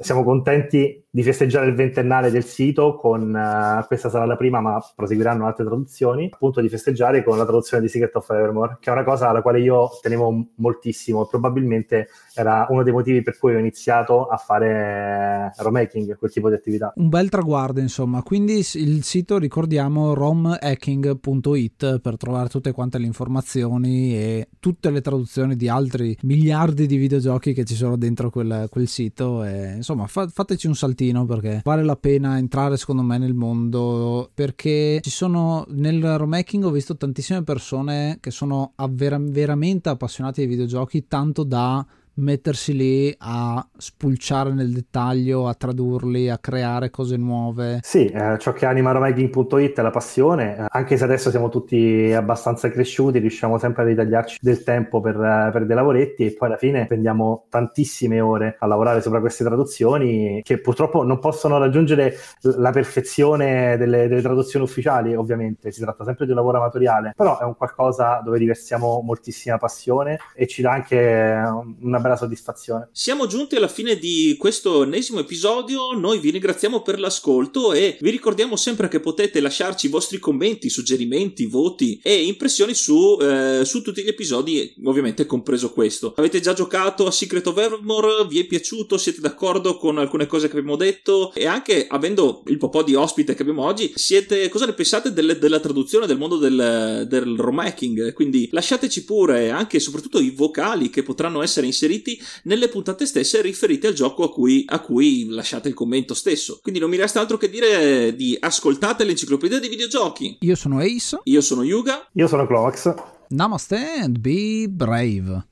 siamo 0.00 0.22
contenti 0.22 1.02
di 1.16 1.22
festeggiare 1.22 1.66
il 1.66 1.74
ventennale 1.74 2.30
del 2.30 2.44
sito 2.44 2.94
con 2.96 3.32
uh, 3.32 3.86
questa 3.86 4.10
sarà 4.10 4.26
la 4.26 4.36
prima, 4.36 4.60
ma 4.60 4.78
proseguiranno 4.94 5.46
altre 5.46 5.64
traduzioni, 5.64 6.28
appunto 6.30 6.60
di 6.60 6.68
festeggiare 6.68 7.24
con 7.24 7.38
la 7.38 7.44
traduzione 7.44 7.82
di 7.82 7.88
Secret 7.88 8.14
of 8.16 8.28
Evermore, 8.28 8.76
che 8.80 8.90
è 8.90 8.92
una 8.92 9.02
cosa 9.02 9.30
alla 9.30 9.40
quale 9.40 9.60
io 9.60 9.88
tenevo 10.02 10.48
moltissimo 10.56 11.24
e 11.24 11.26
probabilmente 11.30 12.08
era 12.34 12.66
uno 12.68 12.82
dei 12.82 12.92
motivi 12.92 13.22
per 13.22 13.38
cui 13.38 13.54
ho 13.54 13.58
iniziato 13.58 14.26
a 14.26 14.36
fare 14.36 15.54
romhacking, 15.56 16.18
quel 16.18 16.30
tipo 16.30 16.50
di 16.50 16.54
attività. 16.54 16.92
Un 16.96 17.08
bel 17.08 17.30
traguardo, 17.30 17.80
insomma. 17.80 18.22
Quindi 18.22 18.58
il 18.74 19.02
sito 19.02 19.38
ricordiamo 19.38 20.12
romhacking.it 20.12 22.00
per 22.00 22.18
trovare 22.18 22.50
tutte 22.50 22.72
quante 22.72 22.98
le 22.98 23.06
informazioni 23.06 24.14
e 24.14 24.48
tutte 24.60 24.90
le 24.90 25.00
traduzioni 25.00 25.56
di 25.56 25.70
altri 25.70 26.14
miliardi 26.24 26.84
di 26.84 26.98
videogiochi 26.98 27.54
che 27.54 27.64
ci 27.64 27.74
sono 27.74 27.85
dentro 27.94 28.30
quel, 28.30 28.66
quel 28.68 28.88
sito. 28.88 29.44
E, 29.44 29.74
insomma, 29.76 30.08
fa, 30.08 30.26
fateci 30.26 30.66
un 30.66 30.74
saltino 30.74 31.24
perché 31.24 31.60
vale 31.62 31.84
la 31.84 31.96
pena 31.96 32.38
entrare 32.38 32.76
secondo 32.76 33.02
me 33.02 33.18
nel 33.18 33.34
mondo 33.34 34.30
perché 34.34 35.00
ci 35.02 35.10
sono 35.10 35.64
nel 35.68 36.18
remaking 36.18 36.64
ho 36.64 36.70
visto 36.70 36.96
tantissime 36.96 37.42
persone 37.44 38.18
che 38.20 38.30
sono 38.30 38.72
vera- 38.90 39.18
veramente 39.20 39.88
appassionati 39.88 40.40
ai 40.40 40.46
videogiochi 40.46 41.06
tanto 41.06 41.44
da 41.44 41.86
mettersi 42.16 42.74
lì 42.74 43.14
a 43.18 43.66
spulciare 43.76 44.52
nel 44.52 44.72
dettaglio, 44.72 45.48
a 45.48 45.54
tradurli, 45.54 46.28
a 46.30 46.38
creare 46.38 46.90
cose 46.90 47.16
nuove. 47.16 47.80
Sì, 47.82 48.06
eh, 48.06 48.36
ciò 48.38 48.52
che 48.52 48.66
anima 48.66 48.92
romaking.it 48.92 49.78
è 49.78 49.82
la 49.82 49.90
passione, 49.90 50.56
eh, 50.56 50.66
anche 50.68 50.96
se 50.96 51.04
adesso 51.04 51.30
siamo 51.30 51.48
tutti 51.48 52.12
abbastanza 52.12 52.70
cresciuti, 52.70 53.18
riusciamo 53.18 53.58
sempre 53.58 53.82
a 53.82 53.86
ritagliarci 53.86 54.38
del 54.40 54.62
tempo 54.62 55.00
per, 55.00 55.16
eh, 55.16 55.50
per 55.52 55.66
dei 55.66 55.76
lavoretti 55.76 56.26
e 56.26 56.34
poi 56.34 56.48
alla 56.48 56.56
fine 56.56 56.84
spendiamo 56.84 57.46
tantissime 57.48 58.20
ore 58.20 58.56
a 58.58 58.66
lavorare 58.66 59.00
sopra 59.02 59.20
queste 59.20 59.44
traduzioni 59.44 60.40
che 60.42 60.60
purtroppo 60.60 61.02
non 61.02 61.18
possono 61.18 61.58
raggiungere 61.58 62.14
la 62.40 62.70
perfezione 62.70 63.76
delle, 63.76 64.08
delle 64.08 64.22
traduzioni 64.22 64.64
ufficiali, 64.64 65.14
ovviamente, 65.14 65.70
si 65.70 65.80
tratta 65.80 66.04
sempre 66.04 66.24
di 66.24 66.30
un 66.30 66.36
lavoro 66.36 66.58
amatoriale, 66.58 67.12
però 67.16 67.38
è 67.38 67.44
un 67.44 67.56
qualcosa 67.56 68.20
dove 68.24 68.38
diversiamo 68.38 69.00
moltissima 69.02 69.58
passione 69.58 70.18
e 70.34 70.46
ci 70.46 70.62
dà 70.62 70.72
anche 70.72 71.42
una 71.80 72.00
bella 72.06 72.16
soddisfazione. 72.16 72.88
Siamo 72.92 73.26
giunti 73.26 73.56
alla 73.56 73.68
fine 73.68 73.98
di 73.98 74.36
questo 74.38 74.84
ennesimo 74.84 75.18
episodio, 75.18 75.92
noi 75.92 76.18
vi 76.20 76.30
ringraziamo 76.30 76.80
per 76.82 76.98
l'ascolto 76.98 77.72
e 77.72 77.98
vi 78.00 78.10
ricordiamo 78.10 78.56
sempre 78.56 78.88
che 78.88 79.00
potete 79.00 79.40
lasciarci 79.40 79.86
i 79.86 79.90
vostri 79.90 80.18
commenti, 80.18 80.70
suggerimenti, 80.70 81.46
voti 81.46 82.00
e 82.02 82.24
impressioni 82.24 82.74
su, 82.74 83.18
eh, 83.20 83.62
su 83.64 83.82
tutti 83.82 84.02
gli 84.02 84.08
episodi, 84.08 84.74
ovviamente 84.84 85.26
compreso 85.26 85.72
questo. 85.72 86.14
Avete 86.16 86.40
già 86.40 86.52
giocato 86.52 87.06
a 87.06 87.10
Secret 87.10 87.46
of 87.46 87.58
Evermore? 87.58 88.26
Vi 88.28 88.38
è 88.38 88.44
piaciuto? 88.44 88.96
Siete 88.96 89.20
d'accordo 89.20 89.76
con 89.76 89.98
alcune 89.98 90.26
cose 90.26 90.48
che 90.48 90.56
abbiamo 90.56 90.76
detto? 90.76 91.32
E 91.34 91.46
anche 91.46 91.86
avendo 91.88 92.42
il 92.46 92.58
po' 92.58 92.82
di 92.82 92.94
ospite 92.94 93.34
che 93.34 93.42
abbiamo 93.42 93.64
oggi, 93.64 93.92
siete, 93.96 94.48
cosa 94.48 94.66
ne 94.66 94.72
pensate 94.72 95.12
delle, 95.12 95.38
della 95.38 95.60
traduzione 95.60 96.06
del 96.06 96.18
mondo 96.18 96.36
del, 96.36 97.06
del 97.08 97.36
romaking? 97.36 98.12
Quindi 98.12 98.48
lasciateci 98.52 99.04
pure 99.04 99.50
anche 99.50 99.78
e 99.78 99.80
soprattutto 99.80 100.20
i 100.20 100.30
vocali 100.30 100.90
che 100.90 101.02
potranno 101.02 101.42
essere 101.42 101.66
inseriti 101.66 101.95
nelle 102.44 102.68
puntate 102.68 103.06
stesse 103.06 103.40
riferite 103.42 103.88
al 103.88 103.94
gioco 103.94 104.24
a 104.24 104.32
cui, 104.32 104.64
a 104.66 104.80
cui 104.80 105.26
lasciate 105.28 105.68
il 105.68 105.74
commento 105.74 106.14
stesso. 106.14 106.58
Quindi 106.62 106.80
non 106.80 106.90
mi 106.90 106.96
resta 106.96 107.20
altro 107.20 107.36
che 107.36 107.50
dire 107.50 108.14
di 108.14 108.36
ascoltate 108.38 109.04
l'enciclopedia 109.04 109.58
dei 109.58 109.68
videogiochi. 109.68 110.38
Io 110.40 110.54
sono 110.54 110.78
Ace. 110.80 111.20
Io 111.24 111.40
sono 111.40 111.62
Yuga. 111.62 112.08
Io 112.12 112.28
sono 112.28 112.46
Clovax. 112.46 112.94
Namaste 113.28 113.98
and 114.00 114.18
be 114.18 114.66
brave. 114.68 115.44